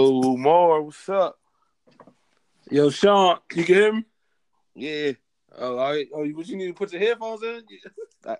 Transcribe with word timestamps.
Oh, 0.00 0.36
more. 0.36 0.80
What's 0.80 1.08
up? 1.08 1.40
Yo, 2.70 2.88
Sean, 2.88 3.38
you 3.52 3.64
can 3.64 3.74
hear 3.74 3.92
me? 3.92 4.04
Yeah, 4.76 5.12
Oh, 5.58 5.76
all 5.76 5.90
right. 5.90 6.06
Oh, 6.14 6.24
what 6.24 6.46
you 6.46 6.56
need 6.56 6.68
to 6.68 6.72
put 6.72 6.92
your 6.92 7.00
headphones 7.00 7.42
in? 7.42 7.64
I, 8.24 8.36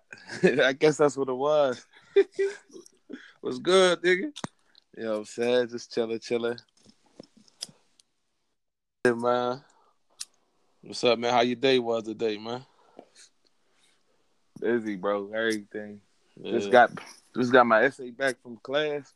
I 0.69 0.73
guess 0.75 0.99
that's 0.99 1.17
what 1.17 1.29
it 1.29 1.33
was. 1.33 1.85
What's 3.41 3.59
good, 3.59 4.01
nigga? 4.03 4.31
You 4.97 5.03
know 5.03 5.11
what 5.11 5.19
I'm 5.19 5.25
saying? 5.25 5.69
Just 5.71 5.93
chilling, 5.93 6.21
chilling. 6.21 6.59
Hey, 9.03 9.11
man. 9.11 9.61
What's 10.83 11.03
up, 11.03 11.19
man? 11.19 11.33
How 11.33 11.41
your 11.41 11.57
day 11.57 11.81
was 11.81 12.05
today, 12.05 12.39
man? 12.39 12.65
Busy, 14.61 14.95
bro. 14.95 15.33
Everything. 15.33 16.03
Yeah. 16.41 16.53
Just 16.53 16.71
got 16.71 16.93
just 17.35 17.53
got 17.53 17.67
my 17.67 17.83
essay 17.83 18.13
back 18.13 18.41
from 18.41 18.59
class. 18.59 19.13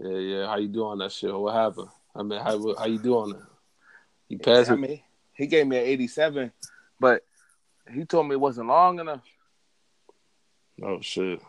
Yeah, 0.00 0.18
yeah. 0.18 0.46
How 0.46 0.56
you 0.56 0.68
doing 0.68 0.98
that 0.98 1.12
shit? 1.12 1.32
What 1.32 1.54
happened? 1.54 1.88
I 2.14 2.22
mean, 2.22 2.40
how 2.40 2.74
how 2.76 2.86
you 2.86 2.98
doing 2.98 3.34
it? 3.34 3.42
You 4.28 4.38
passed 4.38 4.70
I 4.70 4.76
mean, 4.76 5.00
he 5.32 5.46
gave 5.46 5.66
me 5.66 5.76
an 5.76 5.84
87, 5.84 6.52
but 7.00 7.24
he 7.92 8.04
told 8.04 8.28
me 8.28 8.34
it 8.34 8.40
wasn't 8.40 8.68
long 8.68 9.00
enough. 9.00 9.22
Oh 10.82 11.00
shit. 11.00 11.40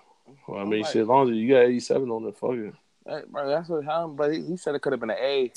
Well, 0.47 0.61
I 0.61 0.63
mean, 0.65 0.81
like- 0.81 0.91
shit. 0.91 1.03
As 1.03 1.07
long 1.07 1.29
as 1.29 1.35
you 1.35 1.49
got 1.49 1.61
eighty-seven 1.61 2.09
on 2.09 2.25
it, 2.25 2.37
fuck 2.37 2.53
it. 2.53 3.31
Bro, 3.31 3.47
that's 3.47 3.69
what 3.69 3.85
happened. 3.85 4.17
But 4.17 4.33
he, 4.33 4.41
he 4.41 4.57
said 4.57 4.75
it 4.75 4.81
could 4.81 4.93
have 4.93 4.99
been 4.99 5.11
an 5.11 5.17
A. 5.19 5.51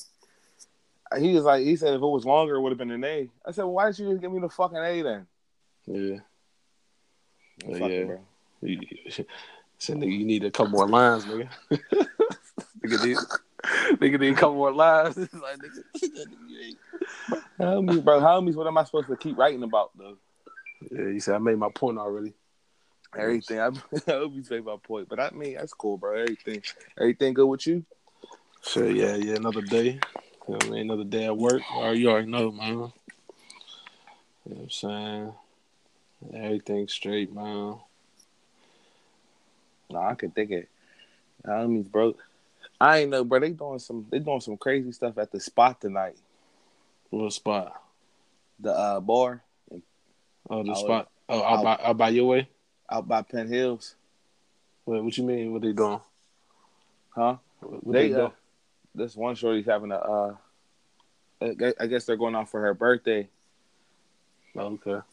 He 1.18 1.34
was 1.34 1.45
like, 1.45 1.65
he 1.65 1.77
said 1.77 1.95
if 1.95 2.02
it 2.02 2.07
was 2.07 2.27
longer, 2.27 2.57
it 2.57 2.60
would 2.60 2.73
have 2.73 2.79
been 2.79 2.91
an 2.91 3.05
A. 3.05 3.29
I 3.46 3.51
said, 3.52 3.62
well, 3.62 3.73
why 3.73 3.87
didn't 3.87 4.07
you 4.07 4.12
just 4.12 4.21
give 4.21 4.30
me 4.30 4.40
the 4.40 4.51
fucking 4.51 4.77
A 4.77 5.02
then? 5.02 5.27
Yeah. 5.87 6.18
Fuck 7.62 7.80
yeah. 7.80 7.87
it. 7.87 8.21
You, 8.60 8.80
said, 9.79 9.96
nigga, 9.96 10.18
you 10.18 10.27
need 10.27 10.45
a 10.45 10.51
couple 10.51 10.73
more 10.73 10.87
lines, 10.87 11.24
nigga. 11.24 11.49
nigga, 12.88 13.04
need, 13.04 13.16
nigga 13.98 14.20
need 14.20 14.32
a 14.32 14.36
couple 14.36 14.54
more 14.54 14.72
lines. 14.72 15.16
It's 15.18 15.34
like, 15.34 15.58
nigga, 15.58 16.76
How 17.58 17.80
me, 17.80 18.00
bro? 18.00 18.20
How 18.20 18.40
me? 18.40 18.52
What 18.52 18.66
am 18.66 18.78
I 18.78 18.84
supposed 18.84 19.08
to 19.08 19.16
keep 19.16 19.36
writing 19.36 19.62
about 19.62 19.90
though? 19.96 20.16
yeah, 20.90 21.09
you 21.09 21.20
said 21.20 21.34
I 21.34 21.38
made 21.38 21.59
my 21.59 21.70
point 21.70 21.98
already. 21.98 22.32
Everything. 23.16 23.59
I, 23.59 23.68
I 23.68 23.72
hope 24.06 24.34
you 24.34 24.44
say 24.44 24.60
my 24.60 24.76
point, 24.82 25.09
but 25.09 25.18
I 25.18 25.30
mean 25.30 25.54
that's 25.54 25.72
cool, 25.72 25.96
bro. 25.96 26.20
Everything, 26.20 26.62
everything 26.98 27.34
good 27.34 27.46
with 27.46 27.66
you? 27.66 27.84
Sure, 28.62 28.90
yeah, 28.90 29.16
yeah. 29.16 29.34
Another 29.34 29.62
day. 29.62 29.98
You 30.46 30.54
know 30.54 30.56
what 30.56 30.66
I 30.66 30.70
mean? 30.70 30.80
Another 30.82 31.04
day 31.04 31.26
at 31.26 31.36
work. 31.36 31.62
Or 31.76 31.94
you 31.94 32.10
already 32.10 32.30
know, 32.30 32.52
man. 32.52 32.68
You 32.68 32.76
know 32.76 32.92
what 34.44 34.62
I'm 34.62 34.70
saying? 34.70 35.32
Everything 36.34 36.88
straight, 36.88 37.34
man. 37.34 37.78
No, 39.90 39.98
I 39.98 40.14
could 40.14 40.34
think 40.34 40.50
it. 40.50 40.68
Homies, 41.46 41.90
bro. 41.90 42.14
I 42.80 42.98
ain't 42.98 43.10
know, 43.10 43.24
bro. 43.24 43.40
They 43.40 43.51
doing 43.51 43.79
some. 43.79 44.07
They 44.10 44.18
doing 44.18 44.40
some 44.40 44.57
crazy 44.57 44.93
stuff 44.93 45.18
at 45.18 45.32
the 45.32 45.40
spot 45.40 45.80
tonight. 45.80 46.16
What 47.10 47.32
spot? 47.32 47.82
The 48.60 48.73
uh, 48.73 49.01
bar 49.01 49.43
Oh, 50.51 50.62
the 50.62 50.73
I 50.73 50.74
spot. 50.74 51.10
Oh, 51.29 51.40
I 51.40 51.54
out 51.54 51.65
by, 51.65 51.79
out 51.84 51.96
by 51.96 52.09
your 52.09 52.26
way? 52.26 52.49
out 52.90 53.06
by 53.06 53.23
Penn 53.23 53.49
Hills, 53.49 53.96
Wait, 54.87 55.02
what 55.02 55.18
you 55.18 55.24
mean? 55.24 55.52
What 55.52 55.60
they 55.60 55.73
doing? 55.73 56.01
huh? 57.10 57.37
What, 57.60 57.93
they 57.93 58.09
they, 58.09 58.15
uh, 58.15 58.18
doing? 58.18 58.32
this 58.95 59.16
one 59.16 59.34
shorty's 59.34 59.66
having 59.66 59.93
a. 59.93 59.96
uh 59.96 60.34
I 61.40 61.87
guess 61.87 62.04
they're 62.04 62.16
going 62.16 62.34
out 62.34 62.51
for 62.51 62.60
her 62.62 62.74
birthday. 62.74 63.29
Oh, 64.56 64.78
okay. 64.87 65.04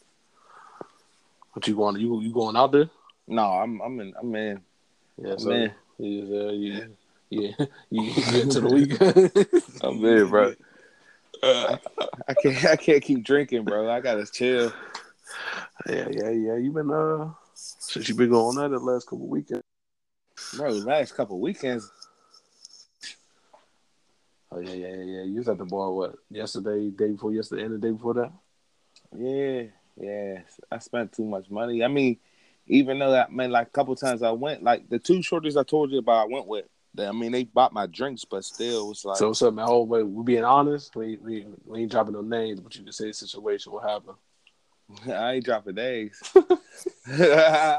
What 1.52 1.68
you 1.68 1.76
going? 1.76 2.00
You 2.00 2.20
you 2.20 2.32
going 2.32 2.56
out 2.56 2.72
there? 2.72 2.90
No, 3.28 3.42
I'm 3.44 3.80
I'm 3.80 4.00
in 4.00 4.14
I'm 4.18 4.34
in. 4.34 4.60
Yeah, 5.22 5.34
I'm 5.38 5.52
in. 5.52 5.74
Yeah, 5.98 6.40
uh, 6.40 6.52
yeah, 6.52 6.84
yeah. 7.30 7.52
You 7.90 8.02
you 8.02 8.14
get 8.14 8.50
to 8.52 8.60
the 8.60 8.68
weekend. 8.68 9.62
I'm 9.82 10.04
in, 10.04 10.28
bro. 10.28 10.54
I 11.42 12.34
can't 12.42 12.64
I 12.64 12.76
can't 12.76 13.02
keep 13.02 13.24
drinking, 13.24 13.64
bro. 13.64 13.90
I 13.90 14.00
gotta 14.00 14.26
chill. 14.26 14.72
Yeah, 15.88 16.08
yeah, 16.10 16.30
yeah. 16.30 16.56
You 16.56 16.72
been 16.72 16.90
uh 16.90 17.30
since 17.54 18.08
you 18.08 18.14
been 18.14 18.30
going 18.30 18.58
on 18.58 18.70
that 18.70 18.76
the 18.76 18.84
last 18.84 19.04
couple 19.08 19.28
weekends. 19.28 19.62
Bro, 20.56 20.70
last 20.70 21.14
couple 21.14 21.40
weekends, 21.40 21.90
Oh 24.56 24.60
yeah, 24.60 24.72
yeah, 24.72 24.94
yeah, 24.94 25.04
yeah. 25.04 25.22
You 25.24 25.36
was 25.36 25.48
at 25.48 25.58
the 25.58 25.64
bar 25.64 25.92
what 25.92 26.14
yesterday, 26.30 26.88
day 26.90 27.10
before 27.10 27.32
yesterday, 27.32 27.64
and 27.64 27.74
the 27.74 27.78
day 27.78 27.90
before 27.90 28.14
that. 28.14 28.32
yeah, 29.16 29.62
yeah. 30.00 30.40
I 30.70 30.78
spent 30.78 31.12
too 31.12 31.24
much 31.24 31.50
money. 31.50 31.82
I 31.82 31.88
mean, 31.88 32.18
even 32.66 32.98
though 32.98 33.14
I 33.14 33.28
mean, 33.28 33.50
like 33.50 33.66
a 33.66 33.70
couple 33.70 33.94
times 33.96 34.22
I 34.22 34.30
went, 34.30 34.62
like 34.62 34.88
the 34.88 34.98
two 34.98 35.18
shorties 35.18 35.60
I 35.60 35.62
told 35.62 35.90
you 35.90 35.98
about, 35.98 36.26
I 36.26 36.32
went 36.32 36.46
with. 36.46 36.64
I 36.98 37.12
mean, 37.12 37.32
they 37.32 37.44
bought 37.44 37.72
my 37.72 37.86
drinks, 37.86 38.24
but 38.24 38.44
still, 38.44 38.90
it's 38.90 39.04
like 39.04 39.16
So 39.18 39.28
what's 39.28 39.42
up, 39.42 39.54
man? 39.54 39.66
Oh 39.68 39.82
wait, 39.82 40.02
we 40.02 40.22
being 40.24 40.44
honest. 40.44 40.94
We 40.96 41.18
we 41.22 41.46
we 41.64 41.80
ain't 41.80 41.90
dropping 41.90 42.14
no 42.14 42.22
names, 42.22 42.60
but 42.60 42.74
you 42.76 42.82
can 42.84 42.92
say 42.92 43.08
the 43.08 43.12
situation. 43.14 43.72
What 43.72 43.88
happened? 43.88 44.16
I 45.12 45.34
ain't 45.34 45.44
dropping 45.44 45.74
names. 45.74 46.22
I 47.08 47.76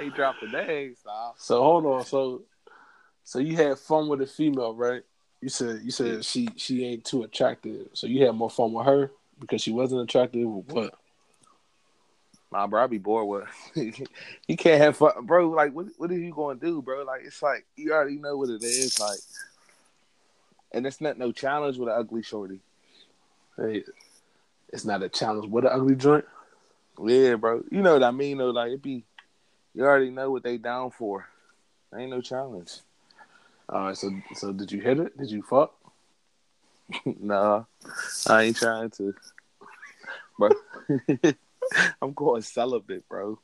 ain't 0.00 0.14
dropping 0.14 0.54
eggs. 0.54 1.00
Nah. 1.06 1.32
So 1.36 1.62
hold 1.62 1.86
on. 1.86 2.04
So 2.04 2.42
so 3.24 3.38
you 3.38 3.56
had 3.56 3.78
fun 3.78 4.08
with 4.08 4.22
a 4.22 4.26
female, 4.26 4.74
right? 4.74 5.02
You 5.40 5.48
said 5.48 5.80
you 5.82 5.90
said 5.90 6.24
she 6.24 6.48
she 6.56 6.84
ain't 6.84 7.04
too 7.04 7.22
attractive. 7.22 7.88
So 7.92 8.06
you 8.06 8.24
had 8.24 8.34
more 8.34 8.50
fun 8.50 8.72
with 8.72 8.86
her 8.86 9.12
because 9.38 9.62
she 9.62 9.72
wasn't 9.72 10.02
attractive. 10.02 10.48
What? 10.48 10.94
Nah, 12.52 12.66
bro, 12.66 12.84
I 12.84 12.86
be 12.86 12.98
bored 12.98 13.44
with. 13.74 14.08
you 14.46 14.56
can't 14.56 14.80
have 14.80 14.96
fun, 14.96 15.12
bro. 15.26 15.50
Like, 15.50 15.72
what 15.72 15.86
what 15.98 16.10
are 16.10 16.18
you 16.18 16.32
gonna 16.32 16.58
do, 16.58 16.80
bro? 16.80 17.02
Like, 17.02 17.22
it's 17.24 17.42
like 17.42 17.66
you 17.76 17.92
already 17.92 18.16
know 18.16 18.36
what 18.36 18.50
it 18.50 18.62
is, 18.62 18.98
like, 19.00 19.18
and 20.72 20.86
it's 20.86 21.00
not 21.00 21.18
no 21.18 21.32
challenge 21.32 21.76
with 21.76 21.88
an 21.88 21.96
ugly 21.98 22.22
shorty. 22.22 22.60
Hey, 23.56 23.84
it's 24.72 24.84
not 24.84 25.02
a 25.02 25.08
challenge 25.08 25.50
with 25.50 25.64
an 25.64 25.72
ugly 25.72 25.96
joint. 25.96 26.24
Yeah, 27.02 27.34
bro. 27.34 27.62
You 27.70 27.82
know 27.82 27.94
what 27.94 28.02
I 28.02 28.10
mean, 28.10 28.38
though. 28.38 28.50
Like, 28.50 28.72
it 28.72 28.82
be, 28.82 29.04
you 29.74 29.84
already 29.84 30.10
know 30.10 30.30
what 30.30 30.42
they 30.42 30.56
down 30.56 30.92
for. 30.92 31.26
Ain't 31.96 32.10
no 32.10 32.20
challenge. 32.20 32.72
All 33.68 33.86
right. 33.86 33.96
So 33.96 34.10
so 34.34 34.52
did 34.52 34.70
you 34.70 34.80
hit 34.80 35.00
it? 35.00 35.16
Did 35.18 35.30
you 35.30 35.42
fuck? 35.42 35.74
nah, 37.04 37.64
I 38.28 38.44
ain't 38.44 38.56
trying 38.56 38.90
to, 38.90 39.14
bro. 40.38 40.50
I'm 42.02 42.12
going 42.12 42.42
celibate, 42.42 43.08
bro. 43.08 43.38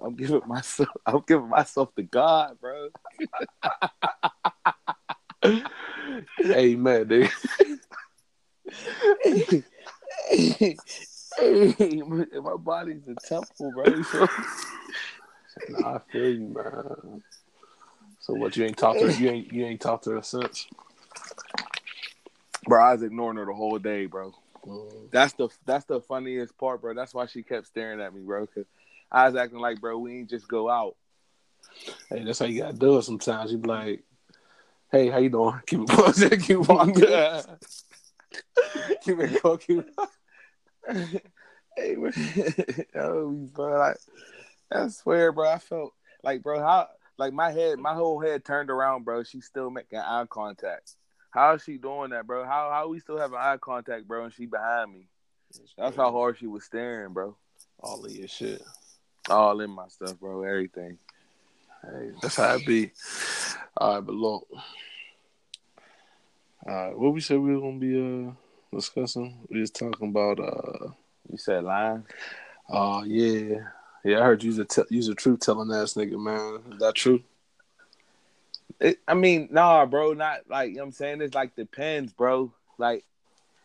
I'm 0.00 0.14
giving 0.14 0.42
myself. 0.46 0.88
I'm 1.06 1.22
giving 1.26 1.48
myself 1.48 1.94
to 1.96 2.02
God, 2.02 2.56
bro. 2.60 2.88
man, 6.76 7.08
dude. 7.08 7.30
hey, 9.24 9.64
my 12.02 12.56
body's 12.56 13.02
a 13.08 13.14
temple, 13.28 13.72
bro. 13.72 14.02
So, 14.02 14.28
Nah, 15.68 15.96
I 15.96 15.98
feel 16.12 16.30
you, 16.30 16.48
man. 16.48 17.22
So 18.20 18.34
what? 18.34 18.56
You 18.56 18.64
ain't 18.64 18.76
talked 18.76 19.00
to 19.00 19.06
her, 19.06 19.12
you 19.12 19.30
ain't 19.30 19.52
you 19.52 19.64
ain't 19.64 19.80
talked 19.80 20.04
to 20.04 20.10
her 20.12 20.22
since. 20.22 20.66
bro, 22.66 22.82
I 22.82 22.92
was 22.92 23.02
ignoring 23.02 23.38
her 23.38 23.46
the 23.46 23.54
whole 23.54 23.78
day, 23.78 24.06
bro. 24.06 24.34
That's 25.10 25.32
the 25.34 25.48
that's 25.66 25.84
the 25.84 26.00
funniest 26.00 26.56
part, 26.58 26.80
bro. 26.80 26.94
That's 26.94 27.14
why 27.14 27.26
she 27.26 27.42
kept 27.42 27.66
staring 27.66 28.00
at 28.00 28.14
me, 28.14 28.22
bro. 28.22 28.46
Cause 28.46 28.66
I 29.10 29.26
was 29.26 29.36
acting 29.36 29.58
like, 29.58 29.80
bro, 29.80 29.98
we 29.98 30.18
ain't 30.18 30.30
just 30.30 30.48
go 30.48 30.68
out. 30.68 30.96
Hey, 32.10 32.24
that's 32.24 32.38
how 32.38 32.46
you 32.46 32.60
gotta 32.60 32.76
do 32.76 32.98
it. 32.98 33.02
Sometimes 33.02 33.52
you 33.52 33.58
be 33.58 33.68
like, 33.68 34.04
"Hey, 34.90 35.08
how 35.08 35.18
you 35.18 35.30
doing? 35.30 35.60
Keep 35.66 35.80
it 35.80 35.88
positive. 35.88 36.42
Keep 36.42 36.68
walking. 36.68 36.94
keep 39.02 39.20
it 39.20 39.42
going. 39.42 39.58
Keep 39.58 39.84
it. 40.88 41.26
hey, 41.76 41.96
man. 41.96 42.12
oh, 42.96 43.30
bro, 43.52 43.78
like, 43.78 43.96
I 44.70 44.88
swear, 44.88 45.32
bro, 45.32 45.50
I 45.50 45.58
felt 45.58 45.94
like, 46.22 46.42
bro, 46.42 46.60
how, 46.60 46.88
like, 47.16 47.32
my 47.32 47.50
head, 47.50 47.78
my 47.78 47.94
whole 47.94 48.20
head 48.20 48.44
turned 48.44 48.70
around, 48.70 49.04
bro. 49.04 49.22
She's 49.22 49.46
still 49.46 49.70
making 49.70 49.98
eye 49.98 50.24
contact. 50.28 50.94
How 51.30 51.54
is 51.54 51.62
she 51.62 51.76
doing 51.76 52.10
that, 52.10 52.26
bro? 52.26 52.44
How, 52.44 52.70
how 52.72 52.88
we 52.88 53.00
still 53.00 53.18
having 53.18 53.38
eye 53.38 53.58
contact, 53.60 54.08
bro, 54.08 54.24
and 54.24 54.32
she 54.32 54.46
behind 54.46 54.92
me? 54.92 55.08
That's 55.76 55.96
how 55.96 56.10
hard 56.12 56.38
she 56.38 56.46
was 56.46 56.64
staring, 56.64 57.12
bro. 57.12 57.36
all 57.80 58.04
of 58.04 58.10
your 58.10 58.28
shit. 58.28 58.62
All 59.28 59.60
in 59.60 59.70
my 59.70 59.88
stuff, 59.88 60.18
bro. 60.18 60.42
Everything. 60.42 60.98
Hey, 61.82 62.10
that's 62.22 62.36
how 62.36 62.54
it 62.54 62.66
be. 62.66 62.90
All 63.76 63.94
right, 63.94 64.00
but 64.06 64.14
look. 64.14 64.46
All 66.66 66.74
right, 66.74 66.98
what 66.98 67.12
we 67.12 67.20
said 67.20 67.38
we 67.38 67.54
were 67.54 67.60
gonna 67.60 67.78
be 67.78 68.28
uh 68.28 68.32
discussing? 68.74 69.46
We 69.50 69.60
was 69.60 69.70
talking 69.70 70.08
about 70.10 70.40
uh 70.40 70.88
You 71.30 71.38
said 71.38 71.64
lying. 71.64 72.04
uh 72.70 73.02
yeah 73.06 73.60
yeah 74.04 74.20
I 74.20 74.24
heard 74.24 74.42
you's 74.42 74.58
a 74.58 74.64
te- 74.64 74.82
you's 74.90 75.08
a 75.08 75.14
truth 75.14 75.40
telling 75.40 75.72
ass 75.72 75.94
nigga 75.94 76.18
man. 76.20 76.72
Is 76.72 76.78
that 76.80 76.94
true? 76.94 77.22
It, 78.80 78.98
I 79.08 79.14
mean, 79.14 79.48
nah, 79.50 79.84
bro. 79.86 80.12
Not 80.14 80.40
like 80.48 80.70
you 80.70 80.76
know 80.76 80.82
what 80.82 80.86
I'm 80.86 80.92
saying. 80.92 81.20
It's 81.20 81.34
like 81.34 81.56
depends, 81.56 82.12
bro. 82.12 82.52
Like 82.78 83.04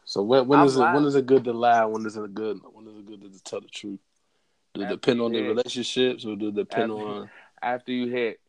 So 0.05 0.21
when 0.23 0.47
when 0.47 0.61
is 0.61 0.75
it 0.75 0.79
when 0.79 0.93
lying. 0.93 1.05
is 1.05 1.15
it 1.15 1.25
good 1.25 1.43
to 1.45 1.53
lie? 1.53 1.85
When 1.85 2.05
is 2.05 2.17
it 2.17 2.33
good? 2.33 2.59
When 2.71 2.87
is 2.87 2.97
it 2.97 3.05
good 3.05 3.21
to 3.33 3.43
tell 3.43 3.61
the 3.61 3.67
truth? 3.67 3.99
Do 4.73 4.81
it 4.81 4.85
After 4.85 4.95
depend 4.95 5.21
on 5.21 5.31
the 5.31 5.41
relationships 5.41 6.25
or 6.25 6.35
do 6.35 6.47
it 6.47 6.55
depend 6.55 6.91
After- 6.91 7.03
on? 7.05 7.29
after 7.61 7.91
you 7.91 8.07
hit, 8.11 8.39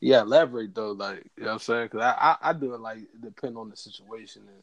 Yeah, 0.00 0.22
elaborate 0.22 0.74
though, 0.74 0.92
like 0.92 1.30
you 1.36 1.44
know 1.44 1.46
what 1.46 1.52
I'm 1.54 1.58
saying? 1.60 1.84
Because 1.92 2.00
I, 2.02 2.36
I, 2.42 2.50
I 2.50 2.52
do 2.52 2.74
it 2.74 2.80
like 2.80 2.98
depend 3.22 3.56
on 3.56 3.70
the 3.70 3.76
situation 3.76 4.42
and 4.48 4.62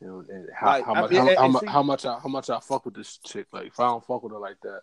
you 0.00 0.06
know 0.08 0.24
and 0.28 0.48
how, 0.54 0.66
Like, 0.66 0.84
how 0.84 0.94
I 0.94 1.00
much 1.02 1.10
mean, 1.12 1.20
how, 1.20 1.36
how, 1.52 1.58
see- 1.60 1.66
how 1.66 1.82
much 1.84 2.04
I 2.06 2.18
how 2.18 2.28
much 2.28 2.50
I 2.50 2.58
fuck 2.60 2.84
with 2.84 2.94
this 2.94 3.18
chick. 3.18 3.46
Like 3.52 3.66
if 3.68 3.78
I 3.78 3.86
don't 3.86 4.04
fuck 4.04 4.22
with 4.24 4.32
her 4.32 4.38
like 4.40 4.60
that, 4.62 4.80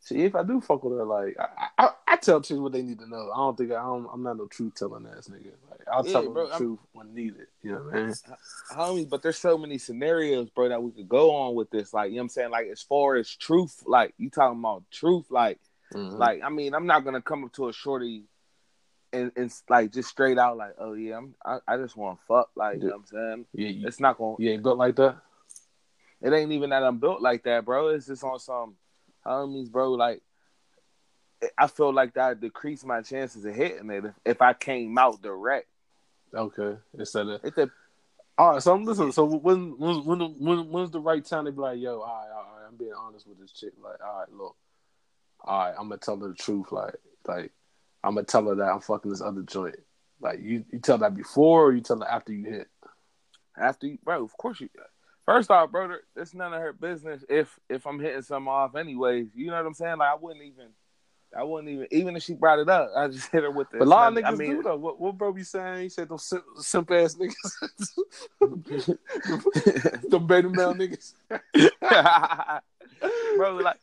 see 0.00 0.22
if 0.22 0.34
I 0.34 0.42
do 0.42 0.60
fuck 0.60 0.82
with 0.84 0.98
her, 0.98 1.04
like 1.04 1.36
I 1.38 1.68
I, 1.78 1.88
I 2.08 2.16
tell 2.16 2.40
chicks 2.40 2.58
what 2.60 2.72
they 2.72 2.82
need 2.82 2.98
to 3.00 3.08
know. 3.08 3.30
I 3.32 3.36
don't 3.38 3.56
think 3.58 3.70
I 3.72 3.82
don't, 3.82 4.08
I'm 4.12 4.22
not 4.22 4.36
no 4.36 4.46
truth 4.46 4.74
telling 4.74 5.06
ass 5.06 5.28
nigga. 5.28 5.52
Like 5.70 5.80
I'll 5.92 6.04
Yeah, 6.04 6.12
tell 6.12 6.22
them 6.24 6.32
bro, 6.34 6.46
the 6.46 6.52
I'm- 6.52 6.60
truth 6.60 6.78
when 6.92 7.14
needed. 7.14 7.46
You 7.62 7.72
know 7.72 7.78
what 7.78 7.94
I 7.94 8.04
mean? 8.06 8.14
homies, 8.72 9.08
but 9.08 9.22
there's 9.22 9.38
so 9.38 9.56
many 9.58 9.78
scenarios, 9.78 10.48
bro, 10.50 10.68
that 10.68 10.82
we 10.82 10.90
could 10.92 11.08
go 11.08 11.34
on 11.34 11.54
with 11.54 11.70
this. 11.70 11.92
Like, 11.92 12.10
you 12.10 12.16
know 12.16 12.20
what 12.20 12.24
I'm 12.24 12.28
saying? 12.30 12.50
Like, 12.50 12.66
as 12.68 12.82
far 12.82 13.16
as 13.16 13.28
truth, 13.34 13.82
like, 13.86 14.14
you 14.18 14.28
talking 14.30 14.58
about 14.58 14.84
truth, 14.90 15.26
like, 15.30 15.58
Mhm. 15.94 16.18
like, 16.18 16.42
I 16.42 16.48
mean, 16.50 16.74
I'm 16.74 16.86
not 16.86 17.04
gonna 17.04 17.22
come 17.22 17.44
up 17.44 17.52
to 17.54 17.68
a 17.68 17.72
shorty 17.72 18.24
and, 19.12 19.30
and 19.36 19.52
like 19.68 19.92
just 19.92 20.08
straight 20.10 20.36
out 20.38 20.56
like, 20.56 20.74
oh 20.78 20.94
yeah, 20.94 21.16
I'm 21.18 21.34
I, 21.44 21.58
I 21.68 21.76
just 21.76 21.96
want 21.96 22.18
to 22.18 22.26
fuck, 22.26 22.50
like, 22.56 22.74
you 22.78 22.88
know 22.88 22.96
what 22.96 22.96
I'm 22.96 23.06
saying? 23.06 23.46
yeah, 23.54 23.68
you, 23.68 23.86
It's 23.86 24.00
not 24.00 24.18
gonna 24.18 24.34
you 24.38 24.50
ain't 24.50 24.62
built 24.62 24.78
like 24.78 24.96
that. 24.96 25.16
it 26.22 26.32
ain't 26.32 26.52
even 26.52 26.70
that 26.70 26.82
I'm 26.82 26.98
built 26.98 27.20
like 27.22 27.44
that, 27.44 27.64
bro. 27.64 27.88
It's 27.88 28.06
just 28.06 28.24
on 28.24 28.38
some 28.40 28.74
homies, 29.26 29.70
bro. 29.70 29.92
Like, 29.92 30.22
I 31.58 31.66
feel 31.66 31.92
like 31.92 32.14
that 32.14 32.40
decrease 32.40 32.84
my 32.84 33.02
chances 33.02 33.44
of 33.44 33.54
hitting 33.54 33.90
it 33.90 34.04
if, 34.24 34.40
I 34.40 34.52
came 34.54 34.96
out 34.98 35.22
direct. 35.22 35.68
Okay, 36.34 36.76
instead 36.98 37.28
of 37.28 37.44
It 37.44 37.54
the 37.54 37.70
all 38.38 38.52
right. 38.52 38.62
So 38.62 38.74
I'm 38.74 38.84
listening. 38.84 39.12
So 39.12 39.24
when 39.24 39.78
when 39.78 40.04
when 40.04 40.20
when 40.38 40.70
when's 40.70 40.90
the 40.90 41.00
right 41.00 41.24
time 41.24 41.46
to 41.46 41.52
be 41.52 41.60
like, 41.60 41.78
yo, 41.78 42.00
all 42.00 42.06
right, 42.06 42.30
all 42.34 42.56
right, 42.56 42.66
I'm 42.68 42.76
being 42.76 42.92
honest 42.98 43.26
with 43.26 43.38
this 43.40 43.52
chick. 43.52 43.72
Like, 43.82 44.02
all 44.04 44.20
right, 44.20 44.32
look, 44.32 44.56
all 45.42 45.58
right, 45.58 45.74
I'm 45.78 45.88
gonna 45.88 45.98
tell 45.98 46.18
her 46.18 46.28
the 46.28 46.34
truth. 46.34 46.72
Like, 46.72 46.94
like 47.26 47.52
I'm 48.04 48.14
gonna 48.14 48.26
tell 48.26 48.46
her 48.46 48.54
that 48.56 48.70
I'm 48.70 48.80
fucking 48.80 49.10
this 49.10 49.22
other 49.22 49.42
joint. 49.42 49.76
Like, 50.20 50.40
you 50.40 50.64
you 50.70 50.78
tell 50.80 50.98
that 50.98 51.14
before 51.14 51.66
or 51.66 51.72
you 51.72 51.80
tell 51.80 52.00
her 52.00 52.08
after 52.08 52.32
you 52.32 52.44
hit. 52.44 52.68
after 53.56 53.86
you, 53.86 53.98
bro. 54.04 54.24
Of 54.24 54.36
course 54.36 54.60
you. 54.60 54.68
First 55.26 55.50
off, 55.50 55.70
brother, 55.72 56.02
it's 56.14 56.34
none 56.34 56.54
of 56.54 56.60
her 56.60 56.72
business 56.72 57.24
if 57.28 57.58
if 57.68 57.84
I'm 57.84 57.98
hitting 57.98 58.22
something 58.22 58.46
off 58.48 58.76
anyways. 58.76 59.26
You 59.34 59.48
know 59.48 59.56
what 59.56 59.66
I'm 59.66 59.74
saying? 59.74 59.98
Like 59.98 60.10
I 60.10 60.14
wouldn't 60.14 60.44
even, 60.44 60.68
I 61.36 61.42
wouldn't 61.42 61.68
even, 61.68 61.88
even 61.90 62.14
if 62.14 62.22
she 62.22 62.34
brought 62.34 62.60
it 62.60 62.68
up, 62.68 62.92
I 62.96 63.08
just 63.08 63.28
hit 63.32 63.42
her 63.42 63.50
with 63.50 63.68
the. 63.70 63.78
But 63.78 63.86
a 63.86 63.90
lot 63.90 64.12
of 64.12 64.16
I 64.16 64.20
niggas 64.30 64.38
mean, 64.38 64.56
do 64.58 64.62
though. 64.62 64.76
What 64.76 65.00
what 65.00 65.18
bro 65.18 65.32
be 65.32 65.42
saying? 65.42 65.82
He 65.82 65.88
said 65.88 66.08
those 66.08 66.22
simp, 66.24 66.44
simp 66.58 66.92
ass 66.92 67.16
niggas, 67.16 67.34
the 70.08 70.20
beta 70.20 70.48
male 70.48 70.74
niggas. 70.74 71.14
bro, 73.36 73.56
like, 73.56 73.80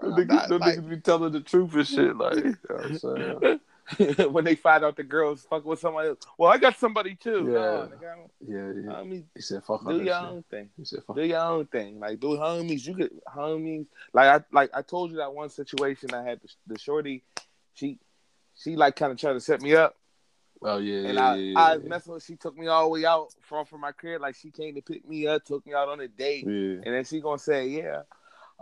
niggas, 0.00 0.60
like- 0.60 0.78
niggas 0.78 0.88
be 0.88 0.96
telling 0.98 1.32
the 1.32 1.40
truth 1.40 1.74
and 1.74 1.88
shit. 1.88 2.16
Like, 2.16 2.36
you 2.36 2.44
know 2.44 2.54
what 2.68 2.84
I'm 2.84 2.98
saying? 2.98 3.60
when 4.30 4.44
they 4.44 4.54
find 4.54 4.84
out 4.84 4.96
the 4.96 5.04
girls 5.04 5.46
fuck 5.48 5.64
with 5.64 5.78
somebody 5.78 6.08
else. 6.08 6.18
Well, 6.38 6.50
I 6.50 6.58
got 6.58 6.76
somebody 6.76 7.14
too. 7.14 7.50
Yeah. 7.52 7.86
I 7.86 8.26
Yeah, 8.40 8.72
yeah. 8.84 8.96
I 8.96 9.04
mean, 9.04 9.26
He 9.34 9.42
said, 9.42 9.62
"Fuck 9.64 9.86
do 9.86 9.94
your 9.96 10.06
shit." 10.06 10.14
own 10.14 10.44
thing. 10.50 10.70
He 10.76 10.84
said, 10.84 11.00
"Fuck." 11.06 11.16
do 11.16 11.22
your 11.22 11.40
own 11.40 11.66
thing. 11.66 12.00
Like 12.00 12.18
do 12.18 12.28
homies. 12.28 12.86
You 12.86 12.94
could 12.94 13.12
homies. 13.28 13.86
Like 14.12 14.42
I 14.42 14.44
like 14.52 14.70
I 14.74 14.82
told 14.82 15.12
you 15.12 15.18
that 15.18 15.32
one 15.32 15.50
situation 15.50 16.12
I 16.14 16.22
had 16.22 16.40
the, 16.40 16.48
the 16.74 16.78
shorty. 16.78 17.22
She 17.74 17.98
she 18.56 18.74
like 18.74 18.96
kind 18.96 19.12
of 19.12 19.18
tried 19.18 19.34
to 19.34 19.40
set 19.40 19.62
me 19.62 19.74
up, 19.74 19.96
Oh 20.62 20.78
yeah, 20.78 21.08
and 21.08 21.14
yeah, 21.14 21.30
I 21.30 21.34
yeah, 21.36 21.58
I 21.58 21.76
was 21.76 21.84
messing 21.84 22.12
with. 22.14 22.24
She 22.24 22.36
took 22.36 22.56
me 22.56 22.66
all 22.66 22.84
the 22.84 22.88
way 22.88 23.04
out 23.04 23.28
from 23.42 23.66
from 23.66 23.80
my 23.80 23.92
crib. 23.92 24.22
Like 24.22 24.34
she 24.34 24.50
came 24.50 24.74
to 24.74 24.82
pick 24.82 25.06
me 25.06 25.26
up, 25.26 25.44
took 25.44 25.66
me 25.66 25.74
out 25.74 25.88
on 25.88 26.00
a 26.00 26.08
date, 26.08 26.46
and 26.84 26.94
then 26.94 27.04
she 27.04 27.20
gonna 27.20 27.38
say, 27.38 27.68
yeah, 27.68 28.02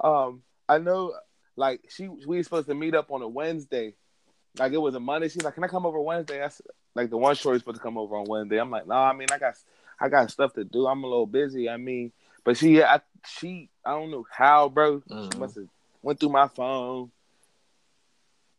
um, 0.03 0.43
I 0.69 0.79
know. 0.79 1.15
Like 1.57 1.83
she 1.89 2.09
we 2.09 2.37
were 2.37 2.43
supposed 2.43 2.69
to 2.69 2.75
meet 2.75 2.95
up 2.95 3.13
on 3.13 3.23
a 3.23 3.29
Wednesday. 3.29 3.95
Like 4.59 4.73
it 4.73 4.79
was 4.79 4.95
a 4.95 5.01
Monday. 5.01 5.29
She's 5.29 5.43
like, 5.43 5.55
"Can 5.55 5.65
I 5.65 5.69
come 5.69 5.85
over 5.87 6.01
Wednesday?" 6.01 6.39
That's 6.39 6.63
like 6.95 7.11
the 7.11 7.17
one 7.17 7.35
shorty's 7.35 7.63
supposed 7.63 7.79
to 7.79 7.83
come 7.83 7.99
over 7.99 8.17
on 8.17 8.27
Wednesday. 8.29 8.59
I'm 8.61 8.71
like, 8.71 8.87
"No, 8.87 8.95
I 8.95 9.13
mean, 9.13 9.29
I 9.33 9.39
got 9.39 9.55
I 10.01 10.09
got 10.09 10.31
stuff 10.31 10.53
to 10.55 10.65
do. 10.65 10.87
I'm 10.87 11.03
a 11.03 11.07
little 11.09 11.27
busy. 11.27 11.69
I 11.69 11.77
mean, 11.77 12.13
but 12.45 12.57
she 12.57 12.83
I 12.83 13.01
she 13.27 13.69
I 13.85 13.91
don't 13.93 14.11
know 14.11 14.27
how, 14.31 14.69
bro. 14.69 15.03
She 15.09 15.15
Mhm. 15.15 15.39
must 15.39 15.57
have 15.57 15.67
went 16.03 16.21
through 16.21 16.29
my 16.31 16.47
phone. 16.49 17.11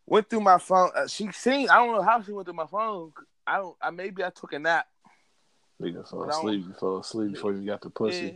Went 0.06 0.30
through 0.30 0.42
my 0.42 0.58
phone. 0.60 0.92
Uh, 0.96 1.08
she 1.08 1.32
seen. 1.32 1.70
I 1.70 1.78
don't 1.78 1.96
know 1.96 2.04
how 2.04 2.22
she 2.22 2.32
went 2.32 2.46
through 2.48 2.56
my 2.56 2.68
phone. 2.68 3.12
I 3.48 3.58
don't. 3.58 3.76
I 3.82 3.90
maybe 3.90 4.24
I 4.24 4.30
took 4.30 4.54
a 4.54 4.60
nap. 4.60 4.88
Nigga 5.82 6.08
fell 6.10 6.20
But 6.20 6.26
I 6.26 6.32
don't- 6.32 6.40
asleep. 6.40 6.66
You 6.68 6.74
fell 6.74 6.98
asleep 6.98 7.34
before 7.34 7.54
you 7.54 7.66
got 7.66 7.82
the 7.82 7.90
pussy. 7.90 8.26
Yeah. 8.28 8.32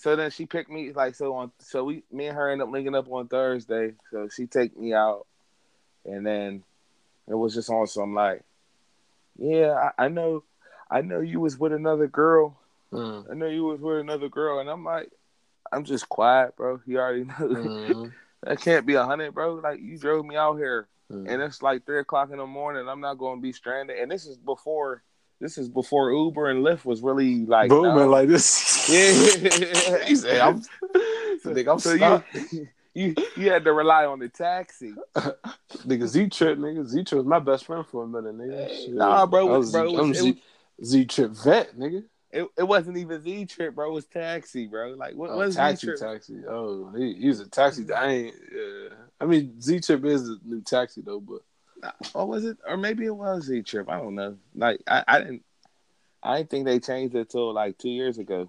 So 0.00 0.16
then 0.16 0.30
she 0.30 0.44
picked 0.46 0.70
me 0.70 0.92
like 0.92 1.14
so 1.14 1.34
on. 1.34 1.52
So 1.60 1.84
we, 1.84 2.02
me 2.10 2.26
and 2.26 2.36
her 2.36 2.50
end 2.50 2.62
up 2.62 2.70
linking 2.70 2.94
up 2.96 3.10
on 3.10 3.28
Thursday. 3.28 3.94
So 4.10 4.28
she 4.28 4.46
take 4.46 4.76
me 4.76 4.92
out, 4.92 5.26
and 6.04 6.26
then 6.26 6.64
it 7.28 7.34
was 7.34 7.54
just 7.54 7.70
on 7.70 7.86
some 7.86 8.14
like, 8.14 8.42
yeah, 9.38 9.90
I, 9.98 10.04
I 10.04 10.08
know, 10.08 10.44
I 10.90 11.00
know 11.00 11.20
you 11.20 11.40
was 11.40 11.58
with 11.58 11.72
another 11.72 12.06
girl. 12.06 12.56
Mm. 12.92 13.30
I 13.30 13.34
know 13.34 13.46
you 13.46 13.64
was 13.64 13.80
with 13.80 13.98
another 13.98 14.28
girl, 14.28 14.60
and 14.60 14.68
I'm 14.70 14.84
like, 14.84 15.10
I'm 15.72 15.84
just 15.84 16.08
quiet, 16.08 16.56
bro. 16.56 16.80
You 16.86 16.98
already 16.98 17.24
know 17.24 17.34
Mhm. 17.34 18.12
that 18.42 18.60
can't 18.60 18.86
be 18.86 18.94
a 18.94 19.04
hundred, 19.04 19.32
bro. 19.34 19.54
Like 19.54 19.80
you 19.80 19.98
drove 19.98 20.24
me 20.24 20.36
out 20.36 20.56
here, 20.56 20.86
Mhm. 21.10 21.28
and 21.28 21.42
it's 21.42 21.62
like 21.62 21.84
three 21.86 21.98
o'clock 22.00 22.30
in 22.30 22.38
the 22.38 22.46
morning. 22.46 22.88
I'm 22.88 23.00
not 23.00 23.18
going 23.18 23.38
to 23.38 23.42
be 23.42 23.52
stranded, 23.52 23.98
and 23.98 24.10
this 24.10 24.26
is 24.26 24.36
before. 24.36 25.02
This 25.40 25.58
is 25.58 25.68
before 25.68 26.12
Uber 26.12 26.48
and 26.48 26.64
Lyft 26.64 26.84
was 26.84 27.02
really 27.02 27.44
like 27.44 27.68
booming 27.68 27.96
no. 27.96 28.08
like 28.08 28.28
this. 28.28 28.88
Yeah. 28.88 29.98
he 30.06 30.14
said, 30.14 30.40
"I'm, 30.40 30.62
nigga, 31.44 31.72
I'm 31.72 31.78
so 31.80 31.96
stuck." 31.96 32.24
you, 32.52 32.68
you 32.94 33.14
you 33.36 33.50
had 33.50 33.64
to 33.64 33.72
rely 33.72 34.06
on 34.06 34.18
the 34.20 34.28
taxi. 34.28 34.94
nigga 35.16 36.06
Z 36.06 36.28
Trip, 36.28 36.58
nigga 36.58 36.86
Z 36.86 37.04
Trip 37.04 37.18
was 37.18 37.26
my 37.26 37.38
best 37.40 37.66
friend 37.66 37.84
for 37.86 38.04
a 38.04 38.06
minute, 38.06 38.36
nigga. 38.38 38.68
Hey, 38.68 38.86
nah, 38.88 39.26
bro, 39.26 39.46
was, 39.46 39.72
bro, 39.72 39.88
it 39.94 39.98
I'm 40.00 40.08
was- 40.10 40.18
Z, 40.18 40.42
Z 40.84 41.04
Trip 41.06 41.30
vet, 41.32 41.76
nigga. 41.78 42.04
It, 42.30 42.48
it 42.58 42.64
wasn't 42.64 42.96
even 42.96 43.22
Z 43.22 43.46
trip, 43.46 43.76
bro. 43.76 43.90
It 43.90 43.94
was 43.94 44.06
taxi, 44.06 44.66
bro. 44.66 44.94
Like 44.94 45.14
what 45.14 45.30
Oh, 45.30 45.36
was 45.38 45.54
taxi, 45.54 45.86
Z 45.86 45.92
trip? 45.92 46.00
taxi. 46.00 46.34
Oh, 46.48 46.90
he, 46.96 47.14
he 47.14 47.28
was 47.28 47.38
a 47.38 47.48
taxi. 47.48 47.86
I 47.92 48.06
ain't. 48.10 48.34
Yeah. 48.52 48.88
I 49.20 49.24
mean, 49.26 49.60
Z 49.60 49.78
Trip 49.78 50.04
is 50.04 50.28
a 50.28 50.36
new 50.44 50.60
taxi 50.60 51.00
though, 51.00 51.20
but 51.20 51.42
Or 52.12 52.26
was 52.26 52.44
it? 52.44 52.58
Or 52.66 52.76
maybe 52.76 53.04
it 53.04 53.14
was 53.14 53.44
Z 53.44 53.62
trip. 53.62 53.88
I 53.88 53.98
don't 54.00 54.16
know. 54.16 54.36
Like 54.52 54.80
I, 54.88 55.04
I 55.06 55.18
didn't. 55.20 55.44
I 56.24 56.38
didn't 56.38 56.50
think 56.50 56.64
they 56.64 56.80
changed 56.80 57.14
it 57.14 57.30
till 57.30 57.52
like 57.52 57.78
two 57.78 57.90
years 57.90 58.18
ago. 58.18 58.48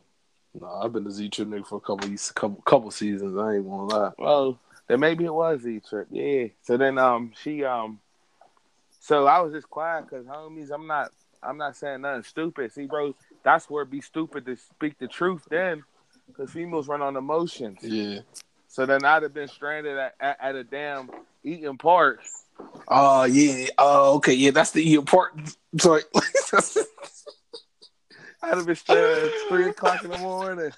No, 0.60 0.68
I've 0.68 0.94
been 0.94 1.08
a 1.08 1.12
Z 1.12 1.30
Trip 1.30 1.48
nigga 1.48 1.68
for 1.68 1.78
a 1.78 1.82
couple 1.82 2.08
years, 2.08 2.32
couple 2.32 2.62
couple 2.62 2.92
seasons. 2.92 3.38
I 3.38 3.56
ain't 3.56 3.66
gonna 3.66 3.86
lie. 3.86 4.12
Well, 4.18 4.60
then 4.88 5.00
maybe 5.00 5.26
it 5.26 5.34
was 5.34 5.62
Z 5.62 5.82
trip. 5.88 6.08
Yeah. 6.12 6.48
So 6.62 6.78
then 6.78 6.98
um 6.98 7.32
she 7.42 7.64
um. 7.64 8.00
So 9.00 9.28
I 9.28 9.40
was 9.40 9.54
just 9.54 9.70
quiet 9.70 10.06
because 10.10 10.26
homies, 10.26 10.72
I'm 10.72 10.88
not 10.88 11.12
I'm 11.44 11.58
not 11.58 11.76
saying 11.76 12.02
nothing 12.02 12.24
stupid. 12.24 12.72
See, 12.72 12.86
bro, 12.86 13.16
that's 13.44 13.70
where 13.70 13.86
be 13.86 14.02
stupid 14.02 14.46
to 14.46 14.56
speak 14.56 14.98
the 14.98 15.08
truth 15.08 15.44
then, 15.50 15.84
because 16.28 16.52
females 16.52 16.88
run 16.88 17.02
on 17.02 17.16
emotions. 17.16 17.80
Yeah. 17.82 18.20
So 18.68 18.86
then 18.86 19.06
I'd 19.06 19.24
have 19.24 19.34
been 19.34 19.48
stranded 19.48 19.98
at, 19.98 20.16
at, 20.20 20.38
at 20.42 20.56
a 20.56 20.64
damn 20.64 21.10
Eaton 21.44 21.78
Park. 21.78 22.22
Oh 22.88 23.24
yeah. 23.26 23.68
Oh 23.78 24.16
okay. 24.16 24.34
Yeah, 24.34 24.52
that's 24.52 24.72
the 24.72 24.94
important 24.94 25.56
joint. 25.76 26.06
I'd 28.46 28.58
have 28.58 28.66
been 28.66 28.76
at 28.98 29.32
three 29.50 29.70
o'clock 29.70 30.04
in 30.04 30.12
the 30.12 30.18
morning. 30.20 30.72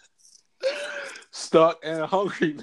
Stuck 1.31 1.79
and 1.83 2.05
hungry. 2.05 2.57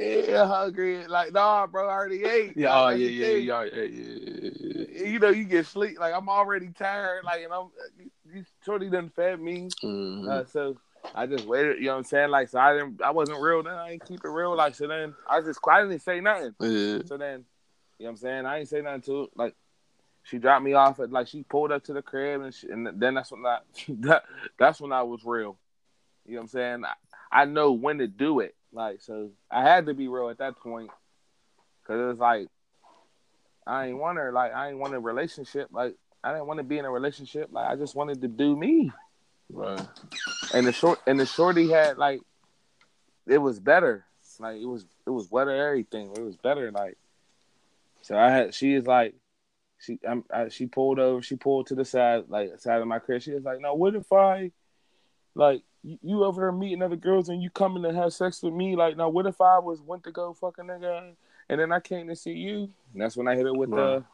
Yeah, 0.00 0.46
hungry. 0.46 1.06
Like, 1.06 1.32
nah, 1.32 1.66
bro, 1.66 1.88
I 1.88 1.92
already 1.92 2.24
ate. 2.24 2.56
Yeah. 2.56 2.74
Oh 2.74 2.88
yeah. 2.88 3.08
Yeah. 3.08 3.26
Yeah. 3.36 3.64
Yeah. 3.64 3.82
Yeah. 3.84 5.06
You 5.06 5.18
know, 5.18 5.28
you 5.28 5.44
get 5.44 5.66
sleep. 5.66 5.98
Like, 6.00 6.14
I'm 6.14 6.28
already 6.28 6.70
tired. 6.70 7.22
Like, 7.24 7.44
and 7.44 7.52
I'm, 7.52 7.68
you, 8.32 8.44
shorty 8.64 8.90
done 8.90 9.10
fed 9.10 9.40
me. 9.40 9.68
Mhm. 9.84 10.28
Uh, 10.28 10.44
so 10.46 10.76
I 11.14 11.26
just 11.26 11.46
waited. 11.46 11.78
You 11.78 11.86
know 11.86 11.92
what 11.92 11.98
I'm 11.98 12.04
saying? 12.04 12.30
Like, 12.30 12.48
so 12.48 12.58
I 12.58 12.72
didn't, 12.72 13.02
I 13.02 13.10
wasn't 13.10 13.40
real 13.40 13.62
then. 13.62 13.74
I 13.74 13.90
didn't 13.90 14.06
keep 14.06 14.24
it 14.24 14.28
real. 14.28 14.56
Like, 14.56 14.74
so 14.74 14.88
then 14.88 15.14
I 15.28 15.40
just, 15.40 15.60
I 15.70 15.82
didn't 15.82 16.00
say 16.00 16.20
nothing. 16.20 16.54
yeah. 16.60 16.98
So 17.04 17.16
then, 17.16 17.44
you 17.98 18.06
know 18.06 18.06
what 18.06 18.08
I'm 18.10 18.16
saying? 18.16 18.46
I 18.46 18.58
ain't 18.58 18.68
say 18.68 18.80
nothing 18.80 19.02
to 19.02 19.22
it. 19.24 19.30
Like, 19.36 19.54
she 20.22 20.38
dropped 20.38 20.64
me 20.64 20.74
off 20.74 21.00
at 21.00 21.10
like 21.10 21.28
she 21.28 21.42
pulled 21.42 21.72
up 21.72 21.84
to 21.84 21.92
the 21.92 22.02
crib, 22.02 22.42
and, 22.42 22.54
she, 22.54 22.68
and 22.68 22.88
then 23.00 23.14
that's 23.14 23.32
when 23.32 23.44
I 23.44 23.58
that 24.00 24.24
that's 24.58 24.80
when 24.80 24.92
I 24.92 25.02
was 25.02 25.24
real. 25.24 25.56
You 26.26 26.34
know 26.34 26.40
what 26.40 26.42
I'm 26.42 26.48
saying? 26.48 26.84
I, 26.84 27.42
I 27.42 27.44
know 27.46 27.72
when 27.72 27.98
to 27.98 28.06
do 28.06 28.40
it. 28.40 28.54
Like, 28.72 29.00
so 29.00 29.30
I 29.50 29.62
had 29.62 29.86
to 29.86 29.94
be 29.94 30.06
real 30.06 30.28
at 30.28 30.38
that 30.38 30.58
point, 30.58 30.90
cause 31.86 31.98
it 31.98 32.04
was 32.04 32.18
like 32.18 32.48
I 33.66 33.86
ain't 33.86 33.98
want 33.98 34.18
her. 34.18 34.32
Like, 34.32 34.54
I 34.54 34.68
ain't 34.68 34.78
want 34.78 34.94
a 34.94 35.00
relationship. 35.00 35.68
Like, 35.72 35.94
I 36.22 36.32
didn't 36.32 36.46
want 36.46 36.58
to 36.58 36.64
be 36.64 36.78
in 36.78 36.84
a 36.84 36.90
relationship. 36.90 37.48
Like, 37.52 37.68
I 37.68 37.76
just 37.76 37.94
wanted 37.94 38.20
to 38.22 38.28
do 38.28 38.56
me. 38.56 38.92
Right. 39.52 39.86
And 40.54 40.66
the 40.66 40.72
short 40.72 41.00
and 41.06 41.18
the 41.18 41.26
shorty 41.26 41.68
had 41.70 41.98
like 41.98 42.20
it 43.26 43.38
was 43.38 43.58
better. 43.58 44.04
Like 44.38 44.60
it 44.60 44.66
was 44.66 44.86
it 45.06 45.10
was 45.10 45.26
better 45.26 45.50
everything. 45.50 46.12
It 46.16 46.22
was 46.22 46.36
better. 46.36 46.70
Like 46.70 46.96
so 48.02 48.16
I 48.16 48.30
had 48.30 48.54
she 48.54 48.74
is 48.74 48.86
like 48.86 49.14
she 49.80 49.98
I'm, 50.06 50.24
I, 50.32 50.48
she 50.48 50.66
pulled 50.66 50.98
over. 50.98 51.22
She 51.22 51.36
pulled 51.36 51.66
to 51.68 51.74
the 51.74 51.84
side 51.84 52.24
like 52.28 52.58
side 52.60 52.80
of 52.80 52.86
my 52.86 52.98
crib. 52.98 53.22
She 53.22 53.32
was 53.32 53.44
like, 53.44 53.60
"No, 53.60 53.74
what 53.74 53.94
if 53.94 54.12
I 54.12 54.52
like 55.34 55.62
you, 55.82 55.98
you 56.02 56.24
over 56.24 56.42
there 56.42 56.52
meeting 56.52 56.82
other 56.82 56.96
girls 56.96 57.28
and 57.28 57.42
you 57.42 57.50
coming 57.50 57.82
to 57.84 57.92
have 57.92 58.12
sex 58.12 58.42
with 58.42 58.52
me? 58.54 58.76
Like, 58.76 58.96
now 58.96 59.08
what 59.08 59.26
if 59.26 59.40
I 59.40 59.58
was 59.58 59.80
went 59.80 60.04
to 60.04 60.12
go 60.12 60.34
fucking 60.34 60.66
nigga 60.66 61.12
and 61.48 61.60
then 61.60 61.72
I 61.72 61.80
came 61.80 62.08
to 62.08 62.16
see 62.16 62.32
you?" 62.32 62.68
And 62.92 63.02
that's 63.02 63.16
when 63.16 63.26
I 63.28 63.36
hit 63.36 63.46
her 63.46 63.54
with 63.54 63.70
Right. 63.70 64.00
the 64.00 64.04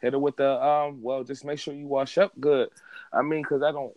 hit 0.00 0.12
her 0.14 0.18
with 0.18 0.36
the 0.36 0.62
um. 0.64 1.02
Well, 1.02 1.24
just 1.24 1.44
make 1.44 1.58
sure 1.58 1.74
you 1.74 1.86
wash 1.86 2.16
up 2.18 2.32
good. 2.40 2.70
I 3.12 3.22
mean, 3.22 3.44
cause 3.44 3.62
I 3.62 3.72
don't. 3.72 3.94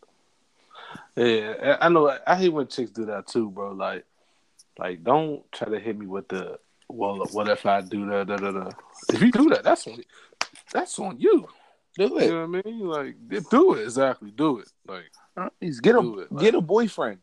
Yeah, 1.15 1.77
I 1.79 1.87
know. 1.89 2.17
I 2.27 2.35
hate 2.35 2.49
when 2.49 2.67
chicks 2.67 2.91
do 2.91 3.05
that 3.05 3.27
too, 3.27 3.49
bro. 3.49 3.71
Like, 3.71 4.03
like 4.77 5.03
don't 5.03 5.49
try 5.53 5.69
to 5.69 5.79
hit 5.79 5.97
me 5.97 6.05
with 6.05 6.27
the 6.27 6.59
well. 6.89 7.25
What 7.31 7.47
if 7.47 7.65
I 7.65 7.81
do 7.81 8.05
that? 8.09 8.27
Da, 8.27 8.35
da, 8.35 8.51
da. 8.51 8.69
If 9.09 9.21
you 9.21 9.31
do 9.31 9.49
that, 9.49 9.63
that's 9.63 9.87
that's 10.71 10.97
on 10.99 11.19
you. 11.19 11.47
Do 11.97 12.17
it. 12.17 12.25
You 12.25 12.29
know 12.31 12.47
what 12.47 12.65
I 12.65 12.69
mean? 12.69 12.79
Like, 12.79 13.49
do 13.49 13.73
it 13.75 13.83
exactly. 13.83 14.31
Do 14.31 14.59
it. 14.59 14.67
Like, 14.85 15.05
uh, 15.37 15.49
get 15.81 15.95
a 15.95 16.01
like, 16.01 16.41
get 16.41 16.55
a 16.55 16.61
boyfriend. 16.61 17.19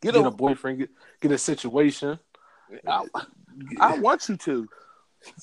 Get, 0.00 0.14
get 0.14 0.24
a, 0.24 0.28
a, 0.28 0.30
boyfriend. 0.30 0.78
Get 0.78 0.90
get 1.20 1.32
a 1.32 1.38
situation. 1.38 2.18
I, 2.86 3.04
I 3.80 3.98
want 3.98 4.28
you 4.28 4.36
to. 4.36 4.68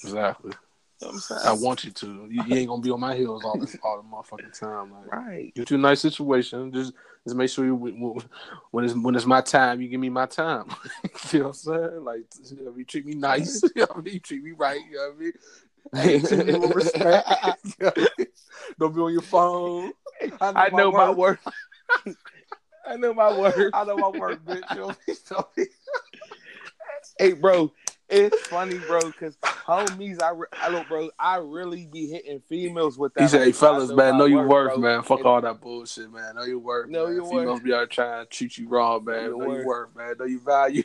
Exactly. 0.03 0.53
You 1.01 1.11
know 1.11 1.19
i 1.45 1.51
want 1.51 1.83
you 1.83 1.91
to. 1.91 2.27
You, 2.29 2.43
you, 2.47 2.55
ain't 2.55 2.69
gonna 2.69 2.81
be 2.81 2.89
on 2.89 2.99
my 2.99 3.15
heels 3.15 3.43
all 3.45 3.57
the 3.59 3.77
all 3.83 4.01
the 4.01 4.07
motherfucking 4.09 4.59
time. 4.59 4.91
Like, 4.91 5.11
right. 5.11 5.53
Get 5.53 5.69
you 5.69 5.77
a 5.77 5.79
nice 5.79 5.99
situation. 5.99 6.71
Just 6.71 6.93
just 7.23 7.35
make 7.35 7.49
sure 7.51 7.65
you 7.65 7.75
when 8.71 8.83
it's 8.83 8.95
when 8.95 9.13
it's 9.13 9.25
my 9.25 9.41
time, 9.41 9.79
you 9.79 9.89
give 9.89 9.99
me 9.99 10.09
my 10.09 10.25
time. 10.25 10.65
you 11.31 11.39
know 11.39 11.45
what 11.45 11.49
I'm 11.49 11.53
saying? 11.53 12.03
Like 12.03 12.23
you, 12.49 12.65
know, 12.65 12.73
you 12.75 12.83
treat 12.83 13.05
me 13.05 13.13
nice. 13.13 13.61
You 13.75 13.81
know 13.81 13.87
I 13.95 14.01
mean? 14.01 14.13
You 14.15 14.19
treat 14.19 14.43
me 14.43 14.51
right. 14.51 14.81
You 14.89 14.95
know 14.95 15.09
what 15.09 15.15
I 15.15 15.19
mean? 15.19 15.33
Hey, 15.95 16.19
with 16.19 16.75
respect. 16.75 17.27
Don't 18.79 18.93
be 18.93 19.01
on 19.01 19.13
your 19.13 19.21
phone. 19.21 19.91
I 20.41 20.51
know, 20.51 20.59
I 20.59 20.69
know 20.69 20.91
my, 20.91 21.11
work. 21.11 21.39
I 22.85 22.97
know 22.97 23.13
my 23.13 23.37
work. 23.37 23.71
I 23.73 23.83
know 23.85 23.97
my 23.97 24.09
work, 24.09 24.43
bitch. 24.45 24.75
You 24.75 24.93
know 25.31 25.45
hey, 27.19 27.33
bro, 27.33 27.71
it's 28.09 28.47
funny, 28.47 28.77
bro, 28.79 29.01
because 29.01 29.37
homies, 29.43 30.21
I, 30.21 30.31
re- 30.31 30.47
I 30.53 30.69
look, 30.69 30.87
bro, 30.87 31.09
I 31.19 31.37
really 31.37 31.87
be 31.91 32.07
hitting 32.07 32.41
females 32.47 32.97
with 32.97 33.13
that. 33.15 33.23
He 33.23 33.27
said, 33.27 33.43
"Hey, 33.43 33.51
fellas, 33.51 33.91
man, 33.91 34.17
know 34.17 34.25
your 34.25 34.47
worth, 34.47 34.73
bro. 34.73 34.81
man. 34.81 35.03
Fuck 35.03 35.19
and, 35.19 35.27
all 35.27 35.41
that 35.41 35.59
bullshit, 35.59 36.11
man. 36.11 36.35
Know 36.35 36.43
your 36.43 36.59
worth. 36.59 36.89
Know 36.89 37.05
man. 37.05 37.15
your 37.15 37.25
females 37.29 37.55
worth. 37.57 37.63
be 37.63 37.73
out 37.73 37.89
trying 37.89 38.25
to 38.25 38.29
treat 38.29 38.57
you 38.57 38.69
wrong, 38.69 39.03
man. 39.05 39.31
Know, 39.31 39.37
know 39.37 39.53
your 39.53 39.65
worth, 39.65 39.95
man. 39.95 40.15
Know 40.19 40.25
your 40.25 40.41
value." 40.41 40.83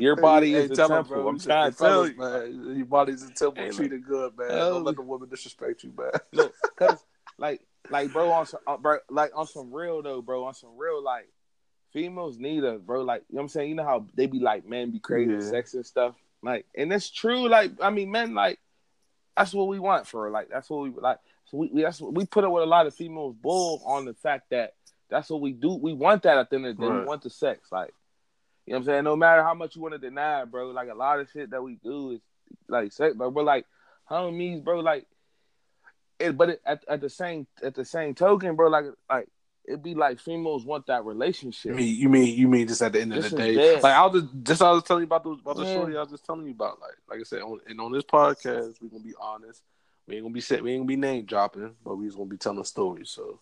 Your 0.00 0.16
body 0.16 0.54
is 0.54 0.68
hey, 0.68 0.72
a 0.72 0.88
temple. 0.88 1.02
Bro, 1.04 1.28
I'm 1.28 1.38
trying 1.38 1.72
to 1.72 1.78
tell 1.78 2.06
you, 2.06 2.16
man. 2.16 2.76
Your 2.76 2.86
body's 2.86 3.22
a 3.22 3.32
temple. 3.32 3.62
Hey, 3.62 3.70
Treat 3.70 3.92
it 3.92 4.04
good, 4.06 4.36
man. 4.36 4.48
Don't 4.48 4.84
let 4.84 4.96
the 4.96 5.02
woman 5.02 5.28
disrespect 5.28 5.84
you, 5.84 5.92
man. 5.96 6.10
Look, 6.32 6.54
cause 6.76 7.04
like, 7.38 7.60
like, 7.90 8.12
bro, 8.12 8.30
on 8.32 8.46
some, 8.46 8.60
uh, 8.66 8.76
bro, 8.76 8.98
like 9.08 9.32
on 9.34 9.46
some 9.46 9.72
real 9.72 10.02
though, 10.02 10.22
bro, 10.22 10.44
on 10.44 10.54
some 10.54 10.76
real, 10.76 11.02
like, 11.02 11.28
females 11.92 12.38
need 12.38 12.64
us, 12.64 12.80
bro. 12.80 13.02
Like, 13.02 13.22
you 13.28 13.36
know 13.36 13.38
what 13.38 13.42
I'm 13.42 13.48
saying? 13.48 13.68
You 13.70 13.74
know 13.76 13.84
how 13.84 14.06
they 14.14 14.26
be 14.26 14.40
like, 14.40 14.66
men 14.66 14.90
be 14.90 14.98
crazy 14.98 15.32
yeah. 15.32 15.40
sex 15.40 15.74
and 15.74 15.84
stuff. 15.84 16.14
Like, 16.42 16.66
and 16.76 16.92
it's 16.92 17.10
true. 17.10 17.48
Like, 17.48 17.72
I 17.82 17.90
mean, 17.90 18.10
men 18.10 18.34
like 18.34 18.58
that's 19.36 19.54
what 19.54 19.68
we 19.68 19.78
want 19.78 20.06
for. 20.06 20.30
Like, 20.30 20.48
that's 20.50 20.68
what 20.70 20.82
we 20.82 20.90
like. 20.90 21.18
So 21.46 21.58
we, 21.58 21.70
we 21.72 21.82
that's 21.82 22.00
what 22.00 22.14
we 22.14 22.26
put 22.26 22.44
up 22.44 22.52
with 22.52 22.62
a 22.62 22.66
lot 22.66 22.86
of 22.86 22.94
females 22.94 23.34
bull 23.40 23.82
on 23.84 24.04
the 24.04 24.14
fact 24.14 24.50
that 24.50 24.74
that's 25.08 25.30
what 25.30 25.40
we 25.40 25.52
do. 25.52 25.74
We 25.74 25.92
want 25.92 26.22
that 26.22 26.38
at 26.38 26.50
the 26.50 26.56
end 26.56 26.66
of 26.66 26.76
the 26.76 26.82
day. 26.82 26.88
Right. 26.88 27.00
We 27.00 27.06
want 27.06 27.22
the 27.22 27.30
sex. 27.30 27.68
Like, 27.72 27.92
you 28.70 28.74
know 28.74 28.78
what 28.78 28.82
I'm 28.82 28.94
saying? 28.94 29.04
No 29.04 29.16
matter 29.16 29.42
how 29.42 29.54
much 29.54 29.74
you 29.74 29.82
want 29.82 29.94
to 29.94 29.98
deny, 29.98 30.44
bro. 30.44 30.70
Like 30.70 30.90
a 30.90 30.94
lot 30.94 31.18
of 31.18 31.28
shit 31.28 31.50
that 31.50 31.60
we 31.60 31.74
do 31.82 32.12
is 32.12 32.20
like 32.68 32.92
sex, 32.92 33.16
but 33.18 33.34
we're 33.34 33.42
like 33.42 33.66
homies, 34.08 34.62
bro. 34.62 34.78
Like, 34.78 35.08
it, 36.20 36.36
but 36.36 36.50
it, 36.50 36.62
at 36.64 36.84
at 36.86 37.00
the 37.00 37.10
same 37.10 37.48
at 37.64 37.74
the 37.74 37.84
same 37.84 38.14
token, 38.14 38.54
bro. 38.54 38.68
Like 38.68 38.84
like 39.08 39.26
it'd 39.66 39.82
be 39.82 39.96
like 39.96 40.20
females 40.20 40.64
want 40.64 40.86
that 40.86 41.04
relationship. 41.04 41.72
You 41.72 41.76
mean 41.78 41.96
you 41.96 42.08
mean 42.08 42.38
you 42.38 42.46
mean 42.46 42.68
just 42.68 42.80
at 42.80 42.92
the 42.92 43.00
end 43.00 43.12
of 43.12 43.28
the 43.28 43.36
day? 43.36 43.56
Dead. 43.56 43.82
Like 43.82 43.92
I 43.92 44.06
was 44.06 44.22
just 44.22 44.34
just 44.44 44.62
I 44.62 44.70
was 44.70 44.84
telling 44.84 45.00
you 45.00 45.06
about 45.06 45.24
the 45.24 45.30
about 45.30 45.56
the 45.56 45.64
yeah. 45.64 45.74
shorty 45.74 45.96
I 45.96 46.02
was 46.02 46.10
just 46.10 46.24
telling 46.24 46.46
you 46.46 46.52
about. 46.52 46.80
Like 46.80 46.94
like 47.10 47.18
I 47.18 47.24
said, 47.24 47.42
on, 47.42 47.58
and 47.66 47.80
on 47.80 47.90
this 47.90 48.04
podcast 48.04 48.76
we're 48.80 48.88
gonna 48.88 49.02
be 49.02 49.14
honest. 49.20 49.62
We 50.06 50.14
ain't 50.14 50.22
gonna 50.22 50.32
be 50.32 50.40
set. 50.40 50.62
We 50.62 50.70
ain't 50.70 50.82
gonna 50.82 50.86
be 50.86 50.94
name 50.94 51.24
dropping, 51.24 51.74
but 51.84 51.96
we 51.96 52.06
just 52.06 52.16
gonna 52.16 52.30
be 52.30 52.36
telling 52.36 52.62
stories. 52.62 53.10
So, 53.10 53.40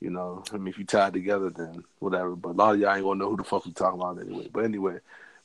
you 0.00 0.10
know, 0.10 0.44
I 0.52 0.56
mean, 0.56 0.68
if 0.68 0.78
you 0.78 0.84
tie 0.84 1.10
together, 1.10 1.50
then 1.50 1.84
whatever. 1.98 2.36
But 2.36 2.50
a 2.50 2.52
lot 2.52 2.74
of 2.74 2.80
y'all 2.80 2.94
ain't 2.94 3.04
gonna 3.04 3.18
know 3.18 3.30
who 3.30 3.36
the 3.36 3.44
fuck 3.44 3.64
we 3.64 3.72
talking 3.72 4.00
about 4.00 4.20
anyway. 4.20 4.48
But 4.52 4.64
anyway, 4.64 4.98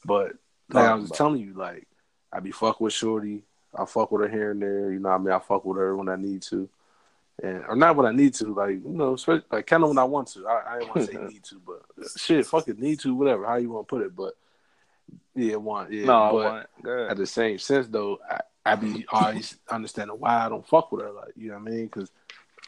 but 0.05 0.33
like 0.69 0.85
I 0.85 0.93
was 0.95 1.11
telling 1.11 1.41
you, 1.41 1.53
like 1.53 1.87
I 2.31 2.39
be 2.39 2.51
fuck 2.51 2.79
with 2.79 2.93
shorty. 2.93 3.43
I 3.75 3.85
fuck 3.85 4.11
with 4.11 4.21
her 4.21 4.29
here 4.29 4.51
and 4.51 4.61
there. 4.61 4.91
You 4.91 4.99
know, 4.99 5.09
I 5.09 5.17
mean, 5.17 5.31
I 5.31 5.39
fuck 5.39 5.65
with 5.65 5.77
her 5.77 5.95
when 5.97 6.09
I 6.09 6.15
need 6.15 6.43
to 6.43 6.69
and 7.41 7.63
or 7.67 7.75
not 7.75 7.95
when 7.95 8.05
I 8.05 8.11
need 8.11 8.33
to, 8.35 8.53
like 8.53 8.83
you 8.83 8.83
know, 8.85 9.17
like 9.51 9.65
kind 9.65 9.83
of 9.83 9.89
when 9.89 9.97
I 9.97 10.03
want 10.03 10.27
to. 10.29 10.47
I, 10.47 10.75
I 10.75 10.79
don't 10.79 10.95
want 10.95 11.09
to 11.09 11.13
say 11.13 11.23
need 11.33 11.43
to, 11.45 11.61
but 11.65 12.09
shit, 12.17 12.45
fuck 12.45 12.67
it, 12.67 12.79
need 12.79 12.99
to, 13.01 13.15
whatever, 13.15 13.45
how 13.45 13.55
you 13.55 13.71
want 13.71 13.87
to 13.87 13.95
put 13.95 14.05
it. 14.05 14.15
But 14.15 14.33
yeah, 15.35 15.55
want 15.55 15.91
yeah. 15.91 16.05
No, 16.05 16.29
but 16.31 16.67
want 16.85 17.09
at 17.09 17.17
the 17.17 17.25
same 17.25 17.57
sense 17.57 17.87
though, 17.87 18.19
I, 18.29 18.41
I 18.65 18.75
be 18.75 19.05
always 19.11 19.57
understanding 19.69 20.17
why 20.19 20.45
I 20.45 20.49
don't 20.49 20.67
fuck 20.67 20.91
with 20.91 21.01
her, 21.01 21.11
like 21.11 21.33
you 21.35 21.49
know 21.49 21.55
what 21.55 21.67
I 21.67 21.71
mean? 21.71 21.85
Because 21.85 22.11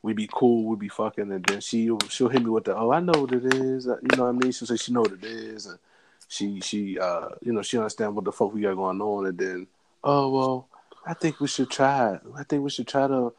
we 0.06 0.14
be 0.14 0.30
cool, 0.32 0.66
we 0.66 0.76
be 0.76 0.88
fucking, 0.88 1.32
and 1.32 1.44
then 1.44 1.60
she 1.62 1.90
she'll 2.10 2.30
hit 2.30 2.44
me 2.44 2.52
with 2.52 2.66
the 2.66 2.78
oh 2.78 2.92
I 2.92 3.00
know 3.00 3.22
what 3.22 3.32
it 3.32 3.56
is, 3.56 3.88
uh, 3.88 3.98
you 4.04 4.16
know 4.16 4.26
what 4.26 4.30
I 4.30 4.32
mean? 4.34 4.52
She'll 4.52 4.68
say 4.68 4.78
she 4.78 4.94
know 4.94 5.02
what 5.02 5.14
it 5.14 5.24
is, 5.24 5.66
and 5.66 5.80
she 6.28 6.62
she 6.62 7.00
uh 7.00 7.30
you 7.42 7.52
know 7.52 7.64
she 7.64 7.78
understand 7.78 8.16
what 8.16 8.24
the 8.24 8.32
fuck 8.32 8.54
we 8.54 8.62
got 8.62 8.76
going 8.76 9.02
on, 9.02 9.26
and 9.26 9.36
then 9.36 9.68
oh 10.04 10.30
well, 10.30 10.68
I 11.08 11.16
think 11.16 11.40
we 11.40 11.48
should 11.48 11.72
try. 11.72 12.20
I 12.38 12.44
think 12.44 12.64
we 12.64 12.70
should 12.70 12.88
try 12.88 13.08
to 13.08 13.34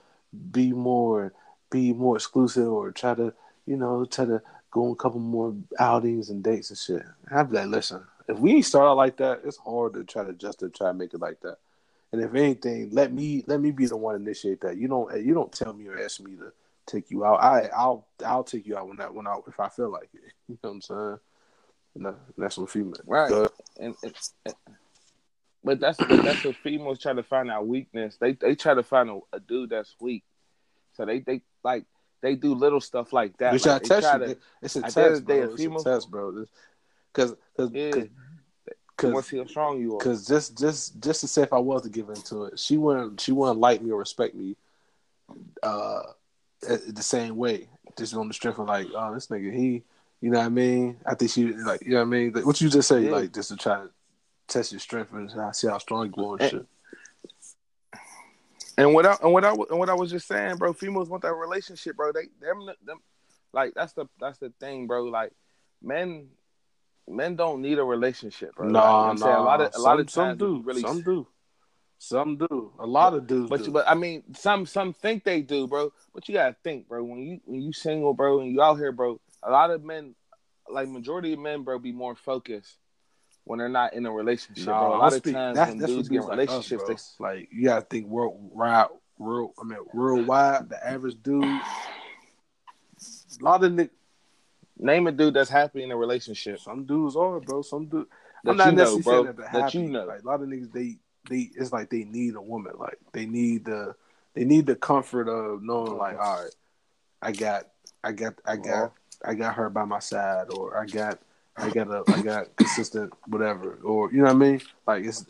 be 0.51 0.73
more 0.73 1.33
be 1.71 1.93
more 1.93 2.17
exclusive 2.17 2.69
or 2.69 2.91
try 2.91 3.15
to 3.15 3.33
you 3.65 3.77
know 3.77 4.05
try 4.05 4.25
to 4.25 4.43
go 4.73 4.87
on 4.87 4.93
a 4.93 4.97
couple 4.97 5.21
more 5.21 5.55
outings 5.79 6.31
and 6.31 6.43
dates 6.43 6.71
and 6.71 6.79
shit. 6.81 7.03
I'd 7.31 7.49
be 7.49 7.59
like, 7.59 7.69
listen, 7.69 8.03
if 8.27 8.41
we 8.41 8.61
start 8.63 8.89
out 8.89 8.97
like 8.97 9.19
that, 9.19 9.43
it's 9.45 9.57
hard 9.59 9.95
to 9.95 10.03
try 10.03 10.25
to 10.25 10.33
just 10.33 10.59
to 10.59 10.69
try 10.69 10.89
to 10.89 10.95
make 10.95 11.15
it 11.15 11.21
like 11.21 11.41
that. 11.43 11.59
And 12.13 12.23
if 12.23 12.35
anything, 12.35 12.91
let 12.93 13.13
me 13.13 13.45
let 13.47 13.61
me 13.61 13.71
be 13.71 13.87
the 13.87 13.97
one 13.97 14.15
to 14.15 14.23
initiate 14.23 14.61
that. 14.63 14.77
You 14.77 14.89
don't 14.89 15.25
you 15.25 15.35
don't 15.35 15.53
tell 15.53 15.73
me 15.73 15.89
or 15.89 16.01
ask 16.01 16.21
me 16.21 16.37
to 16.37 16.53
take 16.87 17.11
you 17.11 17.25
out. 17.25 17.43
I 17.43 17.69
I'll 17.77 18.07
I'll 18.25 18.45
take 18.45 18.67
you 18.67 18.77
out 18.77 18.89
when 18.89 18.97
that 18.99 19.13
when 19.13 19.27
I 19.27 19.37
if 19.47 19.59
I 19.59 19.69
feel 19.69 19.91
like 19.91 20.11
it. 20.15 20.21
You 20.49 20.59
know 20.63 20.71
what 20.71 20.75
I'm 20.77 20.83
saying? 20.83 21.19
And, 21.97 22.07
that, 22.07 22.15
and 22.37 22.45
that's 22.45 22.57
what 22.57 22.71
female. 22.71 22.95
Right. 23.05 23.49
And, 23.81 23.97
but 25.65 25.81
that's 25.81 25.99
but 25.99 26.23
that's 26.23 26.45
what 26.45 26.55
females 26.57 27.01
try 27.01 27.13
to 27.13 27.25
find 27.25 27.51
our 27.51 27.65
weakness. 27.65 28.17
They 28.21 28.35
they 28.35 28.55
try 28.55 28.75
to 28.75 28.85
find 28.85 29.11
a, 29.11 29.19
a, 29.33 29.41
dude 29.41 29.71
that's 29.71 29.97
weak. 30.01 30.23
So 30.93 31.05
they 31.05 31.19
they 31.19 31.43
like 31.65 31.85
they 32.23 32.37
do 32.37 32.55
little 32.55 32.81
stuff 32.81 33.13
like 33.13 33.37
that. 33.39 33.53
Which 33.53 33.67
like, 33.67 33.83
I 33.83 33.85
test 33.85 34.13
you. 34.13 34.19
To, 34.27 34.39
it's 34.63 34.77
a 34.77 34.83
test, 34.83 35.25
bro. 35.25 35.43
It's 35.43 35.57
female, 35.57 35.81
a 35.81 35.85
test, 35.85 36.09
bro. 36.09 36.45
Because 37.13 37.35
because 37.57 37.73
yeah. 37.73 38.05
Cause, 38.97 39.27
see 39.27 39.39
how 39.39 39.45
strong 39.45 39.81
you 39.81 39.95
are. 39.95 39.99
Because 39.99 40.27
just 40.27 40.57
just 40.59 41.01
just 41.01 41.21
to 41.21 41.29
say 41.29 41.43
if 41.43 41.53
I 41.53 41.59
was 41.59 41.83
to 41.83 41.91
give 41.91 42.09
into 42.09 42.45
it, 42.45 42.59
she 42.59 42.79
wouldn't 42.79 43.21
she 43.21 43.33
wouldn't 43.33 43.59
like 43.59 43.83
me 43.83 43.91
or 43.91 43.99
respect 43.99 44.35
me 44.35 44.57
uh 45.63 46.03
the 46.63 47.03
same 47.03 47.37
way. 47.37 47.69
Just 47.99 48.15
on 48.15 48.29
the 48.29 48.35
strength 48.35 48.59
of 48.59 48.69
like, 48.69 48.87
oh 48.95 49.13
this 49.13 49.27
nigga 49.27 49.53
he 49.53 49.83
you 50.23 50.31
know 50.31 50.39
what 50.39 50.47
I 50.47 50.51
mean? 50.51 50.97
I 51.05 51.15
think 51.15 51.31
she 51.31 51.53
like 51.53 51.83
you 51.83 51.91
know 51.91 51.97
what 51.99 52.03
I 52.03 52.07
mean? 52.07 52.33
Like, 52.33 52.47
what 52.47 52.61
you 52.61 52.71
just 52.71 52.89
say, 52.89 53.05
yeah. 53.05 53.11
like 53.11 53.35
just 53.35 53.51
to 53.51 53.57
try 53.57 53.77
to 53.77 53.91
test 54.49 54.73
your 54.73 54.81
strength 54.81 55.13
and 55.13 55.31
see 55.55 55.69
how 55.69 55.79
strong 55.79 56.13
you 56.17 56.25
are 56.25 56.33
and, 56.35 56.41
and 56.43 56.51
shit. 56.51 56.67
And 58.79 58.95
what 58.95 59.07
I 59.07 59.17
and 59.23 59.33
what 59.33 59.45
I 59.45 59.51
and 59.51 59.79
what 59.79 59.91
I 59.91 59.95
was 59.95 60.11
just 60.11 60.27
saying, 60.27 60.57
bro, 60.57 60.73
females 60.73 61.09
want 61.09 61.23
that 61.23 61.35
relationship, 61.35 61.97
bro. 61.97 62.13
They 62.13 62.29
them 62.41 62.67
them 62.85 63.01
like 63.53 63.75
that's 63.75 63.93
the 63.93 64.07
that's 64.21 64.39
the 64.39 64.53
thing, 64.61 64.87
bro. 64.87 65.05
Like 65.05 65.33
men 65.83 66.29
men 67.09 67.37
don't 67.37 67.63
need 67.63 67.79
a 67.79 67.85
relationship, 67.85 68.55
bro. 68.57 68.69
No, 68.69 69.09
like, 69.09 69.19
no. 69.19 69.27
a 69.27 69.43
lot 69.43 69.61
of 69.61 69.69
a 69.69 69.73
some, 69.73 69.83
lot 69.83 70.01
of 70.01 70.11
some 70.11 70.37
do. 70.37 70.63
Really 70.65 70.81
some 70.81 71.03
do. 71.03 71.27
Some 71.99 72.37
do. 72.37 72.73
A 72.79 72.87
lot 72.87 73.15
of 73.15 73.27
dudes. 73.27 73.49
But 73.49 73.65
do. 73.65 73.71
but 73.71 73.89
I 73.89 73.95
mean, 73.95 74.23
some 74.35 74.67
some 74.67 74.93
think 74.93 75.25
they 75.25 75.41
do, 75.41 75.67
bro. 75.67 75.93
But 76.15 76.29
you 76.29 76.35
gotta 76.35 76.57
think, 76.63 76.89
bro. 76.89 77.03
When 77.05 77.19
you 77.21 77.41
when 77.45 77.63
you 77.63 77.73
single, 77.73 78.15
bro, 78.15 78.41
and 78.41 78.53
you 78.53 78.63
out 78.63 78.77
here, 78.77 78.93
bro. 78.93 79.21
A 79.43 79.51
lot 79.51 79.71
of 79.71 79.85
men, 79.85 80.15
like 80.69 80.89
majority 80.89 81.33
of 81.33 81.39
men, 81.39 81.63
bro, 81.63 81.79
be 81.79 81.93
more 81.93 82.15
focused 82.15 82.77
when 83.45 83.59
they're 83.61 83.69
not 83.69 83.95
in 83.95 84.05
a 84.05 84.13
relationship. 84.13 84.67
Bro. 84.67 84.97
A 84.97 84.99
lot 84.99 85.13
of 85.13 85.23
times 85.23 85.57
that's, 85.57 85.71
when 85.71 85.79
that's 85.79 85.93
dudes 85.93 86.09
get 86.09 86.23
in 86.23 86.29
relationships, 86.29 86.83
like, 86.87 86.95
us, 86.95 87.15
they... 87.19 87.25
like 87.25 87.49
you 87.53 87.65
gotta 87.65 87.87
think 87.87 88.07
worldwide, 88.09 88.89
real. 89.19 89.55
I 89.61 89.65
mean, 89.65 89.79
worldwide, 89.95 90.69
the 90.69 90.87
average 90.87 91.23
dude. 91.23 91.45
A 91.45 91.63
lot 93.41 93.63
of 93.65 93.73
niggas. 93.73 93.91
Name 94.79 95.07
a 95.07 95.13
dude 95.13 95.35
that's 95.35 95.51
happy 95.51 95.83
in 95.83 95.91
a 95.91 95.97
relationship. 95.97 96.61
Some 96.61 96.85
dudes 96.85 97.17
are, 97.17 97.41
bro. 97.41 97.63
Some 97.63 97.87
dudes. 97.87 98.09
I'm 98.47 98.57
not 98.57 98.75
necessarily 98.75 99.25
know, 99.25 99.25
saying 99.25 99.37
that, 99.37 99.53
that 99.53 99.75
you 99.75 99.89
know. 99.89 100.05
Like 100.05 100.23
a 100.23 100.27
lot 100.27 100.43
of 100.43 100.49
niggas, 100.49 100.73
they 100.73 100.97
they 101.29 101.51
it's 101.55 101.73
like 101.73 101.91
they 101.91 102.05
need 102.05 102.35
a 102.35 102.41
woman. 102.41 102.75
Like 102.79 102.99
they 103.13 103.27
need 103.27 103.65
the 103.65 103.95
they 104.35 104.45
need 104.45 104.67
the 104.67 104.77
comfort 104.77 105.29
of 105.29 105.63
knowing, 105.63 105.97
like, 105.97 106.19
all 106.19 106.43
right, 106.43 106.55
I 107.23 107.33
got, 107.33 107.69
I 108.05 108.13
got, 108.13 108.35
I 108.45 108.57
got, 108.57 108.93
I 109.25 109.35
got 109.35 109.55
her 109.55 109.71
by 109.71 109.85
my 109.85 109.99
side, 109.99 110.49
or 110.51 110.79
I 110.79 110.85
got 110.85 111.19
I 111.57 111.71
got 111.71 111.89
a 111.89 112.05
I 112.09 112.23
got 112.23 112.55
consistent 112.57 113.13
whatever, 113.27 113.79
or 113.83 114.13
you 114.13 114.19
know 114.19 114.25
what 114.25 114.35
I 114.35 114.39
mean? 114.39 114.61
Like 114.87 115.05
it's. 115.05 115.25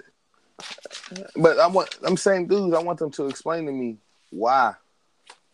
But 1.36 1.58
I 1.58 1.68
want 1.68 1.96
I'm 2.02 2.16
saying, 2.16 2.48
dudes, 2.48 2.74
I 2.74 2.82
want 2.82 2.98
them 2.98 3.10
to 3.12 3.28
explain 3.28 3.66
to 3.66 3.72
me 3.72 3.98
why, 4.30 4.74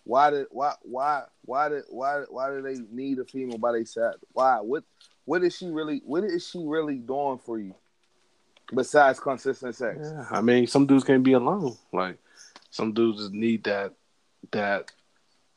why 0.04 0.30
did 0.30 0.46
why 0.50 0.74
why 0.82 1.22
why 1.44 1.68
did 1.68 1.84
why 1.88 2.22
why 2.28 2.50
do 2.50 2.62
they 2.62 2.76
need 2.90 3.18
a 3.18 3.24
female 3.24 3.58
by 3.58 3.72
their 3.72 3.84
side? 3.84 4.14
Why? 4.32 4.56
What 4.60 4.84
what 5.24 5.44
is 5.44 5.56
she 5.56 5.68
really? 5.68 6.02
What 6.04 6.24
is 6.24 6.48
she 6.48 6.58
really 6.64 6.98
doing 6.98 7.38
for 7.38 7.58
you? 7.58 7.74
Besides 8.74 9.20
consistent 9.20 9.74
sex. 9.74 9.98
Yeah, 10.02 10.26
I 10.30 10.40
mean, 10.40 10.66
some 10.66 10.86
dudes 10.86 11.04
can't 11.04 11.22
be 11.22 11.32
alone. 11.32 11.76
Like 11.92 12.18
some 12.70 12.92
dudes 12.92 13.18
just 13.18 13.32
need 13.32 13.64
that. 13.64 13.92
That. 14.50 14.90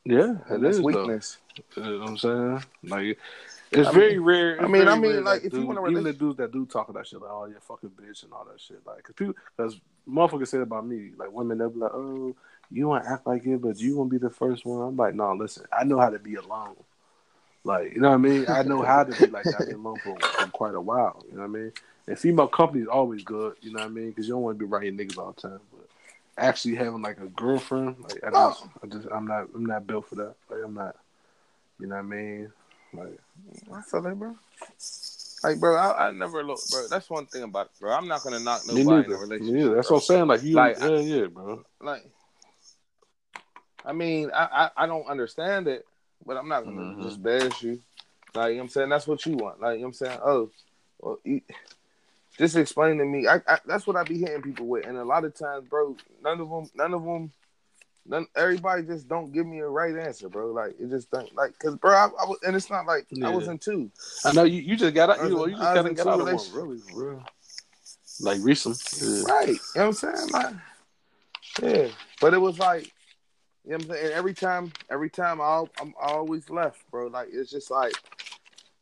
Yeah, 0.04 0.36
it 0.52 0.62
That's 0.62 0.80
weakness. 0.80 1.38
Though. 1.76 1.84
You 1.84 1.90
know 1.90 2.00
what 2.00 2.10
I'm 2.10 2.18
saying? 2.18 2.64
Like. 2.84 3.18
It's 3.72 3.90
I 3.90 3.92
very 3.92 4.20
rare. 4.20 4.64
I 4.64 4.68
mean, 4.68 4.88
I 4.88 4.98
mean, 4.98 5.24
like, 5.24 5.44
if 5.44 5.52
you 5.52 5.66
want 5.66 5.84
to 5.84 5.90
even 5.90 6.04
the 6.04 6.14
dudes 6.14 6.38
that 6.38 6.52
do 6.52 6.66
talk 6.66 6.94
that 6.94 7.08
shit, 7.08 7.20
like, 7.20 7.32
oh, 7.32 7.46
yeah, 7.46 7.58
fucking 7.60 7.90
bitch 7.90 8.24
and 8.24 8.32
all 8.32 8.46
that 8.46 8.62
shit, 8.62 8.80
like, 8.86 9.04
cause 9.04 9.16
people, 9.16 9.34
cause 9.58 9.82
motherfuckers 10.08 10.50
say 10.50 10.60
about 10.60 10.86
me, 10.86 11.12
like, 11.18 11.32
women, 11.32 11.58
they'll 11.58 11.72
be 11.72 11.80
like, 11.80 11.92
oh, 11.94 12.36
you 12.72 12.88
want 12.88 13.04
to 13.04 13.10
act 13.10 13.28
like 13.28 13.46
it, 13.46 13.62
but 13.62 13.80
you 13.80 13.96
gonna 13.96 14.10
be 14.10 14.18
the 14.18 14.30
first 14.30 14.66
one. 14.66 14.82
I'm 14.82 14.98
like, 14.98 15.16
no, 15.16 15.34
listen, 15.34 15.66
I 15.72 15.84
know 15.84 16.00
how 16.00 16.10
to 16.10 16.20
be 16.20 16.36
alone. 16.36 16.76
Like, 17.64 17.96
you 17.96 18.02
know 18.02 18.10
what 18.10 18.16
I 18.16 18.18
mean? 18.18 18.46
I 18.48 18.62
know 18.64 18.84
how 18.84 19.04
to 19.04 19.12
be 19.12 19.32
like 19.32 19.44
that. 19.46 19.56
I've 19.60 19.68
been 19.68 19.76
alone 19.78 19.98
for, 20.04 20.16
for 20.20 20.48
quite 20.48 20.76
a 20.76 20.82
while. 20.82 21.24
You 21.28 21.38
know 21.38 21.48
what 21.48 21.58
I 21.58 21.62
mean? 21.62 21.72
And 22.08 22.20
female 22.20 22.48
company 22.48 22.84
is 22.84 22.88
always 22.88 23.24
good. 23.24 23.56
You 23.62 23.74
know 23.74 23.80
what 23.80 23.88
I 23.88 23.90
mean? 23.90 24.10
Because 24.10 24.28
you 24.28 24.36
don't 24.36 24.44
want 24.44 24.60
to 24.60 24.66
be 24.66 24.70
writing 24.70 24.96
niggas 24.98 25.18
all 25.18 25.32
the 25.32 25.42
time. 25.42 25.60
But 25.72 25.88
actually 26.38 26.76
having 26.76 27.02
like 27.02 27.20
a 27.20 27.26
girlfriend, 27.26 27.96
like, 28.04 28.24
I 28.24 28.30
just, 28.30 28.64
I 28.84 28.88
just, 28.88 29.08
I'm 29.12 29.26
not, 29.26 29.48
I'm 29.56 29.66
not 29.66 29.88
built 29.88 30.08
for 30.08 30.16
that. 30.16 30.36
Like, 30.50 30.60
I'm 30.64 30.76
not. 30.76 30.96
You 31.80 31.88
know 31.88 31.96
what 31.96 32.02
I 32.02 32.08
mean? 32.08 32.52
Like, 32.94 33.20
I 33.74 33.82
feel 33.82 34.06
it, 34.06 34.20
bro. 34.20 34.36
Like, 35.44 35.60
bro, 35.60 35.76
I, 35.76 36.08
I 36.08 36.12
never 36.12 36.44
look, 36.44 36.60
bro. 36.72 36.88
That's 36.88 37.10
one 37.10 37.26
thing 37.26 37.44
about 37.44 37.68
it, 37.68 37.80
bro. 37.80 37.94
I'm 37.94 38.08
not 38.08 38.24
gonna 38.24 38.40
knock 38.40 38.62
nobody 38.68 39.06
in 39.06 39.12
a 39.12 39.18
relationship. 39.18 39.54
neither. 39.56 39.76
That's 39.76 39.88
bro. 39.88 39.96
what 39.98 40.04
I'm 40.04 40.06
saying. 40.06 40.28
Like, 40.28 40.44
you, 40.44 40.56
Like, 40.56 40.78
yeah, 40.80 41.00
yeah, 41.00 41.26
bro. 41.26 41.66
like 41.82 42.06
I 43.86 43.94
mean, 43.94 44.32
I, 44.34 44.70
I, 44.76 44.84
I 44.84 44.88
don't 44.88 45.08
understand 45.08 45.68
it, 45.68 45.86
but 46.26 46.38
I'm 46.38 46.48
not 46.50 46.64
gonna 46.66 46.82
Mhm. 46.82 47.04
just 47.04 47.22
bash 47.22 47.62
you. 47.64 47.82
Like 48.34 48.50
you 48.50 48.56
know 48.56 48.58
what 48.58 48.64
I'm 48.64 48.70
saying, 48.70 48.90
that's 48.90 49.08
what 49.08 49.26
you 49.26 49.34
want. 49.38 49.62
Like 49.62 49.76
you 49.76 49.82
know 49.82 49.88
what 49.88 49.88
I'm 49.88 49.94
saying, 49.94 50.20
oh, 50.24 50.50
well, 51.00 51.20
you, 51.24 51.42
just 52.38 52.56
explain 52.58 52.98
to 52.98 53.06
me. 53.06 53.28
I, 53.28 53.36
I 53.48 53.60
that's 53.66 53.88
what 53.88 53.96
I 53.96 54.04
be 54.04 54.18
hitting 54.20 54.42
people 54.42 54.66
with, 54.68 54.86
and 54.86 54.98
a 54.98 55.06
lot 55.06 55.24
of 55.24 55.38
times, 55.38 55.68
bro, 55.70 55.96
none 56.24 56.42
of 56.42 56.50
them, 56.50 56.70
none 56.76 56.94
of 56.94 57.04
them, 57.06 57.32
none. 58.06 58.28
Everybody 58.36 58.84
just 58.84 59.08
don't 59.08 59.32
give 59.32 59.46
me 59.46 59.60
a 59.60 59.68
right 59.68 59.96
answer, 59.96 60.28
bro. 60.28 60.52
Like 60.52 60.76
it 60.80 60.90
just 60.90 61.10
don't 61.12 61.34
like, 61.36 61.58
cause 61.60 61.76
bro, 61.76 61.92
I, 61.94 62.06
I 62.06 62.26
was, 62.26 62.40
and 62.46 62.56
it's 62.56 62.70
not 62.70 62.86
like 62.86 63.06
Yeah. 63.12 63.28
I 63.28 63.30
was 63.30 63.48
in 63.48 63.58
two. 63.60 63.90
I 64.26 64.34
know 64.34 64.44
you, 64.44 64.62
you 64.62 64.76
just 64.76 64.94
got 64.94 65.12
out. 65.12 65.20
You, 65.20 65.44
in- 65.46 65.52
you 65.52 65.56
just 65.58 65.62
I 65.62 65.74
was 65.74 65.78
kind 65.78 65.80
of 65.80 65.86
in 65.92 65.94
got 65.96 66.04
two 66.04 66.10
out 66.10 66.20
of 66.20 66.52
one, 66.52 66.52
really, 66.54 66.82
real. 66.94 67.24
Like 68.20 68.40
recent. 68.42 68.82
Yeah. 69.02 69.24
Right. 69.32 69.48
You 69.50 69.54
know 69.54 69.60
what 69.76 69.86
I'm 69.86 69.94
saying? 69.94 70.30
Like, 70.32 70.54
yeah. 71.62 71.88
But 72.22 72.34
it 72.34 72.40
was 72.40 72.60
like, 72.60 72.92
you 73.66 73.72
know 73.72 73.78
what 73.78 73.86
I'm 73.86 73.92
saying? 73.94 74.06
And 74.06 74.14
every 74.14 74.34
time, 74.34 74.72
every 74.90 75.10
time 75.10 75.42
I, 75.42 75.64
I'm 75.82 75.94
always 76.00 76.50
left, 76.50 76.90
bro. 76.92 77.08
Like, 77.08 77.30
it's 77.32 77.50
just 77.52 77.72
like, 77.72 77.94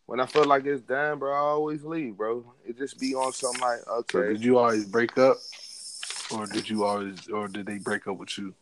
when 0.06 0.20
I 0.20 0.26
feel 0.26 0.46
like 0.46 0.66
it's 0.66 0.82
done, 0.82 1.20
bro, 1.20 1.34
I 1.34 1.38
always 1.38 1.84
leave, 1.84 2.18
bro. 2.18 2.44
It 2.66 2.78
just 2.78 3.00
be 3.00 3.16
on 3.16 3.32
something 3.32 3.62
like, 3.62 3.80
So 4.12 4.20
okay. 4.20 4.34
did 4.34 4.44
you 4.44 4.58
always 4.58 4.86
break 4.86 5.18
up, 5.18 5.38
or 6.32 6.46
did 6.48 6.70
you 6.70 6.84
always, 6.84 7.28
or 7.30 7.48
did 7.48 7.66
they 7.66 7.78
break 7.78 8.08
up 8.08 8.18
with 8.18 8.38
you? 8.38 8.54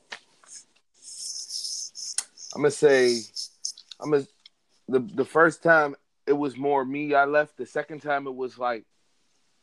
I'm 2.54 2.62
going 2.62 2.72
to 2.72 2.78
say, 2.78 3.22
I'm 4.00 4.12
to, 4.12 4.28
the, 4.88 5.00
the 5.00 5.26
first 5.26 5.64
time 5.64 5.96
it 6.28 6.34
was 6.34 6.58
more 6.58 6.86
me, 6.86 7.14
I 7.16 7.26
left. 7.26 7.58
The 7.58 7.66
second 7.66 8.02
time 8.02 8.28
it 8.28 8.36
was 8.36 8.60
like, 8.60 8.84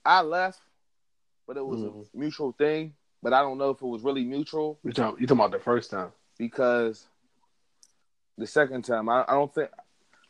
I 0.05 0.23
left, 0.23 0.61
but 1.47 1.57
it 1.57 1.65
was 1.65 1.81
Mhm. 1.83 2.07
a 2.15 2.17
mutual 2.17 2.53
thing. 2.53 2.95
But 3.23 3.33
I 3.33 3.43
don't 3.43 3.59
know 3.59 3.71
if 3.71 3.83
it 3.83 3.87
was 3.87 4.03
really 4.03 4.25
mutual. 4.25 4.79
You 4.85 4.93
talking, 4.93 5.21
you 5.21 5.27
talking 5.27 5.41
about 5.41 5.50
the 5.53 5.59
first 5.62 5.91
time? 5.91 6.12
Because 6.38 7.07
the 8.38 8.47
second 8.47 8.83
time 8.83 9.09
I, 9.09 9.25
I 9.28 9.33
don't 9.33 9.52
think 9.52 9.71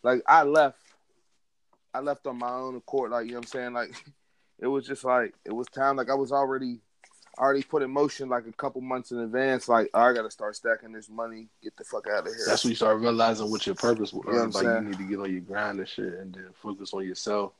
like 0.02 0.22
I 0.26 0.42
left 0.42 0.80
I 1.94 2.00
left 2.00 2.26
on 2.26 2.38
my 2.38 2.50
own 2.50 2.76
accord 2.76 3.10
like 3.10 3.26
you 3.26 3.32
know 3.32 3.38
what 3.38 3.44
I'm 3.44 3.48
saying 3.48 3.72
like 3.74 3.90
it 4.58 4.66
was 4.66 4.86
just 4.86 5.04
like 5.04 5.34
it 5.44 5.52
was 5.52 5.68
time 5.68 5.96
like 5.96 6.10
I 6.10 6.14
was 6.14 6.32
already 6.32 6.80
already 7.38 7.62
put 7.62 7.82
in 7.82 7.90
motion 7.90 8.28
like 8.28 8.46
a 8.46 8.52
couple 8.52 8.80
months 8.80 9.12
in 9.12 9.18
advance 9.20 9.68
like 9.68 9.88
oh, 9.94 10.00
I 10.00 10.12
gotta 10.12 10.30
start 10.30 10.56
stacking 10.56 10.92
this 10.92 11.08
money 11.08 11.48
get 11.62 11.76
the 11.76 11.84
fuck 11.84 12.06
out 12.08 12.26
of 12.26 12.34
here 12.34 12.44
That's 12.46 12.64
when 12.64 12.70
you 12.70 12.76
start 12.76 12.98
realizing 12.98 13.50
what 13.50 13.64
your 13.64 13.76
purpose 13.76 14.12
was. 14.12 14.24
You 14.26 14.32
know 14.32 14.44
like 14.44 14.52
saying? 14.54 14.82
you 14.84 14.90
need 14.90 14.98
to 14.98 15.04
get 15.04 15.20
on 15.20 15.30
your 15.30 15.40
grind 15.40 15.78
and 15.78 15.88
shit, 15.88 16.14
and 16.14 16.34
then 16.34 16.46
focus 16.60 16.92
on 16.92 17.04
yourself. 17.04 17.52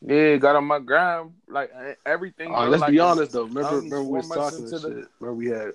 yeah 0.00 0.36
got 0.36 0.54
on 0.54 0.64
my 0.64 0.78
grind 0.78 1.32
like 1.48 1.72
everything 2.06 2.50
uh, 2.50 2.54
All 2.54 2.62
right, 2.62 2.70
let's 2.70 2.82
like, 2.82 2.92
be 2.92 3.00
honest 3.00 3.32
though. 3.32 3.44
Remember, 3.44 3.76
remember 3.76 4.02
we 4.04 4.18
was 4.18 4.28
talking 4.28 4.64
into 4.64 4.78
the- 4.78 4.88
shit. 4.88 5.08
Remember 5.18 5.34
we 5.34 5.46
had. 5.46 5.72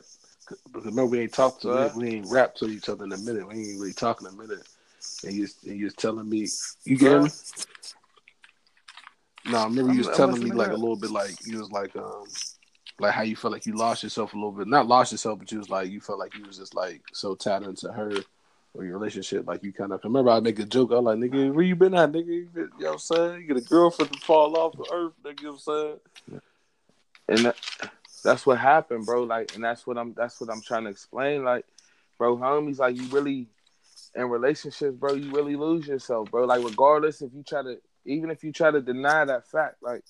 Because 0.65 0.85
remember 0.85 1.05
we 1.05 1.19
ain't 1.21 1.33
talked 1.33 1.61
to 1.61 1.67
What? 1.67 1.95
we, 1.95 2.03
we 2.03 2.15
ain't 2.15 2.27
rapped 2.27 2.57
to 2.59 2.67
each 2.67 2.89
other 2.89 3.05
in 3.05 3.11
a 3.11 3.17
minute. 3.17 3.47
We 3.47 3.71
ain't 3.71 3.79
really 3.79 3.93
talking 3.93 4.27
a 4.27 4.31
minute. 4.31 4.67
And 5.23 5.33
you 5.33 5.47
and 5.67 5.77
you 5.77 5.85
was 5.85 5.93
telling 5.95 6.29
me 6.29 6.47
you 6.83 6.97
get 6.97 7.23
me? 7.23 7.29
No, 9.45 9.59
I 9.59 9.63
remember 9.65 9.93
you 9.93 9.99
was 9.99 10.07
I'm- 10.07 10.13
I'm 10.13 10.33
telling 10.35 10.43
me 10.43 10.51
like 10.51 10.71
a 10.71 10.75
little 10.75 10.95
bit 10.95 11.11
like 11.11 11.35
you 11.45 11.59
was 11.59 11.71
like 11.71 11.95
um 11.95 12.25
like 12.99 13.13
how 13.13 13.21
you 13.21 13.35
felt 13.35 13.53
like 13.53 13.65
you 13.65 13.75
lost 13.75 14.03
yourself 14.03 14.33
a 14.33 14.35
little 14.35 14.51
bit. 14.51 14.67
Not 14.67 14.87
lost 14.87 15.11
yourself, 15.11 15.39
but 15.39 15.51
you 15.51 15.57
was 15.57 15.69
like 15.69 15.89
you 15.89 16.01
felt 16.01 16.19
like 16.19 16.35
you 16.35 16.45
was 16.45 16.57
just 16.57 16.75
like 16.75 17.01
so 17.13 17.35
tied 17.35 17.63
into 17.63 17.91
her 17.91 18.11
or 18.73 18.83
your 18.83 18.97
relationship. 18.97 19.47
Like 19.47 19.63
you 19.63 19.71
kind 19.71 19.93
of 19.93 20.03
remember 20.03 20.31
I 20.31 20.39
make 20.41 20.59
a 20.59 20.65
joke. 20.65 20.91
I 20.91 20.95
was 20.95 21.05
like 21.05 21.17
nigga, 21.31 21.53
where 21.53 21.63
you 21.63 21.75
been 21.75 21.95
at, 21.95 22.11
nigga? 22.11 22.27
You, 22.27 22.49
been, 22.53 22.69
you 22.77 22.83
know 22.83 22.85
what 22.87 22.93
I'm 22.93 22.99
saying? 22.99 23.41
You 23.41 23.47
get 23.47 23.57
a 23.57 23.61
girlfriend 23.61 24.11
to 24.13 24.19
fall 24.19 24.57
off 24.57 24.77
the 24.77 24.85
earth, 24.93 25.13
nigga. 25.23 25.41
You 25.41 25.47
know 25.47 25.57
what 25.63 25.73
I'm 25.73 25.99
saying? 26.29 26.41
and 27.29 27.45
that, 27.45 27.91
that's 28.23 28.45
what 28.45 28.57
happened, 28.57 29.05
bro. 29.05 29.23
Like, 29.23 29.55
and 29.55 29.63
that's 29.63 29.85
what 29.87 29.97
I'm 29.97 30.13
that's 30.13 30.39
what 30.39 30.49
I'm 30.49 30.61
trying 30.61 30.83
to 30.85 30.89
explain. 30.89 31.43
Like, 31.43 31.65
bro, 32.17 32.37
homies, 32.37 32.79
like 32.79 32.97
you 32.97 33.07
really 33.09 33.47
in 34.15 34.29
relationships, 34.29 34.95
bro, 34.97 35.13
you 35.13 35.31
really 35.31 35.55
lose 35.55 35.87
yourself, 35.87 36.31
bro. 36.31 36.45
Like, 36.45 36.63
regardless 36.63 37.21
if 37.21 37.31
you 37.33 37.43
try 37.43 37.61
to, 37.63 37.77
even 38.05 38.31
if 38.31 38.43
you 38.43 38.51
try 38.51 38.71
to 38.71 38.81
deny 38.81 39.25
that 39.25 39.47
fact, 39.47 39.77
like 39.81 40.03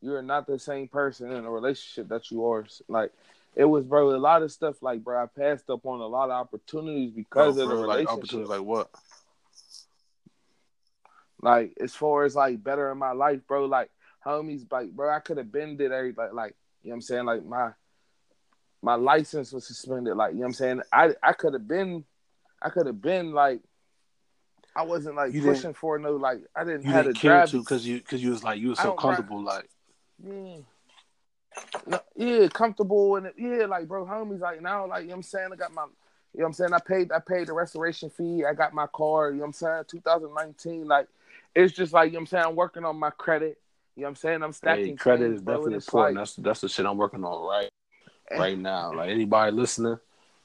you're 0.00 0.22
not 0.22 0.46
the 0.46 0.58
same 0.58 0.88
person 0.88 1.32
in 1.32 1.44
a 1.44 1.50
relationship 1.50 2.08
that 2.08 2.30
you 2.30 2.46
are. 2.46 2.66
Like, 2.88 3.12
it 3.54 3.64
was, 3.64 3.84
bro, 3.84 4.14
a 4.14 4.18
lot 4.18 4.42
of 4.42 4.52
stuff. 4.52 4.82
Like, 4.82 5.02
bro, 5.02 5.22
I 5.22 5.26
passed 5.26 5.68
up 5.70 5.84
on 5.86 6.00
a 6.00 6.06
lot 6.06 6.30
of 6.30 6.32
opportunities 6.32 7.10
because 7.12 7.58
Oh, 7.58 7.62
of 7.62 7.68
the 7.68 7.76
bro, 7.76 7.86
like 7.86 8.06
relationship. 8.06 8.12
opportunity, 8.12 8.48
like 8.48 8.62
what? 8.62 8.90
Like 11.42 11.74
as 11.80 11.94
far 11.94 12.24
as 12.24 12.34
like 12.36 12.62
better 12.62 12.90
in 12.90 12.98
my 12.98 13.12
life, 13.12 13.40
bro. 13.46 13.66
Like 13.66 13.90
homies, 14.24 14.70
like 14.70 14.90
bro, 14.92 15.10
I 15.14 15.20
could 15.20 15.38
have 15.38 15.52
been 15.52 15.76
did 15.76 15.92
every 15.92 16.12
like 16.12 16.32
like 16.32 16.56
you 16.86 16.90
know 16.90 16.94
what 16.94 16.96
I'm 16.98 17.02
saying. 17.02 17.24
Like 17.24 17.44
my 17.44 17.70
my 18.80 18.94
license 18.94 19.52
was 19.52 19.66
suspended. 19.66 20.16
Like 20.16 20.32
you 20.32 20.36
know 20.36 20.42
what 20.42 20.46
I'm 20.48 20.52
saying. 20.54 20.82
I 20.92 21.14
I 21.20 21.32
could 21.32 21.52
have 21.52 21.66
been, 21.66 22.04
I 22.62 22.70
could 22.70 22.86
have 22.86 23.02
been 23.02 23.32
like. 23.32 23.60
I 24.76 24.82
wasn't 24.82 25.16
like 25.16 25.32
You 25.32 25.42
pushing 25.42 25.72
for 25.72 25.98
no 25.98 26.16
like 26.16 26.40
I 26.54 26.62
didn't 26.62 26.84
You 26.84 26.90
have 26.90 27.06
didn't 27.06 27.16
care 27.16 27.30
drive 27.30 27.50
to 27.50 27.60
because 27.60 27.86
you 27.86 27.96
because 27.96 28.22
you 28.22 28.28
was 28.28 28.44
like 28.44 28.60
you 28.60 28.68
was 28.68 28.78
so 28.78 28.92
comfortable. 28.92 29.42
Like 29.42 29.70
Yeah. 30.22 30.58
Yeah, 32.14 32.48
comfortable 32.48 33.16
and 33.16 33.32
yeah, 33.38 33.64
like 33.66 33.88
bro, 33.88 34.04
homies 34.04 34.40
like 34.40 34.60
now, 34.60 34.86
like 34.86 35.02
you 35.02 35.08
know 35.08 35.12
what 35.12 35.16
I'm 35.16 35.22
saying, 35.22 35.48
I 35.52 35.56
got 35.56 35.72
my 35.72 35.84
you 36.34 36.40
know 36.40 36.44
what 36.44 36.46
I'm 36.48 36.52
saying, 36.52 36.72
I 36.74 36.78
paid 36.78 37.10
I 37.12 37.18
paid 37.18 37.46
the 37.46 37.54
restoration 37.54 38.10
fee, 38.10 38.44
I 38.44 38.52
got 38.52 38.74
my 38.74 38.86
car, 38.88 39.30
you 39.30 39.36
know 39.36 39.40
what 39.40 39.46
I'm 39.46 39.52
saying, 39.54 39.84
2019, 39.88 40.86
like 40.86 41.08
it's 41.54 41.72
just 41.72 41.94
like 41.94 42.08
you 42.08 42.12
know 42.12 42.18
what 42.18 42.20
I'm 42.20 42.26
saying, 42.26 42.44
I'm 42.44 42.56
working 42.56 42.84
on 42.84 42.98
my 42.98 43.10
credit, 43.10 43.58
you 43.96 44.02
know 44.02 44.06
what 44.06 44.10
I'm 44.10 44.16
saying, 44.16 44.42
I'm 44.42 44.52
stacking 44.52 44.84
hey, 44.88 44.94
credit 44.96 45.24
things, 45.24 45.34
is 45.36 45.42
definitely 45.42 45.74
important. 45.74 46.16
like- 46.16 46.20
that's 46.20 46.36
that's 46.36 46.60
the 46.60 46.68
shit 46.68 46.86
I'm 46.86 46.98
working 46.98 47.24
on 47.24 47.46
right 47.48 47.70
right 48.38 48.58
now. 48.58 48.92
Like 48.92 49.10
anybody 49.10 49.52
listening, 49.52 49.98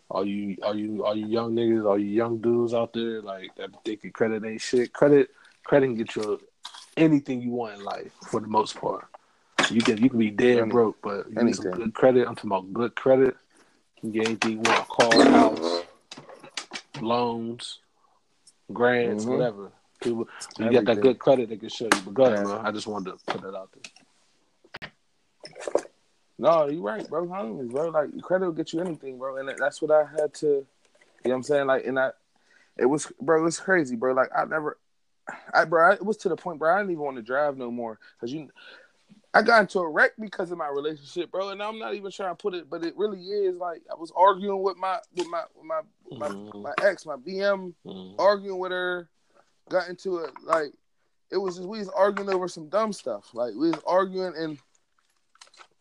all 0.09 0.25
you 0.25 0.57
all 0.63 0.75
you 0.75 1.03
all 1.05 1.15
you 1.15 1.27
young 1.27 1.53
niggas, 1.53 1.85
all 1.85 1.97
you 1.99 2.07
young 2.07 2.37
dudes 2.39 2.73
out 2.73 2.93
there, 2.93 3.21
like 3.21 3.53
that 3.55 3.69
thinking 3.83 4.11
credit 4.11 4.45
ain't 4.45 4.61
shit. 4.61 4.93
Credit 4.93 5.29
credit 5.63 5.87
can 5.87 5.95
get 5.95 6.15
you 6.15 6.39
anything 6.97 7.41
you 7.41 7.51
want 7.51 7.75
in 7.79 7.83
life 7.83 8.11
for 8.27 8.39
the 8.39 8.47
most 8.47 8.75
part. 8.79 9.05
You 9.69 9.81
can 9.81 9.97
you 9.97 10.09
can 10.09 10.19
be 10.19 10.31
dead 10.31 10.59
Any- 10.59 10.71
broke, 10.71 10.97
but 11.01 11.27
you 11.29 11.43
need 11.43 11.55
some 11.55 11.71
good 11.71 11.93
credit. 11.93 12.27
I'm 12.27 12.35
talking 12.35 12.49
about 12.51 12.71
good 12.73 12.95
credit. 12.95 13.35
You 14.01 14.01
can 14.01 14.11
get 14.11 14.27
anything 14.27 14.51
you 14.51 14.57
want, 14.59 14.87
car, 14.87 15.25
house, 15.29 15.83
loans, 17.01 17.79
grants, 18.73 19.25
Mhm. 19.25 19.29
whatever. 19.29 19.71
People, 20.01 20.27
you 20.57 20.71
got 20.71 20.85
that 20.85 20.99
good 20.99 21.19
credit, 21.19 21.49
they 21.49 21.57
can 21.57 21.69
show 21.69 21.85
you. 21.85 21.89
But 22.03 22.13
go 22.15 22.23
ahead, 22.25 22.47
man. 22.47 22.65
I 22.65 22.71
just 22.71 22.87
wanted 22.87 23.11
to 23.11 23.17
put 23.27 23.41
that 23.43 23.55
out 23.55 23.69
there. 23.71 24.91
No, 26.39 26.67
you're 26.67 26.81
right, 26.81 27.07
bro. 27.07 27.27
Homies, 27.27 27.71
bro. 27.71 27.89
Like 27.89 28.19
credit 28.23 28.45
will 28.45 28.53
get 28.53 28.73
you 28.73 28.81
anything, 28.81 29.19
bro. 29.19 29.37
And 29.37 29.47
that's 29.59 29.79
what 29.79 29.91
I 29.91 30.05
had 30.19 30.33
to. 30.35 30.47
You 30.47 30.65
know 31.25 31.29
what 31.29 31.35
I'm 31.35 31.43
saying? 31.43 31.67
Like, 31.67 31.85
and 31.85 31.99
I, 31.99 32.09
it 32.79 32.87
was, 32.87 33.11
bro. 33.21 33.39
It 33.39 33.43
was 33.43 33.59
crazy, 33.59 33.95
bro. 33.95 34.13
Like 34.13 34.29
I 34.35 34.45
never, 34.45 34.79
I, 35.53 35.65
bro. 35.65 35.91
It 35.91 36.03
was 36.03 36.17
to 36.17 36.29
the 36.29 36.35
point, 36.35 36.57
bro. 36.57 36.73
I 36.73 36.79
didn't 36.79 36.93
even 36.93 37.03
want 37.03 37.17
to 37.17 37.23
drive 37.23 37.57
no 37.57 37.69
more 37.69 37.99
because 38.15 38.33
you. 38.33 38.49
I 39.33 39.43
got 39.43 39.61
into 39.61 39.79
a 39.79 39.87
wreck 39.87 40.11
because 40.19 40.51
of 40.51 40.57
my 40.57 40.67
relationship, 40.67 41.31
bro. 41.31 41.49
And 41.49 41.61
I'm 41.61 41.77
not 41.77 41.93
even 41.93 42.09
trying 42.09 42.31
to 42.31 42.35
put 42.35 42.55
it, 42.55 42.69
but 42.69 42.83
it 42.83 42.97
really 42.97 43.21
is 43.21 43.55
like 43.55 43.83
I 43.89 43.95
was 43.95 44.11
arguing 44.15 44.63
with 44.63 44.77
my 44.77 44.97
with 45.15 45.27
my 45.27 45.43
with 45.55 45.65
my 45.65 45.81
with 46.09 46.19
my, 46.19 46.27
Mhm. 46.27 46.63
my 46.63 46.73
ex, 46.81 47.05
my 47.05 47.17
BM, 47.17 47.75
Mhm. 47.85 48.15
arguing 48.17 48.57
with 48.57 48.71
her, 48.71 49.07
got 49.69 49.89
into 49.89 50.17
it 50.17 50.32
like 50.43 50.71
it 51.32 51.38
was 51.38 51.56
just 51.56 51.67
we 51.67 51.80
was 51.80 51.89
arguing 51.89 52.30
over 52.34 52.47
some 52.47 52.67
dumb 52.69 52.91
stuff. 52.93 53.30
Like 53.34 53.54
we 53.54 53.69
was 53.71 53.82
arguing 53.88 54.34
and 54.38 54.58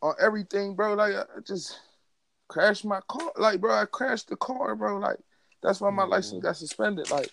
on 0.02 0.14
everything, 0.20 0.74
bro. 0.74 0.94
Like 0.94 1.14
I 1.14 1.24
just 1.44 1.78
crashed 2.48 2.84
my 2.84 3.00
car. 3.08 3.32
Like, 3.36 3.60
bro, 3.60 3.74
I 3.74 3.84
crashed 3.86 4.28
the 4.28 4.36
car, 4.36 4.74
bro. 4.76 4.98
Like 4.98 5.18
that's 5.62 5.80
why 5.80 5.90
my 5.90 6.04
license 6.04 6.34
mm-hmm. 6.38 6.46
got 6.46 6.56
suspended. 6.56 7.10
Like 7.10 7.30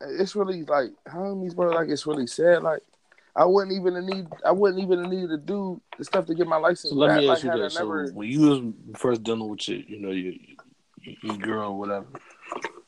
it's 0.00 0.36
really 0.36 0.64
like 0.64 0.90
homies, 1.08 1.56
bro. 1.56 1.70
Like 1.70 1.88
it's 1.88 2.06
really 2.06 2.26
sad. 2.26 2.62
Like 2.62 2.82
I 3.34 3.46
wouldn't 3.46 3.74
even 3.74 4.04
need. 4.06 4.26
I 4.44 4.52
wouldn't 4.52 4.82
even 4.82 5.02
need 5.08 5.28
to 5.28 5.38
do 5.38 5.80
the 5.96 6.04
stuff 6.04 6.26
to 6.26 6.34
get 6.34 6.46
my 6.46 6.56
license. 6.58 6.90
So 6.92 6.96
let 6.96 7.08
back. 7.08 7.20
me 7.20 7.26
Like, 7.28 7.36
ask 7.36 7.44
you 7.44 7.50
had 7.50 7.60
I 7.60 7.62
this: 7.62 7.78
never- 7.78 8.06
So 8.08 8.12
when 8.12 8.28
you 8.28 8.40
was 8.40 9.00
first 9.00 9.22
dealing 9.22 9.48
with 9.48 9.66
your, 9.68 9.78
you 9.78 10.00
know, 10.00 10.10
your, 10.10 10.34
your, 11.00 11.16
your 11.22 11.36
girl 11.38 11.70
or 11.70 11.78
whatever, 11.78 12.06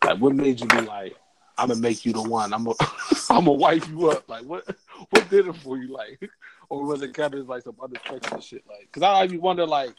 like 0.05 0.19
what 0.19 0.35
made 0.35 0.61
you 0.61 0.67
be 0.67 0.83
like, 0.83 1.17
I'm 1.57 1.69
gonna 1.69 1.81
make 1.81 2.05
you 2.05 2.13
the 2.13 2.23
one. 2.23 2.53
I'm 2.53 2.65
gonna, 2.65 2.77
I'm 3.31 3.45
gonna 3.45 3.53
wipe 3.53 3.89
you 3.89 4.11
up. 4.11 4.29
Like 4.29 4.45
what, 4.45 4.65
what 5.11 5.31
did 5.31 5.47
it 5.47 5.57
for 5.57 5.77
you? 5.79 5.89
Like, 5.93 6.31
or 6.69 6.85
was 6.85 7.03
it 7.03 7.15
kind 7.15 7.35
of 7.35 7.49
like 7.49 7.63
some 7.63 7.77
other 7.81 7.97
unexpected 8.09 8.43
shit? 8.43 8.65
Like, 8.69 8.91
cause 8.93 9.03
I 9.03 9.09
always 9.09 9.33
wonder, 9.35 9.67
like, 9.67 9.91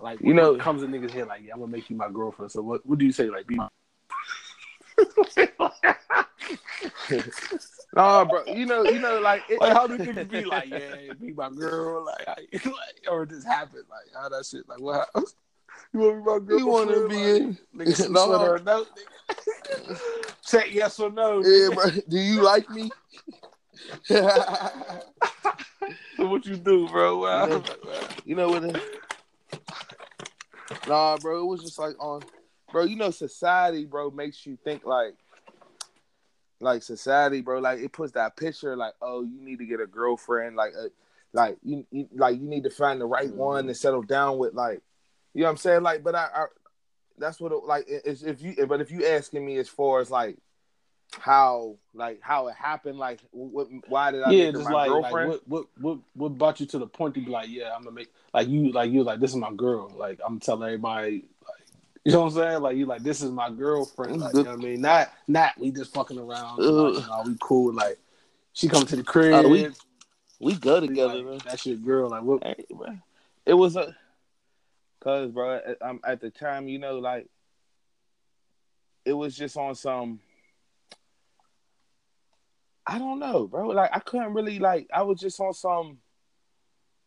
like 0.00 0.20
You 0.20 0.34
know- 0.34 0.56
comes 0.56 0.82
in 0.82 0.90
niggas 0.90 1.10
head, 1.10 1.26
like, 1.28 1.42
yeah, 1.44 1.52
I'm 1.54 1.60
gonna 1.60 1.72
make 1.72 1.90
you 1.90 1.96
my 1.96 2.10
girlfriend. 2.10 2.52
So 2.52 2.62
what, 2.62 2.86
what 2.86 2.98
do 2.98 3.04
you 3.04 3.12
say? 3.12 3.28
Like, 3.28 3.46
be 3.46 3.56
my. 3.56 3.68
Nah, 7.96 8.26
bro. 8.26 8.44
You 8.44 8.66
know, 8.66 8.84
you 8.84 8.98
know, 8.98 9.20
like, 9.20 9.42
it, 9.48 9.58
Like, 9.58 9.72
how 9.72 9.86
do 9.86 9.96
niggas 9.98 10.28
be 10.30 10.44
like, 10.44 10.68
yeah, 10.68 11.14
be 11.18 11.32
my 11.32 11.48
girl? 11.48 12.04
Like, 12.04 12.28
like 12.52 13.06
or 13.10 13.24
this 13.24 13.42
happened? 13.42 13.84
Like, 13.88 14.14
how 14.14 14.28
that 14.28 14.44
shit? 14.44 14.68
Like, 14.68 14.80
what? 14.80 14.96
happened? 15.14 15.26
You 15.96 16.02
want 16.02 16.16
to 16.16 16.20
be 16.20 16.24
my 16.30 16.38
girl? 16.38 16.58
You 16.58 16.66
want 16.66 16.90
to 16.90 17.08
be 17.08 17.16
in? 17.36 17.58
Nigga, 17.76 18.10
No. 18.10 18.32
no. 18.32 18.38
Her 18.38 18.56
a 18.56 18.62
note, 18.62 18.88
nigga. 18.96 20.00
Check 20.46 20.72
yes 20.74 21.00
or 21.00 21.10
no. 21.10 21.42
Yeah, 21.44 21.68
bro. 21.74 21.84
Do 22.08 22.18
you 22.18 22.42
like 22.42 22.68
me? 22.70 22.90
So 24.04 24.22
what 26.18 26.44
you 26.46 26.56
do, 26.56 26.88
bro? 26.88 27.18
Well, 27.18 27.48
You 27.48 27.54
know- 27.54 27.64
you 28.24 28.34
know 28.34 28.48
what? 28.48 28.64
It, 28.64 28.82
nah, 30.88 31.16
bro. 31.18 31.40
It 31.42 31.46
was 31.46 31.62
just 31.62 31.78
like 31.78 31.94
on, 31.98 32.22
bro. 32.70 32.84
You 32.84 32.96
know, 32.96 33.10
society, 33.10 33.84
bro, 33.86 34.10
makes 34.10 34.44
you 34.46 34.58
think 34.64 34.84
like, 34.84 35.14
like 36.60 36.82
society, 36.82 37.40
bro. 37.40 37.58
Like 37.60 37.78
it 37.80 37.92
puts 37.92 38.12
that 38.12 38.36
picture, 38.36 38.76
like, 38.76 38.94
oh, 39.00 39.22
you 39.22 39.40
need 39.40 39.58
to 39.60 39.66
get 39.66 39.80
a 39.80 39.86
girlfriend, 39.86 40.56
like, 40.56 40.72
uh, 40.78 40.88
like 41.32 41.56
you, 41.62 41.86
you, 41.90 42.08
like 42.14 42.36
you 42.36 42.46
need 42.46 42.64
to 42.64 42.70
find 42.70 43.00
the 43.00 43.06
right 43.06 43.32
one 43.32 43.66
to 43.66 43.74
settle 43.74 44.02
down 44.02 44.38
with, 44.38 44.54
like, 44.54 44.82
you 45.36 45.42
know 45.42 45.48
what 45.48 45.50
I'm 45.50 45.56
saying? 45.58 45.82
Like, 45.82 46.02
but 46.02 46.14
I, 46.14 46.28
I 46.34 46.46
that's 47.18 47.38
what, 47.38 47.52
it, 47.52 47.62
like, 47.64 47.84
it's, 47.88 48.22
if 48.22 48.40
you, 48.40 48.66
but 48.66 48.80
if 48.80 48.90
you 48.90 49.04
asking 49.04 49.44
me 49.44 49.58
as 49.58 49.68
far 49.68 50.00
as 50.00 50.10
like 50.10 50.38
how, 51.18 51.76
like, 51.92 52.20
how 52.22 52.48
it 52.48 52.54
happened, 52.54 52.98
like, 52.98 53.20
what, 53.32 53.68
why 53.86 54.12
did 54.12 54.22
I 54.22 54.30
yeah, 54.30 54.44
make 54.46 54.54
just 54.54 54.64
my 54.64 54.86
like, 54.86 55.12
like 55.12 55.26
what, 55.26 55.46
what, 55.46 55.66
what, 55.78 55.98
what 56.14 56.38
brought 56.38 56.58
you 56.60 56.64
to 56.64 56.78
the 56.78 56.86
point 56.86 57.14
to 57.16 57.20
be 57.20 57.30
like, 57.30 57.50
yeah, 57.50 57.70
I'm 57.76 57.82
gonna 57.82 57.94
make 57.94 58.08
like 58.32 58.48
you, 58.48 58.72
like 58.72 58.90
you, 58.90 59.04
like 59.04 59.20
this 59.20 59.30
is 59.30 59.36
my 59.36 59.52
girl. 59.52 59.92
Like 59.94 60.20
I'm 60.26 60.40
telling 60.40 60.62
everybody, 60.62 61.26
like 61.46 61.66
you 62.06 62.12
know 62.12 62.20
what 62.20 62.26
I'm 62.28 62.32
saying? 62.32 62.62
Like 62.62 62.76
you, 62.78 62.86
like 62.86 63.02
this 63.02 63.20
is 63.20 63.30
my 63.30 63.50
girlfriend. 63.50 64.20
Like 64.22 64.32
you 64.32 64.44
know 64.44 64.52
what 64.52 64.60
I 64.60 64.64
mean? 64.64 64.80
Not, 64.80 65.12
not 65.28 65.52
we 65.58 65.70
just 65.70 65.92
fucking 65.92 66.18
around. 66.18 66.62
Like, 66.62 66.94
you 66.94 67.00
know, 67.08 67.22
we 67.26 67.36
cool. 67.40 67.74
Like 67.74 67.98
she 68.54 68.68
come 68.68 68.86
to 68.86 68.96
the 68.96 69.04
crib. 69.04 69.44
Uh, 69.44 69.48
we- 69.50 69.68
we 70.38 70.54
go 70.54 70.80
together, 70.80 71.14
like, 71.14 71.24
bro. 71.24 71.38
That's 71.38 71.64
your 71.64 71.76
girl. 71.76 72.10
Like 72.10 72.22
what? 72.22 72.42
Hey. 72.42 72.66
It 73.46 73.54
was 73.54 73.76
a, 73.76 73.96
cause 75.06 75.30
bro, 75.30 75.60
at, 75.64 75.80
um, 75.82 76.00
at 76.04 76.20
the 76.20 76.30
time, 76.30 76.66
you 76.66 76.80
know, 76.80 76.98
like, 76.98 77.28
it 79.04 79.12
was 79.12 79.36
just 79.36 79.56
on 79.56 79.76
some. 79.76 80.18
I 82.84 82.98
don't 82.98 83.20
know, 83.20 83.46
bro. 83.46 83.68
Like, 83.68 83.90
I 83.92 84.00
couldn't 84.00 84.34
really 84.34 84.58
like. 84.58 84.88
I 84.92 85.02
was 85.02 85.20
just 85.20 85.38
on 85.38 85.52
some. 85.54 85.98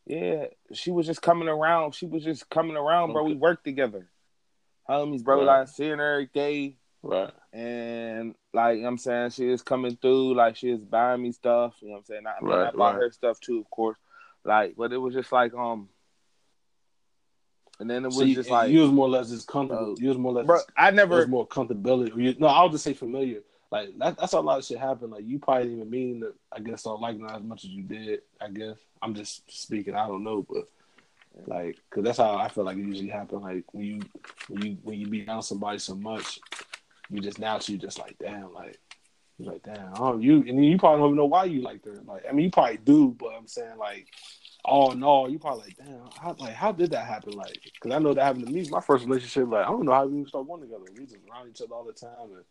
Yeah, 0.05 0.45
she 0.73 0.91
was 0.91 1.05
just 1.05 1.21
coming 1.21 1.49
around. 1.49 1.93
She 1.93 2.05
was 2.05 2.23
just 2.23 2.49
coming 2.49 2.77
around, 2.77 3.11
bro. 3.11 3.23
We 3.25 3.35
worked 3.35 3.65
together, 3.65 4.09
homies, 4.89 5.23
bro. 5.23 5.39
Right. 5.39 5.59
Like 5.59 5.67
seeing 5.67 5.97
her 5.99 6.13
every 6.13 6.29
day, 6.33 6.77
Right. 7.03 7.33
and 7.53 8.33
like 8.53 8.77
you 8.77 8.81
know 8.83 8.87
what 8.87 8.91
I'm 8.91 8.97
saying, 8.97 9.29
she 9.31 9.49
is 9.49 9.61
coming 9.61 9.97
through, 9.97 10.35
like 10.35 10.55
she 10.55 10.69
is 10.69 10.79
buying 10.83 11.21
me 11.21 11.31
stuff. 11.33 11.75
You 11.81 11.89
know 11.89 11.93
what 11.95 11.99
I'm 11.99 12.05
saying? 12.05 12.23
I, 12.27 12.37
I 12.37 12.41
mean, 12.41 12.61
I 12.61 12.65
Right, 12.65 12.75
bought 12.75 12.95
her 12.95 13.11
stuff 13.11 13.39
too, 13.41 13.59
of 13.59 13.69
course. 13.69 13.97
Like, 14.45 14.75
but 14.77 14.93
it 14.93 14.97
was 14.97 15.13
just 15.13 15.31
like 15.31 15.53
um, 15.53 15.89
and 17.79 17.89
then 17.89 18.03
it 18.03 18.07
was 18.07 18.17
So 18.17 18.23
you, 18.23 18.35
just 18.35 18.49
like, 18.49 18.71
you 18.71 18.81
was 18.81 18.91
more 18.91 19.07
or 19.07 19.09
less 19.09 19.29
just 19.29 19.47
comfortable. 19.47 19.95
Bro. 19.95 19.95
you 19.99 20.09
was 20.09 20.17
more 20.17 20.31
or 20.31 20.35
less. 20.35 20.45
bro, 20.45 20.59
I 20.77 20.91
never, 20.91 21.25
more 21.27 21.47
comfortability. 21.47 22.15
Or 22.15 22.19
you, 22.19 22.35
no, 22.37 22.47
I'll 22.47 22.69
just 22.69 22.83
say 22.83 22.93
familiar. 22.93 23.41
Like 23.71 23.97
that, 23.99 24.17
that's 24.17 24.33
how 24.33 24.39
a 24.39 24.41
lot 24.41 24.59
of 24.59 24.65
shit 24.65 24.79
happened. 24.79 25.11
Like 25.11 25.25
you 25.25 25.39
probably 25.39 25.65
didn't 25.65 25.77
even 25.79 25.89
mean 25.89 26.21
to. 26.21 26.33
I 26.51 26.59
guess 26.59 26.81
start 26.81 26.99
like 26.99 27.19
her 27.19 27.27
as 27.27 27.43
much 27.43 27.63
as 27.63 27.69
you 27.69 27.83
did. 27.83 28.21
I 28.41 28.49
guess 28.49 28.77
I'm 29.01 29.13
just 29.13 29.43
speaking. 29.51 29.95
I 29.95 30.07
don't 30.07 30.23
know, 30.23 30.45
but 30.49 30.67
like, 31.45 31.77
cause 31.89 32.03
that's 32.03 32.17
how 32.17 32.35
I 32.35 32.49
feel 32.49 32.63
like 32.63 32.77
it 32.77 32.81
usually 32.83 33.09
happen. 33.09 33.41
Like 33.41 33.63
when 33.73 33.85
you 33.85 34.01
when 34.47 34.65
you 34.65 34.77
when 34.83 34.99
you 34.99 35.07
be 35.07 35.21
down 35.21 35.43
somebody 35.43 35.77
so 35.77 35.95
much, 35.95 36.39
you 37.09 37.21
just 37.21 37.39
now 37.39 37.59
you 37.63 37.77
just 37.77 37.99
like 37.99 38.17
damn, 38.19 38.51
like 38.53 38.79
you're 39.37 39.53
like 39.53 39.63
damn. 39.63 39.93
Oh, 39.97 40.17
you 40.17 40.37
and 40.37 40.49
then 40.49 40.63
you 40.63 40.79
probably 40.79 40.99
don't 40.99 41.09
even 41.09 41.17
know 41.17 41.25
why 41.25 41.45
you 41.45 41.61
like 41.61 41.85
her. 41.85 42.01
Like 42.05 42.23
I 42.27 42.31
mean, 42.31 42.45
you 42.45 42.51
probably 42.51 42.77
do, 42.77 43.15
but 43.19 43.33
I'm 43.37 43.47
saying 43.47 43.77
like. 43.77 44.07
All 44.65 44.93
no, 44.93 45.27
you 45.27 45.39
probably 45.39 45.63
like, 45.63 45.77
damn, 45.77 46.09
how, 46.21 46.35
like, 46.37 46.53
how 46.53 46.71
did 46.71 46.91
that 46.91 47.05
happen? 47.05 47.33
Like, 47.33 47.59
because 47.63 47.95
I 47.95 47.99
know 47.99 48.13
that 48.13 48.23
happened 48.23 48.47
to 48.47 48.51
me. 48.51 48.67
My 48.69 48.81
first 48.81 49.05
relationship, 49.05 49.49
like, 49.49 49.65
I 49.65 49.69
don't 49.69 49.85
know 49.85 49.93
how 49.93 50.05
we 50.05 50.13
even 50.13 50.27
start 50.27 50.47
going 50.47 50.61
together. 50.61 50.83
We 50.97 51.05
just 51.05 51.17
around 51.31 51.49
each 51.49 51.61
other 51.61 51.73
all 51.73 51.85
the 51.85 51.93
time 51.93 52.31
and 52.35 52.43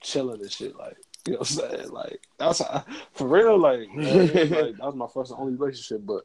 chilling 0.00 0.40
and 0.40 0.50
shit. 0.50 0.76
Like, 0.76 0.96
you 1.26 1.34
know 1.34 1.40
what 1.40 1.50
I'm 1.50 1.56
saying? 1.56 1.90
Like, 1.90 2.20
that's 2.38 2.60
how, 2.60 2.84
for 3.12 3.28
real. 3.28 3.58
Like, 3.58 3.92
man, 3.94 4.18
like, 4.26 4.76
that 4.76 4.80
was 4.80 4.94
my 4.94 5.06
first 5.12 5.30
and 5.30 5.40
only 5.40 5.54
relationship. 5.54 6.04
But 6.04 6.24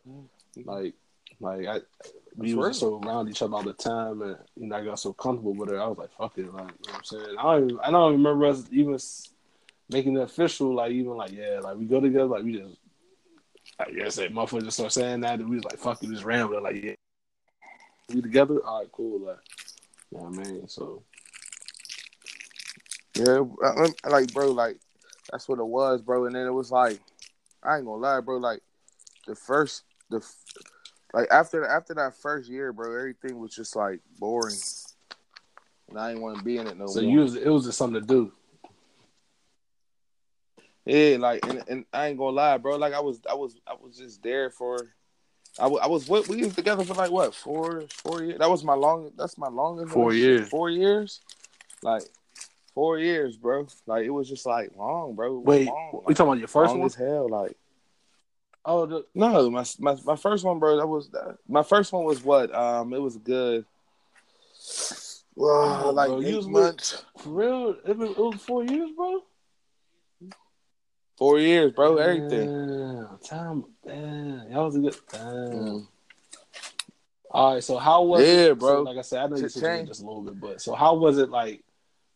like, 0.66 0.94
like 1.40 1.68
I, 1.68 1.80
we 2.36 2.56
were 2.56 2.74
so 2.74 3.02
around 3.04 3.30
each 3.30 3.42
other 3.42 3.56
all 3.56 3.64
the 3.64 3.74
time, 3.74 4.22
and 4.22 4.38
you 4.56 4.68
know, 4.68 4.76
I 4.76 4.84
got 4.84 5.00
so 5.00 5.14
comfortable 5.14 5.54
with 5.54 5.70
her. 5.70 5.82
I 5.82 5.88
was 5.88 5.98
like, 5.98 6.12
fuck 6.18 6.38
it, 6.38 6.54
like, 6.54 6.64
you 6.64 6.92
know 6.92 6.94
what 6.94 6.96
I'm 6.96 7.04
saying? 7.04 7.36
I 7.38 7.44
don't, 7.44 7.64
even, 7.66 7.80
I 7.84 7.92
don't 7.92 8.12
remember 8.14 8.46
us 8.46 8.64
even 8.72 8.98
making 9.90 10.18
it 10.18 10.22
official. 10.22 10.74
Like, 10.74 10.92
even 10.92 11.16
like, 11.16 11.32
yeah, 11.32 11.60
like 11.62 11.78
we 11.78 11.86
go 11.86 12.00
together. 12.00 12.26
Like, 12.26 12.44
we 12.44 12.58
just. 12.58 12.78
I 13.80 13.92
guess 13.92 14.16
that 14.16 14.34
motherfucker 14.34 14.64
just 14.64 14.78
started 14.78 14.92
saying 14.92 15.22
that, 15.22 15.40
and 15.40 15.50
we 15.50 15.58
was 15.58 15.66
like, 15.66 15.78
"Fuck 15.78 16.04
it," 16.04 16.10
just 16.10 16.24
ran 16.24 16.50
with 16.50 16.58
it. 16.58 16.64
Like, 16.64 16.84
yeah, 16.84 16.96
we 18.14 18.22
together. 18.22 18.60
All 18.66 18.80
right, 18.80 18.92
cool. 18.92 19.20
Like, 19.20 19.38
you 20.12 20.18
know 20.18 20.24
what 20.26 20.48
I 20.48 20.52
mean? 20.52 20.68
So, 20.68 21.04
Yeah, 23.16 23.44
like 24.06 24.34
bro, 24.34 24.52
like 24.52 24.80
that's 25.32 25.48
what 25.48 25.60
it 25.60 25.68
was, 25.68 26.02
bro. 26.02 26.26
And 26.26 26.36
then 26.36 26.48
it 26.48 26.52
was 26.52 26.72
like, 26.72 27.00
I 27.64 27.78
ain't 27.78 27.86
gonna 27.86 28.02
lie, 28.02 28.20
bro. 28.22 28.38
Like 28.38 28.62
the 29.28 29.36
first, 29.36 29.84
the 30.10 30.26
like 31.14 31.28
after 31.32 31.66
after 31.66 31.94
that 31.96 32.16
first 32.16 32.50
year, 32.50 32.74
bro, 32.74 32.96
everything 32.98 33.40
was 33.40 33.54
just 33.54 33.76
like 33.76 34.00
boring, 34.20 34.58
and 35.90 36.00
I 36.00 36.10
didn't 36.10 36.24
want 36.24 36.40
to 36.40 36.44
be 36.44 36.58
in 36.58 36.68
it 36.68 36.78
no 36.78 36.88
so 36.88 37.02
more. 37.02 37.12
you 37.12 37.20
was 37.20 37.36
it 37.36 37.50
was 37.50 37.66
just 37.66 37.78
something 37.78 38.02
to 38.02 38.08
do. 38.08 38.32
Yeah, 40.88 41.18
like 41.18 41.46
and, 41.48 41.64
and 41.68 41.86
I 41.94 42.08
ain't 42.08 42.18
gonna 42.18 42.36
lie, 42.36 42.58
bro. 42.58 42.78
Like 42.78 42.94
I 42.94 43.00
was, 43.00 43.22
I 43.30 43.34
was, 43.34 43.58
I 43.68 43.74
was 43.74 43.98
just 43.98 44.24
there 44.24 44.50
for. 44.50 44.94
I, 45.60 45.66
I 45.66 45.88
was 45.88 46.08
what 46.08 46.28
we 46.28 46.44
was 46.44 46.56
together 46.56 46.84
for 46.84 46.94
like 46.94 47.12
what 47.12 47.34
four 47.34 47.84
four 47.90 48.24
years. 48.24 48.40
That 48.40 48.50
was 48.50 48.64
my 48.64 48.76
long. 48.76 49.12
That's 49.18 49.38
my 49.38 49.48
longest. 49.48 49.92
Four 49.94 50.10
relationship. 50.10 50.40
years. 50.40 50.50
Four 50.50 50.70
years. 50.70 51.22
Like 51.82 52.04
four 52.74 53.00
years, 53.00 53.38
bro. 53.38 53.68
Like 53.86 54.06
it 54.06 54.12
was 54.12 54.30
just 54.30 54.46
like 54.46 54.72
long, 54.76 55.16
bro. 55.16 55.40
Wait, 55.40 55.68
long, 55.68 55.90
we 55.94 56.00
like, 56.12 56.18
talking 56.18 56.30
about 56.30 56.40
your 56.40 56.48
first 56.48 56.70
long 56.72 56.80
one? 56.80 56.86
as 56.86 56.96
hell. 56.96 57.30
Like 57.30 57.58
Oh, 58.70 58.86
the, 58.86 59.06
no, 59.16 59.50
my 59.50 59.64
my 59.80 59.96
my 60.04 60.18
first 60.18 60.44
one, 60.44 60.60
bro. 60.60 60.76
That 60.76 60.88
was 60.88 61.10
my 61.48 61.64
first 61.64 61.94
one 61.94 62.04
was 62.04 62.22
what? 62.22 62.54
Um, 62.54 62.94
it 62.94 63.02
was 63.02 63.16
good. 63.16 63.64
Well, 65.38 65.84
Oh, 65.86 65.92
like 65.92 66.10
bro, 66.10 66.20
you 66.20 66.28
eight 66.28 66.36
was 66.36 66.48
months, 66.50 67.06
for 67.18 67.30
real? 67.30 67.76
It 67.88 67.98
was, 67.98 68.10
it 68.10 68.18
was 68.18 68.36
four 68.42 68.66
years, 68.66 68.90
bro. 68.94 69.24
Four 71.18 71.40
years, 71.40 71.72
bro. 71.74 71.98
Everything. 71.98 72.48
Damn, 72.48 73.18
time. 73.24 73.66
Damn, 73.86 74.52
that 74.52 74.60
was 74.60 74.76
a 74.76 74.80
good. 74.80 74.96
Damn. 75.12 75.22
Mm. 75.22 75.88
All 77.30 77.54
right, 77.56 77.64
so 77.64 77.78
how 77.78 78.04
was 78.04 78.26
Yeah, 78.26 78.52
it? 78.52 78.60
bro. 78.60 78.70
So, 78.70 78.82
like 78.84 78.98
I 78.98 79.02
said, 79.02 79.24
I 79.24 79.28
know 79.28 79.36
you 79.36 79.44
Shit 79.44 79.52
said 79.52 79.62
changed. 79.62 79.90
just 79.90 80.02
a 80.02 80.06
little 80.06 80.22
bit, 80.22 80.40
but 80.40 80.62
so 80.62 80.74
how 80.74 80.96
was 80.96 81.18
it 81.18 81.30
like? 81.30 81.64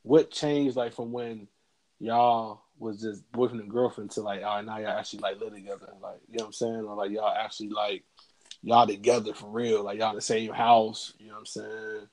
What 0.04 0.32
changed 0.32 0.76
like 0.76 0.94
from 0.94 1.12
when 1.12 1.48
y'all 2.00 2.62
was 2.80 3.00
just 3.00 3.30
boyfriend 3.32 3.62
and 3.62 3.70
girlfriend 3.70 4.10
to 4.12 4.22
like, 4.22 4.42
all 4.42 4.56
right, 4.56 4.66
now 4.66 4.80
y'all 4.80 4.98
actually 4.98 5.20
like 5.20 5.40
live 5.40 5.54
together, 5.54 5.94
like 6.02 6.20
you 6.28 6.38
know 6.38 6.46
what 6.46 6.48
I'm 6.48 6.54
saying, 6.54 6.76
or 6.86 6.96
like 6.96 7.12
y'all 7.12 7.30
actually 7.30 7.70
like 7.70 8.04
y'all 8.64 8.88
together 8.88 9.36
for 9.36 9.48
real, 9.48 9.84
like 9.84 10.00
y'all 10.00 10.10
in 10.10 10.16
the 10.16 10.22
same 10.22 10.52
house, 10.52 11.14
you 11.20 11.28
know 11.28 11.34
what 11.34 11.40
I'm 11.42 11.46
saying? 11.46 12.08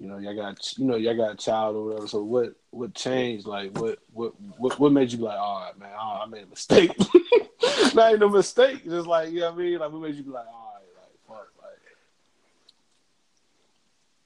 You 0.00 0.08
know, 0.08 0.18
y'all 0.18 0.34
got 0.34 0.76
you 0.76 0.84
know 0.86 0.96
y'all 0.96 1.16
got 1.16 1.32
a 1.32 1.36
child 1.36 1.76
or 1.76 1.84
whatever. 1.84 2.08
So 2.08 2.22
what 2.22 2.54
what 2.70 2.94
changed? 2.94 3.46
Like 3.46 3.78
what 3.78 3.98
what 4.12 4.32
what, 4.58 4.78
what 4.78 4.92
made 4.92 5.12
you 5.12 5.18
be 5.18 5.24
like, 5.24 5.38
all 5.38 5.60
right, 5.60 5.78
man, 5.78 5.90
I, 5.98 6.22
I 6.22 6.26
made 6.26 6.42
a 6.44 6.46
mistake. 6.48 6.90
Not 7.94 8.10
even 8.10 8.22
a 8.24 8.28
mistake. 8.28 8.84
Just 8.84 9.06
like 9.06 9.30
you 9.30 9.40
know 9.40 9.50
what 9.52 9.60
I 9.60 9.62
mean. 9.62 9.78
Like 9.78 9.92
what 9.92 10.02
made 10.02 10.14
you 10.16 10.22
be 10.24 10.30
like, 10.30 10.46
all 10.46 10.74
right, 10.74 10.84
like 11.00 11.18
fuck, 11.28 11.48
like. 11.62 11.70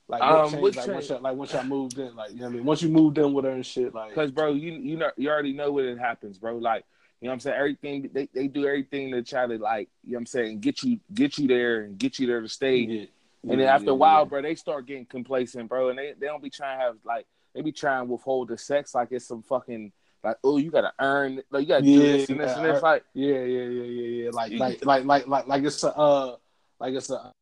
Like 0.08 0.20
what 0.22 0.30
Um, 0.30 0.50
changed? 0.50 0.62
what 0.62 0.76
like, 0.76 0.76
once 0.76 0.86
changed? 0.96 1.10
y'all, 1.10 1.20
like 1.20 1.36
once 1.36 1.52
y'all 1.52 1.64
moved 1.64 1.98
in, 1.98 2.16
like 2.16 2.30
you 2.30 2.36
know 2.38 2.44
what 2.46 2.50
I 2.52 2.56
mean. 2.56 2.64
Once 2.64 2.82
you 2.82 2.88
moved 2.88 3.18
in 3.18 3.32
with 3.34 3.44
her 3.44 3.50
and 3.50 3.66
shit, 3.66 3.94
like 3.94 4.14
Cause 4.14 4.30
bro, 4.30 4.54
you 4.54 4.72
you 4.72 4.96
know 4.96 5.10
you 5.16 5.28
already 5.28 5.52
know 5.52 5.70
what 5.70 5.84
it 5.84 5.98
happens, 5.98 6.38
bro. 6.38 6.56
Like 6.56 6.84
you 7.20 7.26
know 7.26 7.32
what 7.32 7.34
I'm 7.34 7.40
saying. 7.40 7.56
Everything 7.58 8.10
they, 8.12 8.28
they 8.34 8.48
do 8.48 8.66
everything 8.66 9.10
to 9.12 9.22
try 9.22 9.46
to 9.46 9.58
like 9.58 9.90
you 10.04 10.12
know 10.12 10.16
what 10.16 10.20
I'm 10.20 10.26
saying 10.26 10.60
get 10.60 10.82
you 10.82 10.98
get 11.12 11.36
you 11.36 11.46
there 11.46 11.82
and 11.82 11.98
get 11.98 12.18
you 12.18 12.26
there 12.26 12.40
to 12.40 12.48
stay. 12.48 12.76
yeah. 12.78 13.04
And 13.42 13.52
then 13.52 13.60
Yeah, 13.60 13.74
after 13.74 13.90
a 13.90 13.94
while, 13.94 14.20
yeah. 14.20 14.24
bro, 14.28 14.42
they 14.42 14.54
start 14.54 14.86
getting 14.86 15.06
complacent, 15.06 15.68
bro, 15.68 15.90
and 15.90 15.98
they, 15.98 16.12
they 16.18 16.26
don't 16.26 16.42
be 16.42 16.50
trying 16.50 16.78
to 16.78 16.84
have 16.84 16.96
like 17.04 17.26
they 17.54 17.62
be 17.62 17.72
trying 17.72 18.06
to 18.06 18.12
withhold 18.12 18.48
the 18.48 18.58
sex 18.58 18.94
like 18.94 19.08
it's 19.10 19.26
some 19.26 19.42
fucking 19.42 19.92
like, 20.24 20.36
oh, 20.42 20.56
you 20.58 20.70
gotta 20.70 20.92
earn, 21.00 21.40
like 21.50 21.62
you 21.62 21.68
gotta 21.68 21.82
do 21.82 21.90
Yeah, 21.90 22.12
this 22.12 22.28
and 22.30 22.40
this 22.40 22.56
and 22.56 22.64
this. 22.64 22.82
Like, 22.82 23.04
Yeah, 23.14 23.34
yeah, 23.34 23.62
yeah, 23.68 23.82
yeah, 23.84 24.24
yeah. 24.24 24.30
Like, 24.32 24.52
like, 24.52 24.84
like, 24.84 25.04
like, 25.04 25.26
like, 25.28 25.46
like 25.46 25.62
it's 25.62 25.84
a, 25.84 25.96
uh, 25.96 26.36
like 26.80 26.94
it's 26.94 27.08
a, 27.10 27.32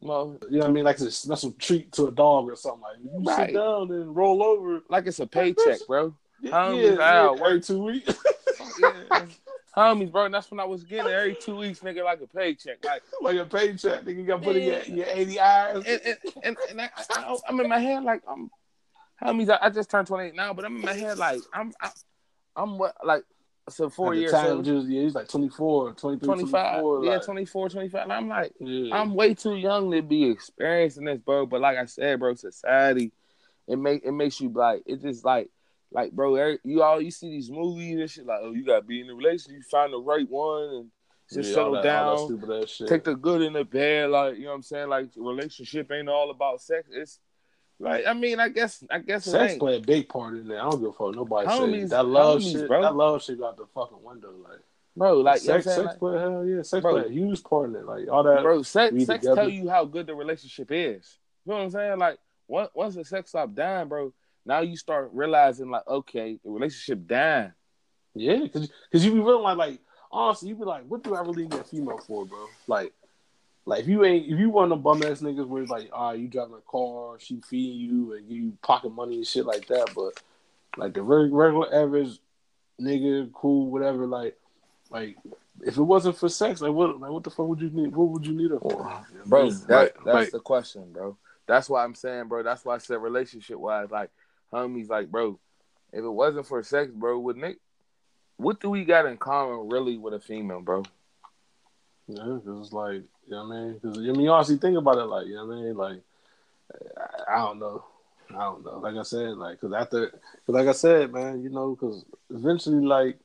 well, 0.00 0.36
you 0.50 0.58
know 0.58 0.64
what 0.64 0.70
I 0.70 0.72
mean? 0.72 0.84
Like 0.84 0.96
it's 0.96 1.04
a 1.04 1.10
special 1.12 1.52
treat 1.52 1.92
to 1.92 2.06
a 2.06 2.10
dog 2.10 2.50
or 2.50 2.56
something. 2.56 2.82
Like 2.82 2.96
you 3.02 3.10
Right. 3.24 3.48
sit 3.50 3.54
down 3.54 3.90
and 3.92 4.14
roll 4.14 4.42
over. 4.42 4.82
like 4.88 5.06
it's 5.06 5.20
a 5.20 5.26
paycheck, 5.26 5.86
bro. 5.86 6.14
Yeah, 6.40 6.72
yeah, 6.72 6.96
ah, 7.00 7.34
yeah, 7.34 7.46
every 7.46 7.60
two 7.60 7.82
weeks. 7.84 8.12
Yeah. 8.78 9.26
Homies, 9.78 10.10
bro. 10.10 10.24
And 10.24 10.34
That's 10.34 10.50
when 10.50 10.60
I 10.60 10.64
was 10.64 10.84
getting 10.84 11.10
every 11.10 11.34
two 11.34 11.56
weeks, 11.56 11.80
nigga, 11.80 12.04
like 12.04 12.20
a 12.20 12.26
paycheck. 12.26 12.84
Like, 12.84 13.02
like 13.20 13.36
a 13.36 13.44
paycheck. 13.44 14.04
Nigga, 14.04 14.16
you 14.16 14.24
got 14.24 14.42
put 14.42 14.56
in 14.56 14.64
your, 14.64 14.82
your 14.82 15.06
80 15.08 15.40
hours. 15.40 15.84
And, 15.86 16.00
and, 16.04 16.18
and, 16.42 16.56
and 16.70 16.80
I, 16.80 16.90
I, 16.96 17.20
I, 17.20 17.36
I'm 17.48 17.60
in 17.60 17.68
my 17.68 17.78
head 17.78 18.02
like 18.04 18.22
I'm. 18.28 18.50
Homies, 19.22 19.50
I, 19.50 19.66
I 19.66 19.70
just 19.70 19.90
turned 19.90 20.06
28 20.06 20.34
now, 20.34 20.52
but 20.54 20.64
I'm 20.64 20.76
in 20.76 20.82
my 20.82 20.92
head 20.92 21.18
like 21.18 21.40
I'm. 21.52 21.72
I'm, 21.80 21.90
I'm 22.56 22.78
what 22.78 22.94
like 23.04 23.22
so 23.68 23.88
four 23.88 24.14
years, 24.14 24.32
time, 24.32 24.64
so 24.64 24.80
yeah, 24.80 25.02
he's 25.02 25.14
like 25.14 25.28
24, 25.28 25.92
23, 25.92 26.26
25, 26.26 26.80
24, 26.80 27.04
yeah, 27.04 27.10
like, 27.12 27.24
24, 27.24 27.68
25. 27.68 28.02
And 28.02 28.12
I'm 28.12 28.28
like, 28.28 28.52
yeah. 28.58 28.94
I'm 28.94 29.14
way 29.14 29.34
too 29.34 29.56
young 29.56 29.90
to 29.90 30.02
be 30.02 30.30
experiencing 30.30 31.04
this, 31.04 31.18
bro. 31.18 31.46
But 31.46 31.60
like 31.60 31.76
I 31.76 31.84
said, 31.84 32.18
bro, 32.18 32.34
society, 32.34 33.12
it 33.66 33.78
make 33.78 34.04
it 34.04 34.12
makes 34.12 34.40
you 34.40 34.48
like 34.50 34.82
it 34.86 35.02
just 35.02 35.24
like 35.24 35.50
like 35.90 36.12
bro, 36.12 36.56
you 36.64 36.82
all 36.82 37.00
you 37.00 37.10
see 37.10 37.30
these 37.30 37.50
movies 37.50 37.98
and 37.98 38.10
shit 38.10 38.26
like, 38.26 38.40
oh, 38.42 38.52
you 38.52 38.64
gotta 38.64 38.82
be 38.82 39.00
in 39.00 39.08
a 39.10 39.14
relationship, 39.14 39.52
you 39.52 39.62
find 39.70 39.92
the 39.92 39.98
right 40.00 40.28
one 40.28 40.62
and 40.74 40.90
just 41.32 41.50
Yeah, 41.50 41.54
settle 41.56 41.72
that- 41.72 41.82
down, 41.84 42.62
ass 42.62 42.82
take 42.86 43.04
the 43.04 43.14
good 43.14 43.42
and 43.42 43.54
the 43.56 43.64
bad, 43.64 44.10
like 44.10 44.36
you 44.36 44.44
know 44.44 44.50
what 44.50 44.56
I'm 44.56 44.62
saying. 44.62 44.88
Like 44.88 45.08
relationship 45.16 45.90
ain't 45.92 46.08
all 46.08 46.30
about 46.30 46.60
sex. 46.60 46.88
It's 46.90 47.18
like 47.78 48.06
I 48.06 48.12
mean, 48.14 48.40
I 48.40 48.48
guess 48.48 48.82
I 48.90 48.98
guess 48.98 49.24
Sex 49.24 49.56
play 49.56 49.76
a 49.76 49.80
big 49.80 50.08
part 50.08 50.34
in 50.34 50.50
it. 50.50 50.54
I 50.56 50.62
don't 50.68 50.80
give 50.80 50.88
a 50.88 50.92
fuck. 50.92 51.14
Nobody 51.14 51.48
says 51.48 51.58
Homies- 51.60 51.88
that 51.90 52.06
love 52.06 52.40
homies, 52.40 52.52
shit. 52.52 52.68
bro. 52.68 52.82
That 52.82 52.96
love 52.96 53.22
shit 53.22 53.38
got 53.38 53.56
the 53.56 53.66
fucking 53.74 54.02
window. 54.02 54.32
Like 54.42 54.58
bro. 54.96 55.20
Like 55.20 55.42
you 55.42 55.48
know 55.48 55.54
sex, 55.60 55.64
sex 55.66 55.78
Like, 55.86 55.98
play. 55.98 56.18
Hell 56.18 56.44
yeah, 56.46 56.62
sex 56.62 56.82
Bro. 56.82 56.92
play 57.02 57.04
a 57.06 57.12
huge 57.12 57.42
part 57.44 57.70
in 57.70 57.76
it. 57.76 57.84
Like 57.86 58.08
all 58.10 58.22
that. 58.24 58.42
bro, 58.42 58.62
sex 58.62 58.94
sex 59.04 59.20
together. 59.22 59.36
tell 59.42 59.48
you 59.48 59.68
how 59.68 59.84
good 59.84 60.06
the 60.06 60.14
relationship 60.14 60.68
is. 60.72 61.18
You 61.46 61.52
know 61.52 61.58
what 61.58 61.64
I'm 61.64 61.70
saying? 61.70 61.98
Like 61.98 62.18
once 62.48 62.70
once 62.74 62.94
the 62.96 63.04
sex 63.04 63.28
stop 63.30 63.54
dying, 63.54 63.86
bro, 63.88 64.12
now 64.48 64.60
you 64.62 64.76
start 64.76 65.10
realizing 65.12 65.70
like, 65.70 65.86
okay, 65.86 66.38
the 66.42 66.50
relationship 66.50 67.06
dying. 67.06 67.52
Yeah, 68.14 68.38
because 68.38 68.68
because 68.90 69.04
you 69.04 69.12
be 69.12 69.20
really 69.20 69.42
like 69.42 69.58
like 69.58 69.80
honestly, 70.10 70.48
you 70.48 70.56
be 70.56 70.64
like, 70.64 70.84
what 70.86 71.04
do 71.04 71.14
I 71.14 71.20
really 71.20 71.44
need 71.44 71.54
a 71.54 71.64
female 71.64 71.98
for, 71.98 72.26
bro? 72.26 72.46
Like. 72.66 72.92
Like 73.66 73.80
if 73.80 73.88
you 73.88 74.02
ain't 74.02 74.32
if 74.32 74.38
you 74.38 74.48
one 74.48 74.64
of 74.64 74.70
them 74.70 74.80
bum 74.80 75.02
ass 75.02 75.20
niggas 75.20 75.46
where 75.46 75.60
it's 75.60 75.70
like, 75.70 75.90
ah, 75.92 76.12
you 76.12 76.26
driving 76.26 76.54
a 76.54 76.70
car, 76.70 77.18
she 77.20 77.38
feeding 77.46 77.78
you 77.78 78.14
and 78.14 78.26
give 78.26 78.38
you 78.38 78.56
pocket 78.62 78.90
money 78.90 79.16
and 79.16 79.26
shit 79.26 79.44
like 79.44 79.66
that, 79.66 79.90
but 79.94 80.22
like 80.78 80.94
the 80.94 81.02
reg- 81.02 81.30
regular 81.30 81.68
average 81.74 82.18
nigga, 82.80 83.30
cool, 83.34 83.70
whatever, 83.70 84.06
like 84.06 84.38
like 84.88 85.18
if 85.60 85.76
it 85.76 85.82
wasn't 85.82 86.16
for 86.16 86.30
sex, 86.30 86.62
like 86.62 86.72
what 86.72 86.98
like 86.98 87.10
what 87.10 87.24
the 87.24 87.28
fuck 87.28 87.46
would 87.46 87.60
you 87.60 87.68
need 87.68 87.94
what 87.94 88.08
would 88.08 88.26
you 88.26 88.32
need 88.32 88.52
her 88.52 88.58
for? 88.58 89.04
Bro, 89.26 89.50
that, 89.50 89.68
right, 89.68 89.92
that's 90.02 90.14
right. 90.14 90.32
the 90.32 90.40
question, 90.40 90.90
bro. 90.90 91.18
That's 91.46 91.68
why 91.68 91.84
I'm 91.84 91.94
saying, 91.94 92.28
bro. 92.28 92.42
That's 92.42 92.64
why 92.64 92.76
I 92.76 92.78
said 92.78 93.02
relationship 93.02 93.58
wise, 93.58 93.90
like 93.90 94.08
homies, 94.52 94.88
like, 94.88 95.10
bro, 95.10 95.38
if 95.92 96.00
it 96.00 96.08
wasn't 96.08 96.46
for 96.46 96.62
sex, 96.62 96.90
bro, 96.92 97.18
would 97.18 97.36
Nick 97.36 97.58
what 98.38 98.60
do 98.60 98.70
we 98.70 98.84
got 98.84 99.06
in 99.06 99.16
common 99.18 99.68
really 99.68 99.98
with 99.98 100.14
a 100.14 100.20
female, 100.20 100.60
bro? 100.60 100.84
Yeah, 102.06 102.38
because 102.42 102.66
it's 102.66 102.72
like, 102.72 103.02
you 103.26 103.30
know 103.30 103.46
what 103.46 103.56
I 103.56 103.60
mean? 103.60 103.72
Because, 103.74 103.98
I 103.98 104.00
mean, 104.00 104.20
you 104.20 104.30
honestly 104.30 104.56
think 104.56 104.78
about 104.78 104.98
it, 104.98 105.04
like, 105.04 105.26
you 105.26 105.34
know 105.34 105.46
what 105.46 105.56
I 105.56 105.60
mean? 105.60 105.76
Like, 105.76 106.00
I, 106.96 107.34
I 107.34 107.38
don't 107.38 107.58
know. 107.58 107.84
I 108.30 108.38
don't 108.38 108.64
know. 108.64 108.78
Like 108.78 108.94
I 108.94 109.02
said, 109.02 109.36
like, 109.36 109.60
because 109.60 109.74
after, 109.74 110.10
cause 110.10 110.20
like 110.46 110.68
I 110.68 110.72
said, 110.72 111.12
man, 111.12 111.42
you 111.42 111.50
know, 111.50 111.74
because 111.74 112.04
eventually, 112.30 112.84
like, 112.84 113.18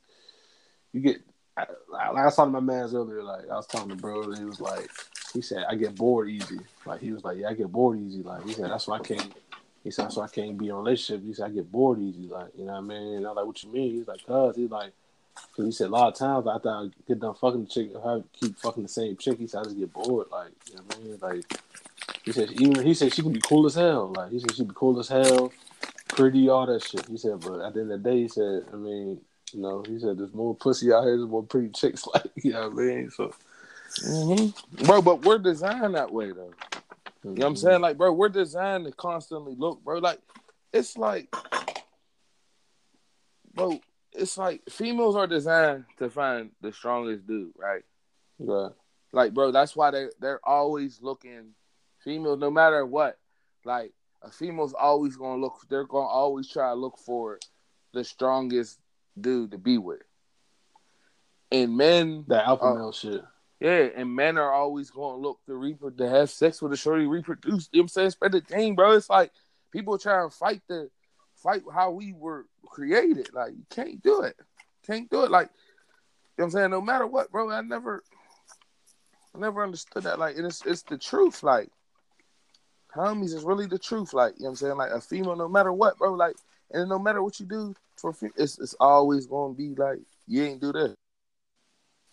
you 0.92 1.02
get, 1.02 1.22
I, 1.56 1.66
like 1.90 2.18
I 2.18 2.26
was 2.26 2.36
talking 2.36 2.54
to 2.54 2.60
my 2.60 2.74
man's 2.74 2.96
earlier, 2.96 3.22
like, 3.22 3.50
I 3.50 3.56
was 3.56 3.68
talking 3.68 3.90
to 3.90 3.96
bro, 3.96 4.24
and 4.24 4.38
he 4.38 4.46
was 4.46 4.60
like, 4.60 4.90
he 5.32 5.42
said, 5.42 5.66
I 5.70 5.76
get 5.76 5.96
bored 5.96 6.30
easy. 6.30 6.60
Like, 6.86 7.02
he 7.02 7.12
was 7.12 7.24
like, 7.24 7.38
yeah, 7.38 7.50
I 7.50 7.54
get 7.54 7.72
bored 7.72 8.00
easy. 8.00 8.24
Like, 8.24 8.46
he 8.46 8.54
said, 8.54 8.72
that's 8.72 8.88
why 8.88 8.98
I 8.98 9.00
can't, 9.00 9.34
he 9.84 9.92
said, 9.92 10.10
why 10.14 10.26
I 10.26 10.28
can't 10.28 10.58
be 10.58 10.66
in 10.66 10.72
a 10.72 10.78
relationship. 10.78 11.26
He 11.26 11.34
said, 11.34 11.48
I 11.48 11.50
get 11.50 11.72
bored 11.72 12.00
easy. 12.00 12.28
Like, 12.28 12.50
you 12.58 12.66
know 12.66 12.74
what 12.74 12.80
I 12.80 12.82
mean? 12.82 13.18
And 13.18 13.28
I'm 13.28 13.36
like, 13.36 13.46
what 13.46 13.64
you 13.64 13.72
mean? 13.72 13.92
He's 13.94 14.08
like, 14.08 14.26
cuz, 14.26 14.56
he's 14.56 14.72
like, 14.72 14.94
Cause 15.56 15.66
he 15.66 15.72
said 15.72 15.88
a 15.88 15.90
lot 15.90 16.10
of 16.10 16.16
times 16.16 16.48
after 16.48 16.70
I 16.70 16.90
get 17.08 17.20
done 17.20 17.34
fucking 17.34 17.66
the 17.66 17.70
chick, 17.70 17.90
if 17.94 18.06
I 18.06 18.22
keep 18.40 18.58
fucking 18.60 18.84
the 18.84 18.90
same 18.90 19.18
chick, 19.18 19.40
he 19.40 19.48
said 19.48 19.62
I 19.62 19.64
just 19.64 19.78
get 19.78 19.94
bored. 19.94 20.28
Like, 20.32 20.52
you 20.70 20.76
know 20.76 20.82
what 20.84 20.98
I 20.98 21.04
mean? 21.04 21.18
Like, 21.22 21.62
he 22.24 22.32
said 22.32 22.52
even 22.52 22.86
he 22.86 22.94
said 22.94 23.14
she 23.14 23.22
can 23.22 23.34
be 23.34 23.42
cool 23.42 23.66
as 23.66 23.76
hell. 23.76 24.14
Like, 24.16 24.32
he 24.32 24.40
said 24.40 24.56
she'd 24.56 24.68
be 24.68 24.74
cool 24.76 25.00
as 25.00 25.08
hell, 25.08 25.52
pretty, 26.10 26.50
all 26.50 26.66
that 26.66 26.84
shit. 26.84 27.06
He 27.08 27.18
said, 27.18 27.40
but 27.42 27.62
at 27.62 27.74
the 27.74 27.82
end 27.82 27.92
of 27.92 28.04
the 28.04 28.10
day, 28.10 28.22
he 28.22 28.28
said, 28.28 28.66
I 28.72 28.76
mean, 28.76 29.22
you 29.54 29.62
know, 29.62 29.84
he 29.88 30.00
said 30.00 30.18
there's 30.18 30.34
more 30.34 30.56
pussy 30.56 30.92
out 30.94 31.04
here, 31.04 31.18
there's 31.18 31.30
more 31.30 31.44
pretty 31.44 31.70
chicks. 31.70 32.06
Like, 32.14 32.32
you 32.36 32.54
know 32.54 32.70
what 32.70 32.84
I 32.84 32.86
mean? 32.86 33.12
So, 33.12 33.34
Mm-hmm. 34.02 34.86
Bro, 34.86 35.04
but 35.04 35.24
we're 35.24 35.38
designed 35.38 35.94
that 35.96 36.12
way 36.12 36.32
though. 36.32 36.54
You 37.24 37.30
know 37.32 37.36
what 37.36 37.48
I'm 37.48 37.56
saying? 37.56 37.82
Like, 37.82 37.98
bro, 37.98 38.12
we're 38.12 38.30
designed 38.30 38.86
to 38.86 38.92
constantly 38.92 39.56
look, 39.58 39.84
bro. 39.84 40.00
Like, 40.00 40.20
it's 40.74 40.98
like, 40.98 41.34
bro, 43.54 43.80
it's 44.12 44.38
like 44.38 44.62
females 44.70 45.16
are 45.16 45.28
designed 45.28 45.86
to 46.00 46.10
find 46.10 46.52
the 46.62 46.74
strongest 46.74 47.26
dude, 47.26 47.54
right? 47.58 47.84
Right. 48.40 48.72
Like, 49.12 49.34
bro, 49.34 49.52
that's 49.52 49.76
why 49.76 49.92
they 49.92 50.08
they're 50.20 50.42
always 50.44 51.02
looking. 51.02 51.52
Females, 52.04 52.40
no 52.40 52.52
matter 52.52 52.86
what, 52.86 53.18
like 53.64 53.94
a 54.22 54.30
female's 54.30 54.74
always 54.74 55.16
gonna 55.16 55.42
look. 55.42 55.62
They're 55.70 55.86
gonna 55.86 56.08
always 56.08 56.50
try 56.50 56.70
to 56.70 56.76
look 56.76 56.98
for 56.98 57.40
the 57.94 58.04
strongest 58.04 58.80
dude 59.20 59.52
to 59.52 59.58
be 59.58 59.78
with. 59.78 60.02
And 61.52 61.78
men, 61.78 62.26
That 62.28 62.48
alpha 62.48 62.74
male 62.74 62.92
shit. 62.92 63.24
Yeah, 63.64 63.88
and 63.96 64.14
men 64.14 64.38
are 64.38 64.52
always 64.52 64.90
going 64.90 65.16
to 65.16 65.22
look 65.22 65.40
to 65.46 65.56
reproduce, 65.56 65.98
to 65.98 66.10
have 66.10 66.30
sex 66.30 66.62
with 66.62 66.74
a 66.74 66.78
shorty, 66.78 67.06
reproduce. 67.06 67.70
You 67.72 67.78
know 67.78 67.84
what 67.84 67.84
I'm 67.84 67.88
saying? 67.88 68.10
Spread 68.10 68.34
the 68.34 68.42
game, 68.42 68.76
bro. 68.76 68.92
It's 68.92 69.10
like 69.10 69.32
people 69.72 69.98
trying 69.98 70.30
to 70.30 70.36
fight 70.36 70.62
the 70.68 70.90
fight 71.38 71.62
how 71.74 71.92
we 71.92 72.12
were 72.12 72.46
created. 72.66 73.30
Like 73.34 73.54
you 73.54 73.66
can't 73.70 74.04
do 74.04 74.24
it. 74.24 74.36
Can't 74.86 75.10
do 75.10 75.24
it. 75.24 75.32
Like 75.32 75.48
you 75.48 75.54
know 76.40 76.44
what 76.44 76.46
I'm 76.46 76.52
saying? 76.52 76.72
No 76.72 76.82
matter 76.82 77.08
what, 77.08 77.32
bro. 77.32 77.52
I 77.52 77.62
never 77.62 78.04
I 79.34 79.40
never 79.40 79.64
understood 79.64 80.04
that. 80.04 80.20
Like 80.20 80.36
it's 80.38 80.66
it's 80.66 80.84
the 80.84 80.98
truth. 80.98 81.42
Like 81.42 81.70
homies 82.94 83.34
is 83.34 83.46
really 83.46 83.68
the 83.68 83.80
truth. 83.80 84.14
Like, 84.14 84.34
you 84.34 84.44
know 84.44 84.48
what 84.48 84.50
I'm 84.50 84.56
saying? 84.58 84.78
Like 84.78 84.92
a 84.92 85.00
female, 85.00 85.38
no 85.38 85.48
matter 85.48 85.72
what, 85.72 85.98
bro, 85.98 86.14
like 86.16 86.36
and 86.72 86.90
no 86.90 87.00
matter 87.00 87.24
what 87.24 87.40
you 87.40 87.46
do 87.46 87.74
for 87.96 88.14
it's 88.36 88.60
it's 88.60 88.76
always 88.78 89.26
gonna 89.26 89.54
be 89.54 89.74
like 89.74 90.00
you 90.28 90.44
ain't 90.44 90.60
do 90.60 90.74
this. 90.74 90.94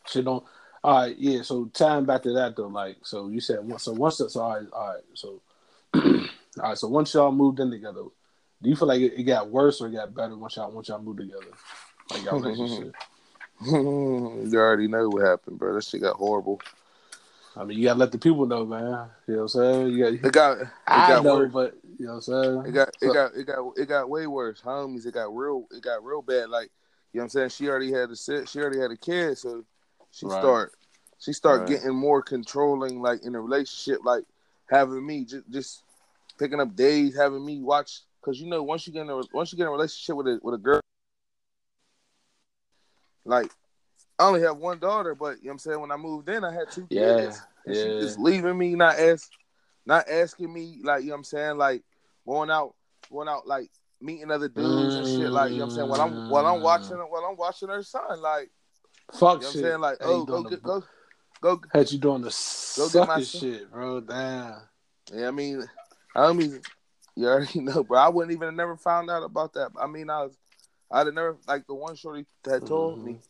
Shit 0.07 0.25
don't. 0.25 0.45
All 0.83 1.03
right, 1.03 1.17
yeah. 1.19 1.43
So 1.43 1.67
tying 1.75 2.07
back 2.07 2.23
to 2.23 2.33
that 2.33 2.57
though, 2.57 2.69
like, 2.69 2.97
so 3.03 3.29
you 3.29 3.41
said 3.41 3.59
once. 3.63 3.83
So 3.83 3.93
once 3.93 4.17
that's 4.19 4.37
all 4.37 4.55
right, 4.55 4.67
all 4.73 4.89
right. 4.95 5.03
So, 5.15 5.43
all 5.95 6.69
right. 6.71 6.79
So 6.79 6.89
once 6.89 7.13
y'all 7.13 7.33
moved 7.33 7.61
in 7.61 7.71
together, 7.71 8.03
do 8.63 8.69
you 8.71 8.77
feel 8.77 8.89
like 8.89 9.01
it, 9.01 9.13
it 9.19 9.25
got 9.25 9.51
worse 9.51 9.81
or 9.81 9.89
it 9.89 9.93
got 9.93 10.15
better 10.15 10.37
once 10.37 10.57
y'all 10.57 10.71
once 10.71 10.89
y'all 10.89 11.03
moved 11.03 11.19
together? 11.19 11.45
Like 12.11 12.25
y'all 12.25 12.41
relationship. 12.41 12.95
you 13.67 14.55
already 14.55 14.89
know 14.89 15.09
what 15.11 15.27
happened, 15.27 15.59
bro. 15.59 15.75
That 15.75 15.85
shit 15.85 16.01
got 16.01 16.17
horrible. 16.17 16.61
I 17.57 17.65
mean, 17.65 17.79
you 17.79 17.85
gotta 17.85 17.99
let 17.99 18.13
the 18.13 18.19
people 18.19 18.47
know, 18.47 18.65
man. 18.65 19.09
You 19.27 19.35
know 19.37 19.43
what 19.43 19.43
I'm 19.43 19.49
saying? 19.49 19.89
You 19.89 19.99
got. 20.05 20.13
It 20.15 20.33
got 20.33 20.61
it 20.63 20.69
I 20.87 21.09
got 21.09 21.25
know, 21.25 21.37
worse. 21.37 21.53
but 21.53 21.75
you 21.99 22.07
know 22.07 22.15
what 22.15 22.29
I'm 22.29 22.45
saying? 22.63 22.67
It 22.67 22.73
got 22.73 22.89
it 22.89 22.95
So- 23.03 23.13
got 23.13 23.35
it 23.35 23.45
got 23.47 23.73
it 23.77 23.87
got 23.87 24.09
way 24.09 24.27
worse, 24.27 24.63
homies. 24.63 25.05
It 25.05 25.13
got 25.15 25.35
real 25.37 25.67
it 25.73 25.83
got 25.83 26.03
real 26.03 26.23
bad. 26.23 26.49
Like 26.49 26.71
you 27.13 27.19
know 27.19 27.25
what 27.25 27.25
I'm 27.25 27.29
saying? 27.31 27.49
She 27.51 27.69
already 27.69 27.93
had 27.93 28.09
a 28.11 28.17
sit 28.17 28.49
she 28.49 28.61
already 28.61 28.79
had 28.79 28.93
a 28.93 28.97
kid, 28.97 29.37
so 29.37 29.65
she 30.11 30.27
Right. 30.27 30.39
start 30.39 30.73
she 31.19 31.33
start 31.33 31.61
Right. 31.61 31.67
getting 31.67 31.95
more 31.95 32.23
controlling 32.23 33.03
like 33.03 33.23
in 33.25 33.35
a 33.35 33.41
relationship, 33.41 34.01
like 34.05 34.25
having 34.69 35.05
me 35.07 35.25
just 35.25 35.49
just 35.51 35.83
picking 36.39 36.61
up 36.61 36.75
days, 36.75 37.17
having 37.17 37.45
me 37.45 37.61
watch 37.61 38.01
because 38.21 38.41
you 38.41 38.49
know 38.49 38.63
once 38.63 38.87
you 38.87 38.93
get 38.93 39.03
in 39.03 39.11
a 39.11 39.21
once 39.33 39.53
you 39.53 39.57
get 39.57 39.65
in 39.65 39.69
a 39.69 39.73
relationship 39.73 40.17
with 40.17 40.27
a 40.27 40.41
with 40.43 40.55
a 40.55 40.59
girl 40.59 40.81
like 43.25 43.51
I 44.19 44.27
only 44.27 44.43
have 44.43 44.59
one 44.59 44.79
daughter, 44.79 45.15
but 45.15 45.39
you 45.39 45.45
know 45.45 45.49
what 45.49 45.53
I'm 45.53 45.59
saying 45.59 45.81
when 45.81 45.91
I 45.93 45.97
moved 45.97 46.29
in 46.29 46.45
I 46.45 46.53
had 46.53 46.71
two 46.71 46.87
Yeah, 46.91 47.21
kids. 47.21 47.41
And 47.67 47.77
she 47.77 47.89
yeah. 47.89 48.01
just 48.01 48.19
leaving 48.19 48.57
me, 48.59 48.75
not 48.75 48.99
ask 48.99 49.31
not 49.87 50.09
asking 50.09 50.53
me, 50.53 50.81
like, 50.83 51.03
you 51.03 51.09
know 51.09 51.15
what 51.15 51.19
I'm 51.19 51.25
saying, 51.25 51.57
like 51.59 51.83
going 52.27 52.51
out, 52.51 52.75
going 53.11 53.29
out 53.29 53.47
like 53.47 53.71
meeting 54.01 54.31
other 54.31 54.49
dudes 54.49 54.97
and 54.97 55.07
shit, 55.07 55.33
like, 55.33 55.53
you 55.53 55.59
know 55.59 55.65
what 55.65 55.67
I'm 55.67 55.71
saying? 55.71 55.89
While 55.89 56.01
I'm 56.01 56.21
while 56.27 56.47
I'm 56.47 56.61
watching 56.61 56.97
mm. 56.97 57.11
while 57.11 57.25
I'm 57.25 57.37
watching 57.37 57.69
her 57.69 57.83
son, 57.83 58.21
like, 58.21 58.51
Fuck 59.13 59.21
you 59.21 59.23
know 59.23 59.31
what 59.31 59.45
I'm 59.47 59.53
shit. 59.53 59.63
saying? 59.63 59.81
Like, 59.81 59.99
oh, 60.01 60.25
go 60.25 60.43
the- 60.43 60.57
go 60.57 60.83
go 61.41 61.61
Had 61.73 61.91
you 61.91 61.99
doing 61.99 62.23
the 62.23 62.29
sucky 62.29 63.41
shit, 63.41 63.71
bro? 63.71 64.01
Damn. 64.01 64.57
Yeah, 65.13 65.29
I 65.29 65.31
mean 65.31 65.65
I 66.15 66.33
mean 66.33 66.61
you 67.17 67.27
already 67.29 67.61
know, 67.61 67.83
bro. 67.85 67.99
I 67.99 68.09
wouldn't 68.09 68.33
even 68.33 68.49
have 68.49 68.55
never 68.55 68.77
found 68.77 69.11
out 69.11 69.23
about 69.23 69.55
that. 69.55 69.71
I 69.81 69.87
mean, 69.87 70.11
I 70.11 70.25
was 70.25 70.37
I'd 70.91 71.07
have 71.07 71.15
never 71.15 71.37
like 71.47 71.67
the 71.67 71.75
one 71.75 71.95
shorty 71.97 72.27
that 72.45 72.67
told 72.67 73.05
me. 73.05 73.13
Mm-hmm. 73.13 73.21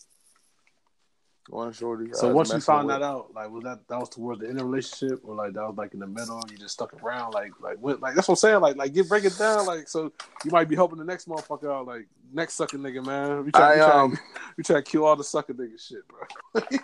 One 1.51 1.73
shorty. 1.73 2.13
So 2.13 2.31
I 2.31 2.33
once 2.33 2.53
you 2.53 2.61
found 2.61 2.87
with. 2.87 3.01
that 3.01 3.03
out, 3.05 3.35
like 3.35 3.51
was 3.51 3.65
that 3.65 3.81
that 3.89 3.99
was 3.99 4.09
towards 4.09 4.41
the 4.41 4.47
end 4.47 4.59
of 4.59 4.67
the 4.67 4.71
relationship, 4.71 5.21
or 5.25 5.35
like 5.35 5.53
that 5.55 5.63
was 5.63 5.77
like 5.77 5.93
in 5.95 6.01
the 6.01 6.07
middle, 6.07 6.41
you 6.49 6.57
just 6.57 6.75
stuck 6.75 6.95
around, 7.03 7.33
like 7.33 7.53
like 7.61 7.77
what, 7.79 8.01
like 8.01 8.15
that's 8.15 8.29
what 8.29 8.35
I'm 8.35 8.37
saying, 8.37 8.61
like 8.61 8.77
like 8.77 8.95
get 8.95 9.09
break 9.09 9.25
it 9.25 9.37
down, 9.37 9.67
like 9.67 9.89
so 9.89 10.13
you 10.45 10.53
might 10.53 10.69
be 10.69 10.77
helping 10.77 10.99
the 10.99 11.05
next 11.05 11.29
motherfucker 11.29 11.75
out, 11.75 11.87
like 11.89 12.07
next 12.33 12.55
sucker 12.55 12.79
nigga, 12.79 13.05
man. 13.05 13.45
We 13.45 13.51
try, 13.51 13.73
I, 13.73 13.73
we 13.73 13.79
try, 13.79 14.01
um, 14.01 14.19
we 14.59 14.63
try 14.63 14.77
to 14.77 14.83
kill 14.83 15.05
all 15.05 15.17
the 15.17 15.25
sucker 15.25 15.53
nigga 15.53 15.81
shit, 15.81 16.03
bro. 16.07 16.63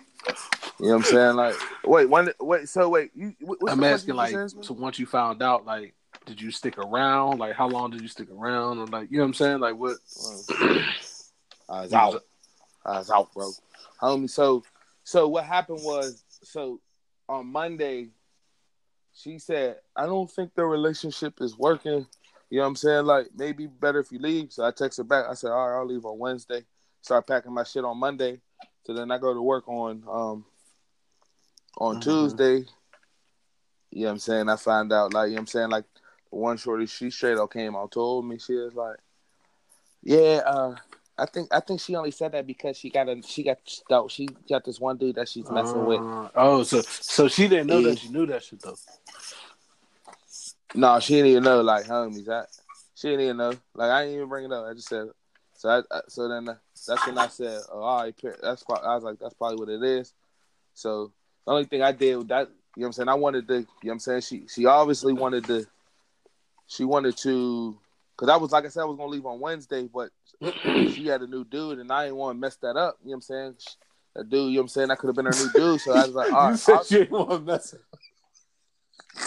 You 0.79 0.85
know 0.85 0.97
what 0.97 0.97
I'm 0.97 1.03
saying? 1.05 1.35
Like, 1.35 1.55
wait, 1.85 2.05
one, 2.07 2.29
wait. 2.39 2.69
So 2.69 2.87
wait, 2.89 3.09
you. 3.15 3.33
what- 3.39 3.57
I'm 3.67 3.83
asking 3.83 4.13
like, 4.13 4.31
you 4.31 4.37
just 4.37 4.43
asked 4.43 4.57
me? 4.57 4.63
so 4.63 4.73
once 4.75 4.99
you 4.99 5.07
found 5.07 5.41
out, 5.41 5.65
like, 5.65 5.95
did 6.27 6.39
you 6.39 6.51
stick 6.51 6.77
around? 6.77 7.39
Like, 7.39 7.55
how 7.55 7.67
long 7.67 7.89
did 7.89 8.01
you 8.01 8.07
stick 8.07 8.29
around? 8.29 8.77
Or 8.77 8.85
like, 8.85 9.09
you 9.09 9.17
know 9.17 9.23
what 9.23 9.29
I'm 9.29 9.33
saying? 9.33 9.59
Like, 9.59 9.75
what? 9.75 9.97
I 11.67 11.81
was 11.81 11.93
out. 11.93 12.23
I 12.85 12.99
was 12.99 13.09
out, 13.09 13.33
bro. 13.33 13.51
Homie, 14.01 14.29
so 14.29 14.63
so 15.03 15.27
what 15.27 15.45
happened 15.45 15.79
was 15.83 16.23
so 16.43 16.79
on 17.29 17.47
Monday, 17.47 18.09
she 19.13 19.39
said, 19.39 19.77
I 19.95 20.05
don't 20.05 20.29
think 20.29 20.53
the 20.53 20.65
relationship 20.65 21.41
is 21.41 21.57
working. 21.57 22.05
You 22.49 22.57
know 22.59 22.63
what 22.63 22.67
I'm 22.69 22.75
saying? 22.75 23.05
Like 23.05 23.27
maybe 23.35 23.67
better 23.67 23.99
if 23.99 24.11
you 24.11 24.19
leave. 24.19 24.53
So 24.53 24.63
I 24.63 24.71
texted 24.71 25.07
back. 25.07 25.25
I 25.29 25.33
said, 25.33 25.51
All 25.51 25.69
right, 25.69 25.77
I'll 25.79 25.85
leave 25.85 26.05
on 26.05 26.17
Wednesday. 26.19 26.65
Start 27.01 27.27
packing 27.27 27.53
my 27.53 27.63
shit 27.63 27.83
on 27.83 27.97
Monday. 27.97 28.39
So 28.85 28.93
then 28.93 29.11
I 29.11 29.17
go 29.17 29.33
to 29.33 29.41
work 29.41 29.67
on 29.67 30.03
um 30.09 30.45
on 31.77 31.97
Mhm. 31.97 32.03
Tuesday. 32.03 32.65
You 33.91 34.01
know 34.01 34.07
what 34.07 34.11
I'm 34.11 34.19
saying? 34.19 34.49
I 34.49 34.55
find 34.55 34.91
out 34.93 35.13
like 35.13 35.29
you 35.29 35.35
know 35.35 35.35
what 35.35 35.41
I'm 35.41 35.47
saying, 35.47 35.69
like 35.69 35.85
one 36.29 36.57
shorty, 36.57 36.85
she 36.85 37.09
straight 37.09 37.37
up 37.37 37.51
came 37.51 37.75
out, 37.75 37.91
told 37.91 38.25
me 38.25 38.37
she 38.37 38.53
was 38.53 38.73
like, 38.75 38.97
Yeah, 40.03 40.41
uh, 40.45 40.75
I 41.17 41.25
think 41.25 41.49
I 41.51 41.59
think 41.59 41.79
she 41.81 41.95
only 41.95 42.11
said 42.11 42.33
that 42.33 42.45
because 42.45 42.77
she 42.77 42.89
got 42.89 43.09
a 43.09 43.21
she 43.23 43.43
got 43.43 43.57
though 43.89 44.07
she 44.07 44.27
got 44.47 44.63
this 44.63 44.79
one 44.79 44.97
dude 44.97 45.15
that 45.15 45.27
she's 45.27 45.49
messing 45.49 45.83
with. 45.85 46.01
Uh, 46.01 46.29
oh, 46.35 46.63
so 46.63 46.81
so 46.81 47.27
she 47.27 47.47
didn't 47.47 47.67
know 47.67 47.79
Yeah. 47.79 47.89
that 47.91 47.99
she 47.99 48.09
knew 48.09 48.25
that 48.27 48.43
shit 48.43 48.61
though. 48.61 48.75
No, 50.75 50.99
she 50.99 51.15
didn't 51.15 51.31
even 51.31 51.43
know 51.43 51.61
like 51.61 51.85
homies. 51.85 52.29
I, 52.29 52.45
she 52.93 53.09
didn't 53.09 53.25
even 53.25 53.37
know. 53.37 53.53
Like 53.73 53.91
I 53.91 54.03
didn't 54.03 54.15
even 54.17 54.29
bring 54.29 54.45
it 54.45 54.51
up. 54.51 54.65
I 54.65 54.73
just 54.73 54.89
said. 54.89 55.07
So 55.55 55.69
I, 55.69 55.79
I 55.95 56.01
so 56.07 56.27
then 56.27 56.49
uh, 56.49 56.55
that's 56.87 57.07
when 57.07 57.17
I 57.17 57.27
said, 57.29 57.61
oh, 57.71 57.79
all 57.81 58.03
right, 58.03 58.15
that's 58.43 58.63
why 58.67 58.77
I 58.77 58.93
was 58.93 59.03
like, 59.03 59.17
that's 59.17 59.33
probably 59.33 59.57
what 59.57 59.69
it 59.69 59.81
is. 59.81 60.13
So 60.75 61.11
the 61.45 61.51
only 61.51 61.65
thing 61.65 61.81
I 61.81 61.91
did 61.91 62.15
with 62.15 62.27
that, 62.27 62.47
you 62.75 62.81
know 62.81 62.81
what 62.81 62.85
I'm 62.87 62.93
saying, 62.93 63.09
I 63.09 63.15
wanted 63.15 63.47
to, 63.47 63.53
you 63.55 63.59
know 63.61 63.67
what 63.81 63.91
I'm 63.93 63.99
saying, 63.99 64.21
she 64.21 64.45
she 64.47 64.65
obviously 64.67 65.13
wanted 65.13 65.45
to, 65.45 65.65
she 66.67 66.83
wanted 66.83 67.17
to, 67.17 67.75
because 68.17 68.29
I 68.33 68.37
was 68.37 68.51
like 68.51 68.65
I 68.65 68.69
said, 68.69 68.81
I 68.81 68.85
was 68.85 68.97
gonna 68.97 69.11
leave 69.11 69.25
on 69.25 69.39
Wednesday, 69.39 69.87
but 69.93 70.09
she 70.93 71.05
had 71.07 71.21
a 71.21 71.27
new 71.27 71.43
dude, 71.45 71.79
and 71.79 71.91
I 71.91 72.05
didn't 72.05 72.17
want 72.17 72.35
to 72.35 72.39
mess 72.39 72.55
that 72.57 72.75
up. 72.75 72.97
You 73.03 73.09
know 73.09 73.11
what 73.11 73.15
I'm 73.15 73.21
saying? 73.21 73.55
That 74.15 74.29
dude, 74.29 74.49
you 74.49 74.55
know 74.55 74.61
what 74.61 74.63
I'm 74.63 74.67
saying, 74.69 74.87
that 74.87 74.97
could 74.97 75.07
have 75.07 75.15
been 75.15 75.25
her 75.25 75.31
new 75.31 75.49
dude. 75.55 75.81
So 75.81 75.91
I 75.93 76.05
was 76.05 76.15
like, 76.15 76.33
all 76.33 76.51
you 76.51 76.57
said 76.57 76.73
I'll- 76.73 76.83
she 76.83 76.95
didn't 76.95 77.11
want 77.11 77.29
to 77.31 77.39
mess 77.39 77.73
it. 77.73 77.81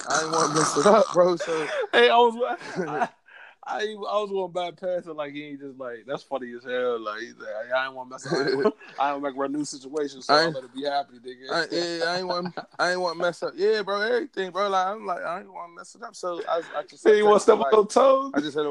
I 0.08 0.20
didn't 0.20 0.32
want 0.32 0.52
to 0.52 0.58
mess 0.58 0.76
it 0.78 0.86
up, 0.86 1.04
bro. 1.12 1.36
So 1.36 1.66
Hey, 1.92 2.10
I 2.10 2.16
was, 2.16 2.56
I, 2.88 3.08
I, 3.66 3.80
I 3.82 3.94
was 3.94 4.30
going 4.30 4.52
bypass 4.52 5.06
it 5.06 5.14
like 5.14 5.34
he 5.34 5.44
ain't 5.44 5.60
just 5.60 5.78
like 5.78 6.04
that's 6.06 6.22
funny 6.22 6.52
as 6.56 6.64
hell. 6.64 6.98
Like 6.98 7.20
he's 7.20 7.34
like, 7.36 7.72
I 7.76 7.86
ain't 7.86 7.94
want 7.94 8.08
to 8.08 8.14
mess 8.14 8.26
up. 8.26 8.32
I 8.32 8.50
ain't- 8.64 8.74
I 8.98 9.10
don't 9.10 9.22
make 9.22 9.34
a 9.36 9.48
new 9.48 9.64
situation, 9.64 10.22
so 10.22 10.34
I 10.34 10.44
ain't- 10.44 10.54
let 10.54 10.64
it 10.64 10.74
be 10.74 10.84
happy, 10.84 11.14
nigga. 11.18 11.50
I, 11.50 11.66
yeah, 11.70 12.04
I 12.12 12.18
ain't 12.18 12.26
want, 12.26 12.58
I 12.78 12.90
ain't 12.92 13.00
want 13.00 13.16
to 13.18 13.22
mess 13.22 13.42
up. 13.42 13.52
Yeah, 13.56 13.82
bro, 13.82 14.00
everything, 14.00 14.50
bro. 14.50 14.68
Like 14.70 14.86
I'm 14.86 15.04
like, 15.06 15.22
I 15.22 15.40
ain't 15.40 15.52
want 15.52 15.72
to 15.72 15.76
mess 15.76 15.94
it 15.94 16.02
up. 16.02 16.16
So 16.16 16.42
I, 16.48 16.62
I 16.76 16.82
just, 16.84 17.04
you 17.04 17.24
want 17.26 17.36
to 17.36 17.42
step 17.42 17.58
like, 17.58 17.72
on 17.74 17.84
those 17.84 17.94
toes? 17.94 18.32
I 18.34 18.40
just 18.40 18.54
said, 18.54 18.66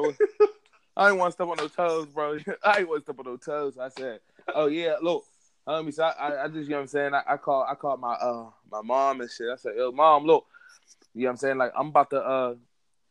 I 0.96 1.08
ain't 1.08 1.18
want 1.18 1.30
to 1.30 1.34
step 1.34 1.46
on 1.48 1.56
no 1.56 1.68
toes, 1.68 2.06
bro. 2.08 2.38
I 2.64 2.78
ain't 2.78 2.88
want 2.88 3.00
to 3.00 3.12
step 3.12 3.18
on 3.18 3.32
no 3.32 3.36
toes. 3.36 3.78
I 3.78 3.88
said, 3.90 4.18
oh 4.54 4.66
yeah, 4.66 4.96
look, 5.00 5.24
homie. 5.68 5.94
So 5.94 6.02
I, 6.04 6.10
I, 6.10 6.44
I 6.44 6.48
just, 6.48 6.64
you 6.64 6.70
know 6.70 6.76
what 6.76 6.80
I'm 6.82 6.86
saying. 6.88 7.14
I, 7.14 7.22
I 7.28 7.36
called, 7.36 7.66
I 7.70 7.74
called 7.76 8.00
my, 8.00 8.14
uh, 8.14 8.46
my 8.70 8.82
mom 8.82 9.20
and 9.20 9.30
shit. 9.30 9.48
I 9.52 9.56
said, 9.56 9.74
yo, 9.76 9.92
mom, 9.92 10.24
look, 10.24 10.46
you 11.14 11.22
know 11.22 11.28
what 11.28 11.30
I'm 11.30 11.36
saying. 11.36 11.58
Like 11.58 11.72
I'm 11.78 11.88
about 11.88 12.10
to, 12.10 12.20
uh, 12.20 12.54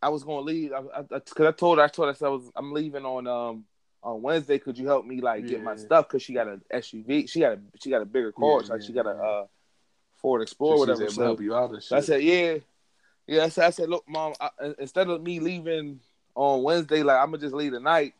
I 0.02 0.10
was 0.10 0.24
gonna 0.24 0.42
leave. 0.42 0.72
I, 0.72 0.78
I, 0.78 1.00
I- 1.00 1.20
cause 1.20 1.48
I 1.48 1.52
told 1.52 1.78
her, 1.78 1.84
I 1.84 1.88
told 1.88 2.08
her, 2.08 2.12
I 2.12 2.16
said 2.16 2.26
I 2.28 2.30
was, 2.30 2.50
I'm 2.56 2.72
leaving 2.74 3.06
on, 3.06 3.28
um. 3.28 3.66
On 4.02 4.22
Wednesday, 4.22 4.58
could 4.60 4.78
you 4.78 4.88
help 4.88 5.06
me 5.06 5.20
like 5.20 5.46
get 5.46 5.62
my 5.62 5.76
stuff? 5.76 6.08
Cause 6.08 6.22
she 6.22 6.32
got 6.32 6.48
a 6.48 6.62
SUV. 6.74 7.30
She 7.30 7.42
got 7.42 7.52
a 7.52 7.60
she 7.82 7.90
got 7.90 8.02
a 8.02 8.06
bigger 8.06 8.32
car. 8.32 8.62
Yeah, 8.62 8.70
like 8.70 8.82
she 8.82 8.94
got 8.94 9.06
a 9.06 9.10
uh, 9.10 9.46
Ford 10.22 10.42
Explorer, 10.42 10.78
She's 10.78 10.80
whatever. 10.88 11.12
So 11.12 11.24
help 11.24 11.42
you 11.42 11.54
out 11.54 11.72
and 11.72 11.84
shit. 11.84 11.98
I 11.98 12.00
said, 12.00 12.24
yeah, 12.24 12.60
yeah. 13.28 13.44
I 13.44 13.50
said, 13.50 13.66
I 13.66 13.70
said, 13.72 13.90
look, 13.90 14.08
mom, 14.08 14.36
instead 14.80 15.10
of 15.10 15.22
me 15.22 15.42
leaving 15.42 16.00
on 16.34 16.64
Wednesday, 16.64 17.04
like 17.04 17.18
I'm 17.18 17.26
gonna 17.26 17.40
just 17.40 17.54
leave 17.54 17.74
tonight. 17.74 18.14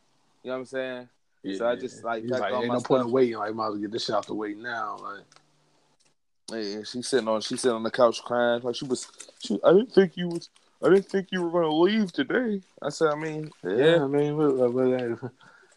You 0.44 0.50
know 0.50 0.56
what 0.56 0.60
I'm 0.60 0.66
saying? 0.66 1.10
Yeah, 1.44 1.58
so 1.58 1.70
I 1.70 1.76
just, 1.78 2.04
like, 2.04 2.24
like, 2.26 2.52
all 2.52 2.60
ain't 2.60 2.68
my 2.68 2.74
no 2.74 2.82
point 2.82 3.02
stuff. 3.02 3.08
in 3.08 3.12
waiting. 3.14 3.38
Like, 3.38 3.56
might 3.56 3.68
as 3.68 3.72
well 3.72 3.80
get 3.80 3.92
this 3.92 4.04
shit 4.06 4.16
out 4.16 4.28
the 4.28 4.34
way 4.34 4.54
now. 4.56 4.98
Like, 5.02 6.62
Yeah, 6.62 6.84
she's 6.84 7.08
sitting 7.08 7.30
on, 7.30 7.40
she's 7.40 7.62
sitting 7.62 7.76
on 7.76 7.84
the 7.84 7.92
couch 7.92 8.22
crying. 8.22 8.62
Like 8.64 8.76
she 8.76 8.84
was, 8.86 9.08
she, 9.40 9.58
I 9.64 9.72
didn't 9.72 9.94
think 9.94 10.18
you 10.18 10.28
was, 10.28 10.50
I 10.82 10.90
didn't 10.90 11.08
think 11.08 11.28
you 11.32 11.42
were 11.42 11.50
gonna 11.50 11.74
leave 11.74 12.12
today. 12.12 12.62
I 12.82 12.90
said, 12.90 13.10
I 13.10 13.16
mean, 13.16 13.52
yeah, 13.64 13.76
yeah, 13.76 14.04
I 14.04 14.08
mean, 14.08 14.38
but, 14.38 14.70
but, 14.72 14.84
ain't, 14.84 15.20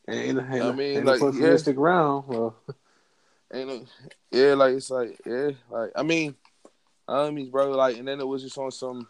ain't, 0.08 0.40
I 0.40 0.72
mean, 0.72 0.98
ain't 0.98 1.06
like, 1.06 1.20
no 1.20 1.30
yeah. 1.32 1.56
stick 1.56 1.76
around. 1.76 2.28
Well, 2.28 2.54
ain't 3.52 3.68
no, 3.68 3.84
yeah, 4.30 4.54
like 4.54 4.74
it's 4.74 4.90
like, 4.90 5.20
yeah, 5.26 5.50
like 5.70 5.90
I 5.96 6.02
mean, 6.04 6.36
I 7.08 7.30
mean, 7.30 7.50
bro, 7.50 7.70
like, 7.70 7.98
and 7.98 8.06
then 8.06 8.20
it 8.20 8.26
was 8.26 8.42
just 8.42 8.58
on 8.58 8.70
some, 8.70 9.08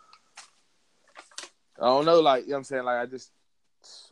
I 1.78 1.86
don't 1.86 2.06
know, 2.06 2.20
like 2.20 2.44
you 2.44 2.50
know 2.50 2.54
what 2.54 2.58
I'm 2.58 2.64
saying, 2.64 2.84
like 2.84 2.98
I 2.98 3.06
just 3.06 3.30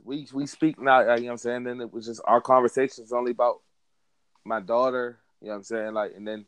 we 0.05 0.27
we 0.35 0.47
speak 0.47 0.79
now, 0.79 1.07
like, 1.07 1.21
you 1.21 1.25
know 1.25 1.29
what 1.29 1.33
I'm 1.33 1.38
saying. 1.38 1.64
Then 1.64 1.81
it 1.81 1.93
was 1.93 2.07
just 2.07 2.21
our 2.25 2.43
conversations 2.43 3.12
only 3.12 3.31
about 3.31 3.61
my 4.45 4.61
daughter, 4.61 5.19
you 5.40 5.47
know 5.47 5.53
what 5.53 5.59
I'm 5.59 5.64
saying, 5.64 5.95
like, 5.95 6.12
and 6.14 6.29
then 6.29 6.45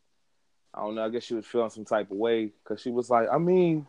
I 0.75 0.81
don't 0.81 0.95
know, 0.95 1.05
I 1.05 1.09
guess 1.09 1.25
she 1.25 1.35
was 1.35 1.47
feeling 1.47 1.71
some 1.71 1.85
type 1.85 2.11
of 2.11 2.16
way 2.16 2.53
because 2.62 2.81
she 2.83 2.90
was 2.90 3.09
like, 3.11 3.29
I 3.33 3.38
mean, 3.38 3.87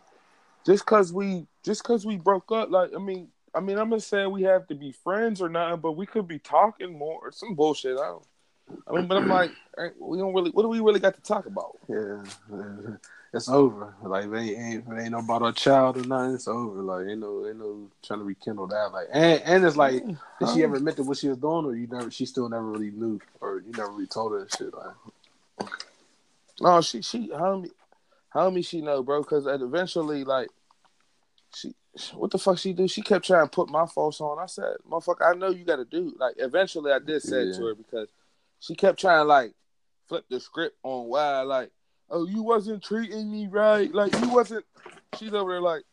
just 0.66 0.86
cause 0.86 1.14
we 1.14 1.48
just 1.64 1.84
cause 1.84 2.06
we 2.06 2.18
broke 2.18 2.52
up, 2.52 2.70
like, 2.70 2.92
I 2.96 3.00
mean. 3.00 3.30
I 3.56 3.60
mean, 3.60 3.78
I'm 3.78 3.92
not 3.92 4.02
saying 4.02 4.32
we 4.32 4.42
have 4.42 4.66
to 4.66 4.74
be 4.74 4.92
friends 4.92 5.40
or 5.40 5.48
not, 5.48 5.80
but 5.80 5.92
we 5.92 6.08
could 6.08 6.28
be 6.28 6.40
talking 6.40 6.98
more 6.98 7.20
or 7.22 7.32
some 7.32 7.54
bullshit. 7.54 8.00
I 8.00 8.06
don't. 8.06 8.26
I 8.88 8.94
mean, 8.94 9.08
but 9.08 9.18
I'm 9.18 9.28
like, 9.28 9.52
eh, 9.78 9.90
we 10.00 10.18
don't 10.18 10.34
really. 10.34 10.50
What 10.50 10.64
do 10.64 10.70
we 10.70 10.80
really 10.80 11.00
got 11.00 11.14
to 11.14 11.22
talk 11.22 11.46
about? 11.46 11.78
yeah, 11.88 12.24
it's 13.34 13.50
over. 13.50 13.94
Like, 14.04 14.32
they 14.32 14.56
ain't, 14.56 14.88
it 14.88 15.00
ain't 15.00 15.12
no 15.12 15.20
about 15.20 15.42
our 15.42 15.52
child 15.52 15.98
or 15.98 16.08
nothing. 16.08 16.36
It's 16.36 16.48
over. 16.48 16.82
Like, 16.82 17.08
ain't 17.08 17.20
no, 17.20 17.48
ain't 17.48 17.60
no 17.60 17.90
trying 18.04 18.20
to 18.20 18.26
rekindle 18.26 18.68
that. 18.68 18.92
Like, 18.92 19.08
and, 19.12 19.42
and 19.44 19.66
it's 19.66 19.78
like, 19.78 20.04
did 20.04 20.50
she 20.54 20.64
ever 20.64 20.76
admit 20.76 20.96
to 20.96 21.04
what 21.04 21.18
she 21.18 21.28
was 21.30 21.38
doing, 21.38 21.66
or 21.66 21.76
you 21.76 21.88
never? 21.88 22.10
She 22.10 22.26
still 22.26 22.50
never 22.50 22.66
really 22.66 22.92
knew, 22.92 23.20
or 23.40 23.62
you 23.66 23.72
never 23.74 23.92
really 23.92 24.08
told 24.08 24.32
her 24.32 24.48
shit. 24.58 24.74
Like, 24.74 25.70
No, 26.60 26.82
she 26.82 27.02
she 27.02 27.32
homie, 28.34 28.54
homie, 28.54 28.66
she 28.66 28.82
know, 28.82 29.04
bro. 29.04 29.22
Because 29.22 29.46
eventually, 29.48 30.24
like, 30.24 30.50
she 31.54 31.74
what 32.14 32.32
the 32.32 32.40
fuck 32.40 32.58
she 32.58 32.74
do? 32.74 32.88
She 32.88 33.02
kept 33.02 33.26
trying 33.26 33.46
to 33.46 33.50
put 33.50 33.70
my 33.70 33.86
faults 33.86 34.20
on. 34.20 34.40
I 34.40 34.48
said, 34.48 34.78
motherfucker, 34.90 35.32
I 35.32 35.38
know 35.38 35.50
you 35.50 35.64
got 35.64 35.78
to 35.78 35.86
do. 35.86 36.14
Like, 36.20 36.36
eventually, 36.38 36.92
I 36.92 37.00
did 37.00 37.22
say 37.22 37.44
it 37.44 37.56
to 37.56 37.66
her 37.68 37.76
because 37.76 38.10
she 38.60 38.76
kept 38.76 39.00
trying 39.00 39.20
to 39.20 39.24
like 39.24 39.54
flip 40.08 40.26
the 40.30 40.40
script 40.40 40.78
on 40.84 41.08
why, 41.08 41.42
like, 41.42 41.72
oh, 42.10 42.26
you 42.28 42.44
wasn't 42.44 42.84
treating 42.84 43.32
me 43.32 43.48
right. 43.48 43.94
Like, 43.94 44.14
you 44.20 44.30
wasn't. 44.30 44.66
She's 45.18 45.34
over 45.34 45.52
there 45.52 45.62
like. 45.62 45.84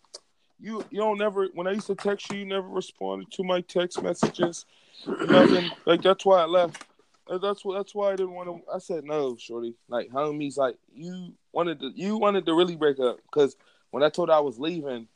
You, 0.63 0.85
you 0.91 0.99
don't 0.99 1.17
never 1.17 1.47
when 1.55 1.67
I 1.67 1.73
used 1.73 1.87
to 1.87 1.95
text 1.95 2.31
you, 2.31 2.41
you 2.41 2.45
never 2.45 2.69
responded 2.69 3.33
to 3.33 3.43
my 3.43 3.63
text 3.63 4.03
messages. 4.03 4.67
Nothing 5.07 5.71
like 5.87 6.03
that's 6.03 6.27
why 6.27 6.43
I 6.43 6.45
left. 6.45 6.85
Uh, 7.31 7.39
That's 7.39 7.65
what. 7.65 7.77
That's 7.77 7.95
why 7.95 8.13
I 8.13 8.17
didn't 8.17 8.35
want 8.35 8.49
to. 8.49 8.73
I 8.73 8.79
said 8.79 9.05
no, 9.05 9.37
shorty. 9.37 9.75
Like 9.89 10.11
homies, 10.11 10.57
like 10.57 10.77
you 10.93 11.33
wanted 11.53 11.79
to. 11.81 11.93
You 11.95 12.17
wanted 12.17 12.45
to 12.47 12.55
really 12.55 12.77
break 12.77 12.99
up 12.99 13.19
because 13.23 13.57
when 13.93 14.03
I 14.03 14.09
told 14.09 14.29
her 14.31 14.35
I 14.35 14.41
was 14.41 14.59
leaving, 14.59 15.07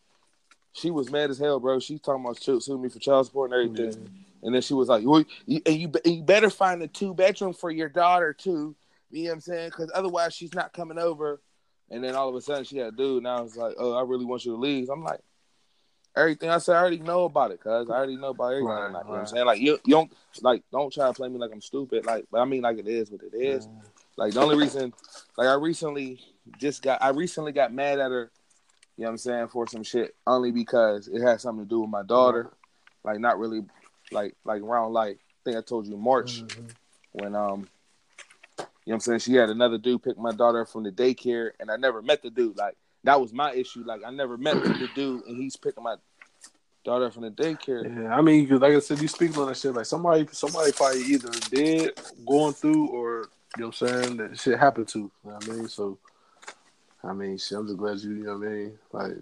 she 0.73 0.91
was 0.91 1.11
mad 1.11 1.31
as 1.31 1.39
hell, 1.39 1.59
bro. 1.59 1.81
She 1.81 1.99
talking 1.99 2.25
about 2.25 2.41
su- 2.41 2.61
suing 2.61 2.83
me 2.83 2.89
for 2.89 3.01
child 3.01 3.27
support 3.27 3.53
and 3.53 3.71
everything. 3.71 4.09
And 4.43 4.55
then 4.55 4.63
she 4.63 4.75
was 4.75 4.89
like, 4.89 5.03
"You, 5.03 5.25
you 5.47 5.61
and 5.67 5.77
you, 5.77 5.91
you 6.05 6.23
better 6.23 6.51
find 6.51 6.83
a 6.83 6.87
two 6.87 7.15
bedroom 7.15 7.53
for 7.53 7.71
your 7.71 7.89
daughter 7.89 8.33
too." 8.33 8.77
You 9.11 9.25
know 9.25 9.31
what 9.31 9.35
I'm 9.35 9.41
saying? 9.41 9.71
Because 9.71 9.91
otherwise, 9.95 10.35
she's 10.35 10.55
not 10.55 10.73
coming 10.73 10.99
over. 10.99 11.41
And 11.91 12.03
then 12.03 12.15
all 12.15 12.29
of 12.29 12.35
a 12.35 12.41
sudden, 12.41 12.65
she 12.65 12.79
had 12.79 12.95
a 12.95 12.97
dude. 12.97 13.19
And 13.19 13.29
I 13.29 13.41
was 13.41 13.57
like, 13.57 13.75
"Oh, 13.79 13.95
I 13.95 14.03
really 14.03 14.25
want 14.25 14.45
you 14.45 14.53
to 14.53 14.59
leave." 14.59 14.89
I'm 14.89 15.03
like, 15.03 15.21
everything 16.17 16.51
I 16.51 16.59
said, 16.59 16.77
I 16.77 16.81
already 16.81 16.99
know 16.99 17.25
about 17.25 17.51
it, 17.51 17.61
cuz 17.61 17.89
I 17.91 17.93
already 17.95 18.17
know 18.17 18.29
about 18.31 18.53
everything. 18.53 18.67
Right, 18.69 18.91
like, 18.93 19.05
you 19.05 19.09
know 19.09 19.15
what 19.15 19.21
I'm 19.21 19.27
saying? 19.27 19.47
Like, 19.47 19.61
you, 19.61 19.79
you 19.85 19.95
don't 19.95 20.13
like, 20.43 20.63
don't 20.71 20.93
try 20.93 21.07
to 21.07 21.13
play 21.13 21.29
me 21.29 21.39
like 21.39 21.53
I'm 21.53 21.61
stupid. 21.61 22.05
Like, 22.07 22.27
but 22.31 22.41
I 22.41 22.45
mean, 22.45 22.63
like 22.63 22.79
it 22.79 22.87
is 22.89 23.11
what 23.11 23.23
it 23.23 23.35
is. 23.37 23.69
Like 24.17 24.33
the 24.35 24.41
only 24.41 24.57
reason, 24.57 24.93
like 25.37 25.49
I 25.49 25.55
recently 25.55 26.21
just 26.59 26.83
got, 26.83 27.03
I 27.03 27.09
recently 27.09 27.53
got 27.53 27.73
mad 27.73 27.99
at 27.99 28.11
her. 28.11 28.31
You 28.97 29.03
know 29.03 29.09
what 29.09 29.13
I'm 29.13 29.19
saying 29.19 29.49
for 29.49 29.67
some 29.67 29.83
shit 29.83 30.15
only 30.25 30.53
because 30.53 31.09
it 31.09 31.21
had 31.21 31.41
something 31.41 31.65
to 31.65 31.69
do 31.69 31.81
with 31.81 31.91
my 31.91 32.05
daughter. 32.05 32.53
Like 33.03 33.19
not 33.19 33.41
really, 33.41 33.65
like 34.13 34.37
like 34.45 34.63
around 34.63 34.93
like 34.93 35.17
I 35.17 35.39
think 35.45 35.57
I 35.57 35.63
told 35.63 35.87
you 35.89 35.97
March 35.97 36.45
Mhm. 36.45 36.71
when 37.13 37.35
um, 37.35 37.69
you 38.59 38.63
know 38.63 38.67
what 38.85 38.95
I'm 38.95 39.01
saying 39.01 39.19
she 39.19 39.35
had 39.35 39.51
another 39.51 39.79
dude 39.79 40.03
pick 40.05 40.17
my 40.17 40.31
daughter 40.33 40.65
from 40.65 40.85
the 40.85 40.93
daycare 40.93 41.51
and 41.59 41.71
I 41.73 41.77
never 41.77 42.03
met 42.03 42.23
the 42.23 42.31
dude. 42.31 42.57
Like 42.57 42.77
that 43.05 43.21
was 43.21 43.33
my 43.33 43.53
issue. 43.53 43.85
Like 43.87 44.03
I 44.05 44.11
never 44.11 44.37
met 44.37 44.63
the 44.63 44.89
dude 44.95 45.25
and 45.27 45.37
he's 45.37 45.57
picking 45.57 45.85
my 45.85 45.97
daughter 46.85 47.11
from 47.11 47.23
the 47.23 47.31
daycare. 47.31 47.85
Yeah, 47.85 48.15
I 48.15 48.21
mean, 48.21 48.47
cause 48.49 48.61
like 48.61 48.75
I 48.75 48.79
said, 48.81 49.01
you 49.01 49.09
speaking 49.09 49.39
on 49.39 49.49
that 49.49 49.57
shit. 49.57 49.75
Like 49.75 49.87
somebody, 49.87 50.27
somebody 50.33 50.73
probably 50.73 51.03
either 51.03 51.31
dead, 51.51 51.93
going 52.27 52.53
through, 52.53 52.89
or 52.89 53.29
you 53.57 53.63
know 53.63 53.69
what 53.69 53.83
I'm 53.83 54.03
saying 54.03 54.17
that 54.19 54.39
shit 54.39 54.59
happened 54.59 54.89
to. 54.89 54.99
You 54.99 55.11
know 55.25 55.33
what 55.35 55.49
I 55.49 55.53
mean? 55.53 55.69
So, 55.69 55.99
I 57.03 57.13
mean, 57.13 57.39
shit, 57.39 57.59
I'm 57.59 57.67
just 57.67 57.79
glad 57.79 57.99
you. 58.01 58.11
You 58.11 58.25
know 58.25 58.39
what 58.39 58.49
I 58.49 58.51
mean? 58.51 58.79
Like, 58.93 59.17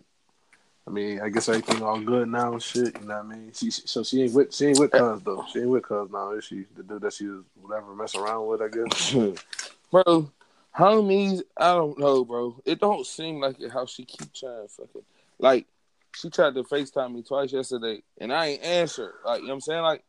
I 0.87 0.91
mean, 0.91 1.20
I 1.20 1.28
guess 1.28 1.49
everything 1.49 1.83
all 1.83 2.01
good 2.01 2.28
now 2.28 2.53
and 2.53 2.62
shit. 2.62 2.99
You 3.01 3.07
know 3.07 3.22
what 3.22 3.26
I 3.26 3.28
mean? 3.37 3.53
She, 3.55 3.70
so 3.70 4.03
she 4.03 4.22
ain't 4.22 4.35
with 4.35 4.55
she 4.55 4.66
ain't 4.66 4.78
with 4.78 4.91
Cuz 4.91 5.22
though. 5.22 5.45
She 5.53 5.61
ain't 5.61 5.68
with 5.68 5.85
Cuz 5.85 6.11
now, 6.11 6.33
is 6.33 6.45
she? 6.45 6.64
The 6.76 6.83
dude 6.83 7.03
that 7.03 7.12
she 7.12 7.26
was 7.26 7.43
whatever 7.61 7.95
messing 7.95 8.20
around 8.20 8.47
with, 8.47 8.62
I 8.62 8.68
guess. 8.68 9.14
bro, 9.91 10.30
homies, 10.77 11.43
I 11.57 11.75
don't 11.75 11.99
know, 11.99 12.25
bro. 12.25 12.61
It 12.64 12.81
don't 12.81 13.07
seem 13.07 13.41
like 13.41 13.61
it 13.61 13.73
how 13.73 13.87
she 13.87 14.05
keep 14.05 14.33
trying 14.33 14.68
fucking 14.68 15.03
like 15.39 15.66
she 16.14 16.31
tried 16.31 16.55
to 16.55 16.62
FaceTime 16.62 17.14
me 17.14 17.23
twice 17.23 17.53
yesterday 17.53 18.03
and 18.18 18.33
I 18.33 18.47
ain't 18.49 18.62
answer. 18.62 19.14
Like 19.25 19.41
you 19.41 19.49
know 19.49 19.55
what 19.55 19.55
I'm 19.55 19.61
saying? 19.61 19.83
Like 19.83 20.05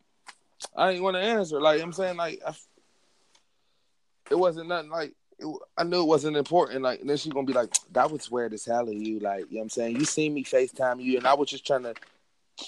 I 0.75 0.91
ain't 0.91 1.03
want 1.03 1.15
to 1.15 1.21
answer. 1.21 1.61
Like 1.61 1.75
you 1.75 1.79
know 1.79 1.87
I'm 1.87 1.93
saying 1.93 2.17
like 2.17 2.41
I, 2.45 2.53
it 4.31 4.37
wasn't 4.37 4.69
nothing 4.69 4.89
like 4.89 5.13
it, 5.39 5.57
I 5.77 5.83
knew 5.83 6.01
it 6.01 6.07
wasn't 6.07 6.37
important. 6.37 6.81
Like 6.81 7.01
then 7.03 7.17
she 7.17 7.29
gonna 7.29 7.47
be 7.47 7.53
like, 7.53 7.73
that 7.91 8.11
was 8.11 8.31
weird 8.31 8.53
as 8.53 8.65
hell 8.65 8.87
of 8.87 8.93
you. 8.93 9.19
Like 9.19 9.45
you 9.49 9.55
know 9.55 9.59
what 9.59 9.63
I'm 9.63 9.69
saying? 9.69 9.95
You 9.97 10.05
seen 10.05 10.33
me 10.33 10.43
FaceTime 10.43 11.01
you 11.01 11.17
and 11.17 11.27
I 11.27 11.33
was 11.33 11.49
just 11.49 11.65
trying 11.65 11.83
to 11.83 11.93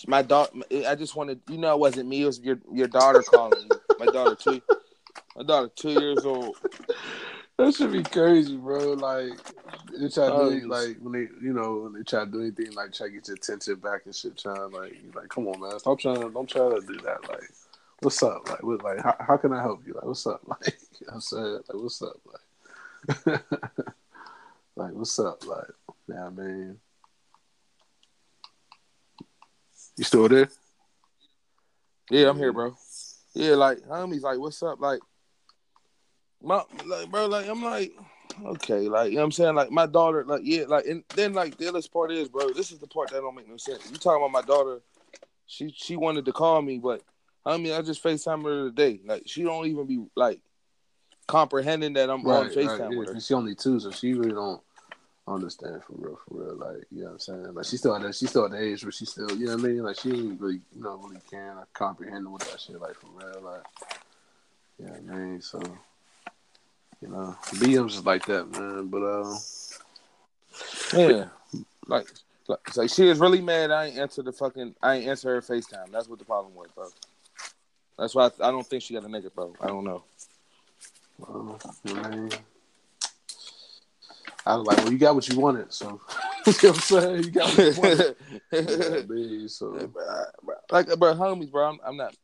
my 0.07 0.23
daughter 0.23 0.51
I 0.87 0.95
just 0.95 1.15
wanted 1.15 1.41
you 1.49 1.57
know 1.57 1.73
it 1.73 1.79
wasn't 1.79 2.09
me, 2.09 2.23
it 2.23 2.25
was 2.25 2.39
your 2.39 2.59
your 2.71 2.87
daughter 2.87 3.21
calling. 3.21 3.69
My 3.99 4.07
daughter 4.07 4.35
two 4.35 4.61
my 5.35 5.43
daughter 5.43 5.69
two 5.75 5.91
years 5.91 6.25
old. 6.25 6.55
That 7.57 7.73
should 7.73 7.93
be 7.93 8.03
crazy, 8.03 8.57
bro. 8.57 8.93
Like 8.93 9.31
they 9.97 10.09
try 10.09 10.25
to 10.25 10.59
do 10.59 10.61
oh, 10.65 10.67
like 10.67 10.97
when 10.99 11.13
they, 11.13 11.29
you 11.41 11.53
know, 11.53 11.83
when 11.83 11.93
they 11.93 12.03
try 12.03 12.25
to 12.25 12.29
do 12.29 12.41
anything 12.41 12.73
like 12.73 12.91
try 12.91 13.07
to 13.07 13.13
get 13.13 13.27
your 13.29 13.35
attention 13.35 13.75
back 13.75 14.01
and 14.05 14.13
shit. 14.13 14.37
Trying 14.37 14.71
like, 14.71 14.93
like, 15.13 15.29
come 15.29 15.47
on, 15.47 15.61
man, 15.61 15.79
stop 15.79 15.99
trying. 15.99 16.19
Don't 16.33 16.49
try 16.49 16.67
to 16.67 16.81
do 16.85 16.97
that. 17.03 17.29
Like, 17.29 17.49
what's 18.01 18.21
up? 18.21 18.49
Like, 18.49 18.61
what, 18.61 18.83
like, 18.83 19.01
how, 19.01 19.15
how 19.19 19.37
can 19.37 19.53
I 19.53 19.61
help 19.61 19.87
you? 19.87 19.93
Like, 19.93 20.03
what's 20.03 20.27
up? 20.27 20.41
Like, 20.47 20.77
I'm 21.11 21.21
saying, 21.21 21.59
like, 21.67 21.81
what's 21.81 22.01
up? 22.01 22.19
Like, 22.25 23.25
like, 24.75 24.93
what's 24.93 25.19
up? 25.19 25.45
Like, 25.45 25.67
yeah, 26.09 26.29
man. 26.29 26.77
You 29.97 30.03
still 30.03 30.27
there? 30.27 30.49
Yeah, 32.09 32.29
I'm 32.29 32.37
here, 32.37 32.51
bro. 32.51 32.75
Yeah, 33.33 33.55
like 33.55 33.79
homies, 33.79 34.21
like, 34.21 34.39
what's 34.39 34.61
up? 34.61 34.81
Like, 34.81 34.99
my 36.43 36.63
like 36.85 37.09
bro, 37.09 37.27
like 37.27 37.47
I'm 37.47 37.63
like, 37.63 37.93
okay, 38.45 38.87
like 38.89 39.09
you 39.09 39.15
know 39.15 39.21
what 39.21 39.25
I'm 39.25 39.31
saying? 39.31 39.55
Like 39.55 39.71
my 39.71 39.85
daughter, 39.85 40.23
like, 40.25 40.41
yeah, 40.43 40.65
like 40.67 40.85
and 40.85 41.03
then 41.15 41.33
like 41.33 41.57
the 41.57 41.67
other 41.67 41.81
part 41.91 42.11
is, 42.11 42.29
bro, 42.29 42.51
this 42.51 42.71
is 42.71 42.79
the 42.79 42.87
part 42.87 43.11
that 43.11 43.21
don't 43.21 43.35
make 43.35 43.49
no 43.49 43.57
sense. 43.57 43.89
You 43.91 43.97
talking 43.97 44.23
about 44.23 44.31
my 44.31 44.41
daughter, 44.41 44.81
she 45.47 45.73
she 45.75 45.95
wanted 45.95 46.25
to 46.25 46.31
call 46.31 46.61
me, 46.61 46.77
but 46.77 47.01
I 47.45 47.57
mean 47.57 47.73
I 47.73 47.81
just 47.81 48.03
FaceTime 48.03 48.43
her 48.43 48.69
today. 48.69 48.99
Like 49.05 49.23
she 49.25 49.43
don't 49.43 49.67
even 49.67 49.87
be 49.87 50.05
like 50.15 50.39
comprehending 51.27 51.93
that 51.93 52.09
I'm 52.09 52.23
right, 52.23 52.37
on 52.37 52.49
FaceTime 52.49 52.79
right. 52.79 52.97
with 52.97 53.13
her. 53.13 53.19
She 53.19 53.33
only 53.33 53.55
two, 53.55 53.79
so 53.79 53.91
she 53.91 54.13
really 54.13 54.31
don't 54.31 54.61
understand 55.27 55.83
for 55.83 55.93
real, 55.97 56.19
for 56.27 56.43
real. 56.43 56.55
Like, 56.55 56.83
you 56.91 57.01
know 57.01 57.05
what 57.05 57.13
I'm 57.13 57.19
saying? 57.19 57.53
Like 57.53 57.65
she's 57.65 57.79
still 57.79 57.95
at 57.95 58.01
that 58.03 58.15
she's 58.15 58.29
still 58.29 58.45
at 58.45 58.51
the 58.51 58.61
age 58.61 58.83
where 58.83 58.91
she 58.91 59.05
still, 59.05 59.31
you 59.31 59.47
know 59.47 59.55
what 59.55 59.65
I 59.65 59.67
mean? 59.67 59.83
Like 59.83 59.99
she 59.99 60.11
ain't 60.11 60.39
really 60.39 60.61
you 60.75 60.81
know, 60.81 60.97
really 60.97 61.21
can 61.29 61.57
comprehend 61.73 62.31
what 62.31 62.41
that 62.41 62.59
shit 62.59 62.79
like 62.79 62.95
for 62.95 63.07
real. 63.15 63.41
Like 63.41 63.63
yeah, 64.79 64.97
you 65.01 65.07
know 65.07 65.13
I 65.13 65.17
mean, 65.17 65.41
so 65.41 65.61
you 67.01 67.09
know, 67.09 67.35
BM's 67.55 67.93
just 67.93 68.05
like 68.05 68.25
that, 68.25 68.51
man. 68.51 68.87
But 68.87 69.03
uh, 69.03 69.37
yeah, 70.93 71.27
like, 71.87 72.07
like, 72.47 72.77
like 72.77 72.89
she 72.89 73.07
is 73.07 73.19
really 73.19 73.41
mad. 73.41 73.71
I 73.71 73.85
ain't 73.87 73.97
answer 73.97 74.21
the 74.21 74.31
fucking. 74.31 74.75
I 74.81 74.95
ain't 74.95 75.07
answer 75.07 75.33
her 75.35 75.41
FaceTime. 75.41 75.91
That's 75.91 76.07
what 76.07 76.19
the 76.19 76.25
problem 76.25 76.55
was, 76.55 76.69
bro. 76.73 76.87
That's 77.97 78.15
why 78.15 78.25
I, 78.25 78.47
I 78.47 78.51
don't 78.51 78.65
think 78.65 78.83
she 78.83 78.93
got 78.93 79.03
a 79.03 79.07
nigga, 79.07 79.33
bro. 79.33 79.53
I 79.61 79.67
don't 79.67 79.83
know. 79.83 80.03
Well, 81.17 81.59
man. 81.85 82.29
I 84.47 84.57
was 84.57 84.67
like, 84.67 84.77
well, 84.77 84.91
you 84.91 84.99
got 84.99 85.15
what 85.15 85.27
you 85.27 85.39
wanted, 85.39 85.73
so 85.73 85.99
you 86.45 86.53
know 86.61 86.69
what 86.69 86.75
I'm 86.75 86.75
saying? 86.75 87.23
You 87.23 87.31
got 87.31 87.57
what 87.57 87.75
you 87.75 87.81
wanted. 87.81 88.15
yeah, 88.51 89.01
baby, 89.01 89.47
so 89.47 89.89
like, 90.69 90.87
bro, 90.99 91.15
homies, 91.15 91.51
bro. 91.51 91.69
I'm, 91.69 91.79
I'm 91.83 91.97
not, 91.97 92.15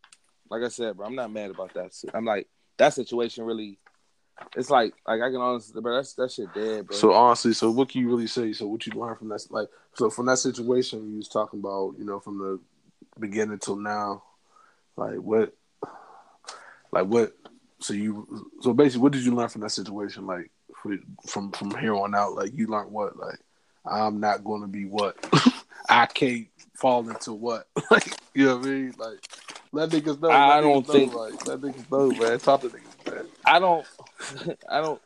like 0.50 0.62
I 0.62 0.68
said, 0.68 0.98
bro. 0.98 1.08
I'm 1.08 1.16
not 1.16 1.32
mad 1.32 1.50
about 1.50 1.74
that. 1.74 1.92
I'm 2.14 2.26
like 2.26 2.48
that 2.78 2.94
situation 2.94 3.44
really 3.44 3.80
it's 4.56 4.70
like 4.70 4.94
like 5.08 5.22
I 5.22 5.30
can 5.30 5.38
honestly, 5.38 5.82
but 5.82 5.96
that's 5.96 6.14
that 6.14 6.32
shit 6.32 6.54
dead, 6.54 6.88
bro. 6.88 6.98
So 6.98 7.14
honestly, 7.14 7.54
so 7.54 7.72
what 7.72 7.90
can 7.90 8.02
you 8.02 8.10
really 8.10 8.28
say? 8.28 8.54
So 8.54 8.68
what 8.68 8.86
you 8.86 8.94
learn 8.94 9.16
from 9.16 9.30
that? 9.30 9.46
Like, 9.50 9.70
so 9.96 10.10
from 10.10 10.26
that 10.28 10.38
situation 10.38 11.12
you 11.12 11.18
was 11.18 11.28
talking 11.28 11.60
about, 11.60 11.96
you 11.98 12.06
know, 12.06 12.20
from 12.20 12.38
the 12.38 12.60
beginning 13.20 13.60
till 13.60 13.78
now, 13.78 14.24
like 14.96 15.18
what, 15.18 15.54
like 16.92 17.06
what? 17.06 17.36
So 17.80 17.94
you, 17.94 18.52
so 18.62 18.74
basically, 18.74 19.02
what 19.02 19.14
did 19.14 19.24
you 19.24 19.34
learn 19.34 19.50
from 19.50 19.62
that 19.62 19.72
situation? 19.72 20.28
Like 20.28 20.52
from 21.28 21.52
from 21.52 21.78
here 21.78 21.96
on 21.96 22.16
out, 22.16 22.36
like 22.36 22.52
you 22.56 22.68
learned 22.68 22.92
what? 22.92 23.18
Like 23.18 23.40
I'm 23.86 24.20
not 24.20 24.44
going 24.44 24.62
to 24.62 24.68
be 24.68 24.86
what 24.86 25.18
I 25.90 26.06
can't 26.06 26.48
fall 26.76 27.08
into 27.10 27.34
what? 27.34 27.68
like 27.92 28.08
you 28.34 28.46
know 28.46 28.58
what 28.58 28.66
I 28.66 28.70
mean? 28.70 28.94
Like 28.98 29.20
let 29.72 29.90
niggas 29.90 30.22
know. 30.22 30.30
I 30.30 30.62
don't 30.62 30.86
think 30.86 31.14
know, 31.14 31.20
like 31.20 31.48
let 31.48 31.62
niggas 31.62 31.92
know, 31.92 32.10
man. 32.12 32.40
Talk 32.40 32.62
to 32.62 32.70
niggas. 32.70 33.01
I 33.46 33.60
don't. 33.60 33.86
I 34.70 34.82
don't. 34.82 35.02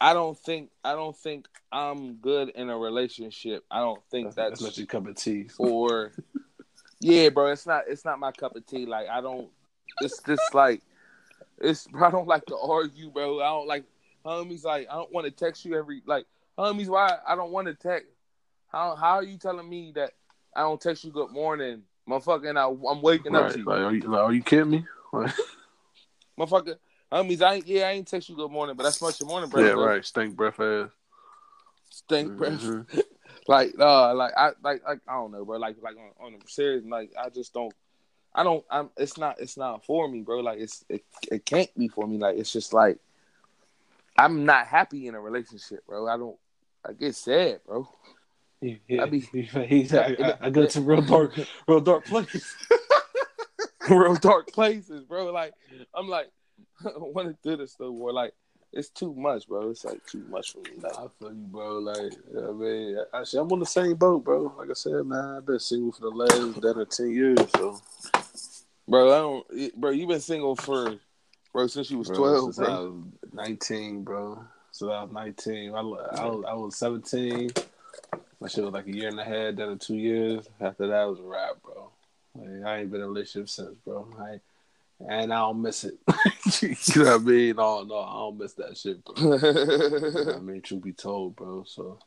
I 0.00 0.12
don't 0.12 0.38
think. 0.38 0.70
I 0.84 0.92
don't 0.92 1.16
think 1.16 1.46
I'm 1.72 2.14
good 2.14 2.50
in 2.50 2.70
a 2.70 2.76
relationship. 2.76 3.64
I 3.70 3.78
don't 3.78 4.02
think 4.10 4.34
that's, 4.34 4.60
that's 4.60 4.62
not 4.62 4.78
your 4.78 4.86
cup 4.86 5.06
of 5.06 5.16
tea. 5.16 5.48
Or, 5.58 6.12
yeah, 7.00 7.28
bro, 7.30 7.52
it's 7.52 7.66
not. 7.66 7.84
It's 7.88 8.04
not 8.04 8.18
my 8.18 8.32
cup 8.32 8.56
of 8.56 8.66
tea. 8.66 8.86
Like 8.86 9.08
I 9.08 9.20
don't. 9.20 9.48
It's 10.00 10.20
just 10.22 10.54
like, 10.54 10.82
it's. 11.58 11.86
Bro, 11.86 12.08
I 12.08 12.10
don't 12.10 12.28
like 12.28 12.46
to 12.46 12.56
argue, 12.56 13.10
bro. 13.10 13.40
I 13.40 13.48
don't 13.48 13.66
like 13.66 13.84
homies. 14.24 14.64
Like 14.64 14.88
I 14.90 14.94
don't 14.94 15.12
want 15.12 15.24
to 15.26 15.30
text 15.30 15.64
you 15.64 15.76
every 15.76 16.02
like 16.06 16.26
homies. 16.58 16.88
Why 16.88 17.16
I 17.26 17.34
don't 17.34 17.52
want 17.52 17.68
to 17.68 17.74
text. 17.74 18.08
How 18.68 18.96
how 18.96 19.14
are 19.14 19.22
you 19.22 19.38
telling 19.38 19.68
me 19.68 19.92
that 19.94 20.12
I 20.54 20.60
don't 20.60 20.80
text 20.80 21.04
you 21.04 21.10
good 21.10 21.30
morning, 21.30 21.82
motherfucker? 22.08 22.54
I, 22.56 22.90
I'm 22.90 23.00
waking 23.00 23.32
right. 23.32 23.44
up 23.44 23.52
to 23.52 23.58
you. 23.58 23.64
Like, 23.64 23.80
are 23.80 23.94
you 23.94 24.00
like, 24.00 24.20
are 24.20 24.32
you 24.32 24.42
kidding 24.42 24.70
me? 24.70 24.86
motherfucker, 26.38 26.76
Homies, 27.12 27.40
I 27.40 27.54
ain't, 27.54 27.66
yeah, 27.66 27.88
I 27.88 27.92
ain't 27.92 28.08
text 28.08 28.28
you 28.28 28.34
good 28.34 28.50
morning, 28.50 28.74
but 28.74 28.82
that's 28.82 29.00
much 29.00 29.20
your 29.20 29.28
morning 29.28 29.48
breath. 29.48 29.64
Yeah, 29.64 29.72
right. 29.72 30.04
Stink 30.04 30.34
breath 30.34 30.58
ass. 30.58 30.90
Stink 31.90 32.32
mm-hmm. 32.32 32.82
breath. 32.82 33.04
like, 33.48 33.74
uh, 33.78 34.12
like 34.14 34.32
I, 34.36 34.50
like, 34.62 34.82
like 34.84 35.00
I 35.06 35.12
don't 35.12 35.30
know, 35.30 35.44
bro. 35.44 35.58
Like, 35.58 35.76
like 35.80 35.94
on, 35.96 36.26
on 36.26 36.32
the 36.32 36.38
serious, 36.48 36.84
like 36.84 37.12
I 37.18 37.28
just 37.28 37.54
don't. 37.54 37.72
I 38.34 38.42
don't. 38.42 38.64
I'm. 38.68 38.90
It's 38.96 39.16
not. 39.16 39.40
It's 39.40 39.56
not 39.56 39.84
for 39.84 40.08
me, 40.08 40.22
bro. 40.22 40.40
Like 40.40 40.58
it's. 40.58 40.84
It. 40.88 41.04
It 41.30 41.46
can't 41.46 41.72
be 41.78 41.88
for 41.88 42.06
me. 42.06 42.18
Like 42.18 42.36
it's 42.38 42.52
just 42.52 42.72
like. 42.72 42.98
I'm 44.18 44.44
not 44.44 44.66
happy 44.66 45.06
in 45.06 45.14
a 45.14 45.20
relationship, 45.20 45.86
bro. 45.86 46.08
I 46.08 46.16
don't. 46.16 46.36
I 46.84 46.92
get 46.92 47.14
sad, 47.14 47.60
bro. 47.66 47.88
Yeah, 48.60 49.02
I 49.02 49.06
be. 49.06 49.20
He's. 49.20 49.94
I, 49.94 50.16
I, 50.20 50.34
I 50.40 50.50
go 50.50 50.66
to 50.66 50.80
real 50.80 51.02
dark, 51.02 51.38
real 51.68 51.80
dark 51.80 52.04
places. 52.06 52.44
real 53.88 54.16
dark 54.16 54.48
places, 54.48 55.04
bro. 55.04 55.32
Like 55.32 55.54
I'm 55.94 56.08
like 56.08 56.30
want 56.84 57.28
to 57.28 57.48
do 57.48 57.56
this 57.56 57.74
though, 57.74 57.92
boy. 57.92 58.10
Like 58.12 58.34
it's 58.72 58.90
too 58.90 59.14
much, 59.14 59.48
bro. 59.48 59.70
It's 59.70 59.84
like 59.84 60.04
too 60.06 60.24
much 60.28 60.52
for 60.52 60.58
me. 60.58 60.70
Like, 60.80 60.96
I 60.96 61.06
feel 61.18 61.32
you, 61.32 61.46
bro. 61.46 61.78
Like 61.78 62.12
I 62.36 62.50
mean, 62.52 62.98
actually, 63.14 63.40
I'm 63.40 63.52
on 63.52 63.60
the 63.60 63.66
same 63.66 63.94
boat, 63.94 64.24
bro. 64.24 64.54
Like 64.58 64.70
I 64.70 64.74
said, 64.74 65.04
man, 65.06 65.36
I've 65.36 65.46
been 65.46 65.58
single 65.58 65.92
for 65.92 66.02
the 66.02 66.74
last 66.76 66.96
ten 66.96 67.10
years, 67.10 67.38
so. 67.56 67.80
Bro, 68.88 69.08
I 69.08 69.18
don't, 69.18 69.80
bro. 69.80 69.90
You've 69.90 70.08
been 70.08 70.20
single 70.20 70.54
for, 70.54 70.94
bro, 71.52 71.66
since 71.66 71.90
you 71.90 71.98
was 71.98 72.06
bro, 72.06 72.16
twelve, 72.16 72.54
bro. 72.54 72.66
I 72.66 72.78
was 72.80 72.92
Nineteen, 73.32 74.04
bro. 74.04 74.44
So 74.70 74.90
I 74.90 75.02
was 75.02 75.12
nineteen. 75.12 75.74
I, 75.74 75.78
I, 75.78 75.82
was, 75.82 76.44
I 76.48 76.54
was 76.54 76.76
seventeen. 76.76 77.50
My 78.40 78.46
shit 78.48 78.62
was 78.62 78.72
like 78.72 78.86
a 78.86 78.94
year 78.94 79.08
and 79.08 79.18
a 79.18 79.24
half, 79.24 79.56
then 79.56 79.76
two 79.78 79.96
years. 79.96 80.48
After 80.60 80.86
that, 80.86 81.04
was 81.04 81.18
a 81.18 81.22
wrap, 81.22 81.60
bro. 81.62 81.90
Like, 82.34 82.64
I 82.64 82.78
ain't 82.78 82.90
been 82.92 83.00
in 83.00 83.06
a 83.06 83.08
relationship 83.08 83.48
since, 83.48 83.74
bro. 83.84 84.08
I 84.20 84.40
and 85.00 85.32
I 85.32 85.38
don't 85.38 85.62
miss 85.62 85.84
it. 85.84 85.98
you 86.62 87.04
know 87.04 87.12
what 87.12 87.20
I 87.20 87.24
mean? 87.24 87.56
No, 87.56 87.82
no, 87.82 87.98
I 87.98 88.12
don't 88.14 88.38
miss 88.38 88.52
that 88.54 88.76
shit, 88.76 89.04
bro. 89.04 89.14
you 89.16 90.24
know 90.24 90.34
I 90.36 90.38
mean, 90.40 90.62
truth 90.62 90.82
be 90.82 90.92
told, 90.92 91.36
bro. 91.36 91.64
So, 91.66 91.98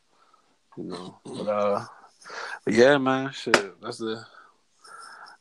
you 0.77 0.85
know, 0.85 1.19
but 1.25 1.47
uh, 1.47 1.85
but 2.65 2.73
yeah, 2.73 2.97
man, 2.97 3.31
shit, 3.31 3.81
that's 3.81 3.97
the 3.97 4.25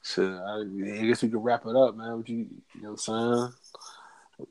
shit. 0.02 0.30
I, 0.30 0.60
I 0.60 1.06
guess 1.06 1.22
we 1.22 1.28
can 1.28 1.38
wrap 1.38 1.66
it 1.66 1.76
up, 1.76 1.96
man. 1.96 2.18
What 2.18 2.28
you, 2.28 2.36
you 2.74 2.82
know 2.82 2.90
what 2.92 3.08
I'm 3.08 3.50
saying? 3.50 3.52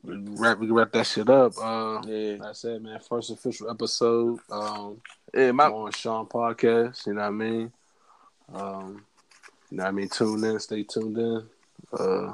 We 0.04 0.18
wrap, 0.38 0.60
we 0.60 0.68
can 0.68 0.76
wrap 0.76 0.92
that 0.92 1.08
shit 1.08 1.30
up. 1.30 1.54
Uh, 1.62 2.02
yeah, 2.06 2.38
that's 2.38 2.66
it, 2.66 2.82
man. 2.82 3.00
First 3.00 3.32
official 3.32 3.70
episode. 3.70 4.40
Um, 4.52 5.02
yeah, 5.34 5.52
my 5.52 5.68
on 5.68 5.92
Sean 5.92 6.26
podcast. 6.26 7.08
You 7.08 7.14
know 7.14 7.22
what 7.22 7.28
I 7.28 7.32
mean? 7.32 7.72
Um, 8.54 9.06
you 9.70 9.78
know 9.78 9.84
what 9.84 9.90
I 9.90 9.92
mean? 9.92 10.10
Tune 10.10 10.44
in, 10.44 10.60
stay 10.60 10.84
tuned 10.84 11.18
in. 11.18 11.44
Uh, 11.98 12.34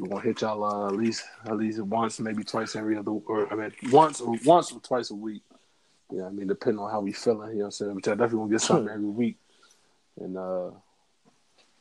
we're 0.00 0.08
gonna 0.08 0.22
hit 0.22 0.40
y'all 0.40 0.64
uh, 0.64 0.86
at 0.88 0.96
least 0.96 1.24
at 1.44 1.56
least 1.56 1.80
once, 1.80 2.18
maybe 2.20 2.42
twice 2.42 2.74
every 2.74 2.96
other, 2.96 3.10
or 3.10 3.52
I 3.52 3.56
mean 3.56 3.72
once 3.92 4.20
or 4.20 4.36
once 4.44 4.72
or 4.72 4.80
twice 4.80 5.10
a 5.10 5.14
week. 5.14 5.42
Yeah, 6.10 6.26
I 6.26 6.30
mean 6.30 6.48
depending 6.48 6.82
on 6.82 6.90
how 6.90 7.00
we 7.00 7.12
feeling, 7.12 7.50
you 7.50 7.54
know 7.56 7.60
what 7.60 7.66
I'm 7.66 7.70
saying. 7.72 7.94
But 7.94 8.08
I 8.08 8.10
definitely 8.12 8.38
gonna 8.38 8.50
get 8.50 8.60
something 8.62 8.88
every 8.88 9.08
week, 9.08 9.36
and 10.20 10.36
uh, 10.36 10.70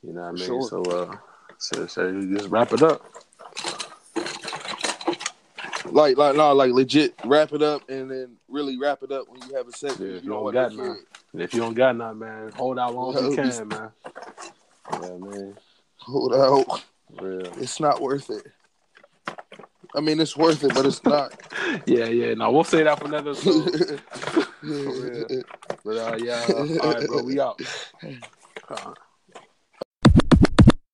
You 0.03 0.13
know 0.13 0.21
what 0.21 0.27
I 0.27 0.31
mean? 0.31 0.45
Sure. 0.45 0.61
So, 0.63 0.81
uh, 0.83 1.15
so, 1.57 1.87
so 1.87 2.07
you 2.07 2.37
just 2.37 2.49
wrap 2.49 2.71
it 2.73 2.81
up. 2.81 3.01
Like, 5.85 6.17
like, 6.17 6.35
no, 6.35 6.53
like 6.53 6.71
legit. 6.71 7.15
Wrap 7.25 7.53
it 7.53 7.61
up 7.61 7.89
and 7.89 8.11
then 8.11 8.37
really 8.47 8.77
wrap 8.77 9.01
it 9.03 9.11
up 9.11 9.27
when 9.27 9.41
you 9.47 9.55
have 9.55 9.67
a 9.67 9.71
second. 9.71 10.05
Yeah, 10.05 10.17
if 10.17 10.23
you 10.23 10.31
you 10.33 10.37
don't 10.37 10.53
got 10.53 10.73
none. 10.73 11.05
And 11.33 11.41
if 11.41 11.53
you 11.53 11.61
don't 11.61 11.73
got 11.73 11.95
none, 11.95 12.19
man, 12.19 12.51
hold 12.55 12.79
out 12.79 12.95
long 12.95 13.15
as 13.15 13.23
you 13.23 13.35
can, 13.35 13.67
man. 13.67 13.91
Yeah, 14.91 15.17
man. 15.17 15.57
hold 15.97 16.33
out. 16.33 16.83
Real. 17.17 17.51
It's 17.57 17.79
not 17.79 18.01
worth 18.01 18.29
it. 18.29 18.45
I 19.95 20.01
mean, 20.01 20.19
it's 20.19 20.37
worth 20.37 20.63
it, 20.63 20.73
but 20.73 20.85
it's 20.85 21.03
not. 21.03 21.33
Yeah, 21.85 22.05
yeah. 22.05 22.33
No, 22.33 22.51
we'll 22.51 22.63
say 22.63 22.81
that 22.83 22.97
for 22.99 23.05
another. 23.05 23.33
real. 24.63 25.43
but 25.85 25.97
uh, 25.97 26.17
yeah. 26.17 26.43
All 26.81 26.93
right, 26.93 27.05
bro. 27.07 27.23
We 27.23 27.39
out. 27.39 27.61
Uh, 28.69 28.93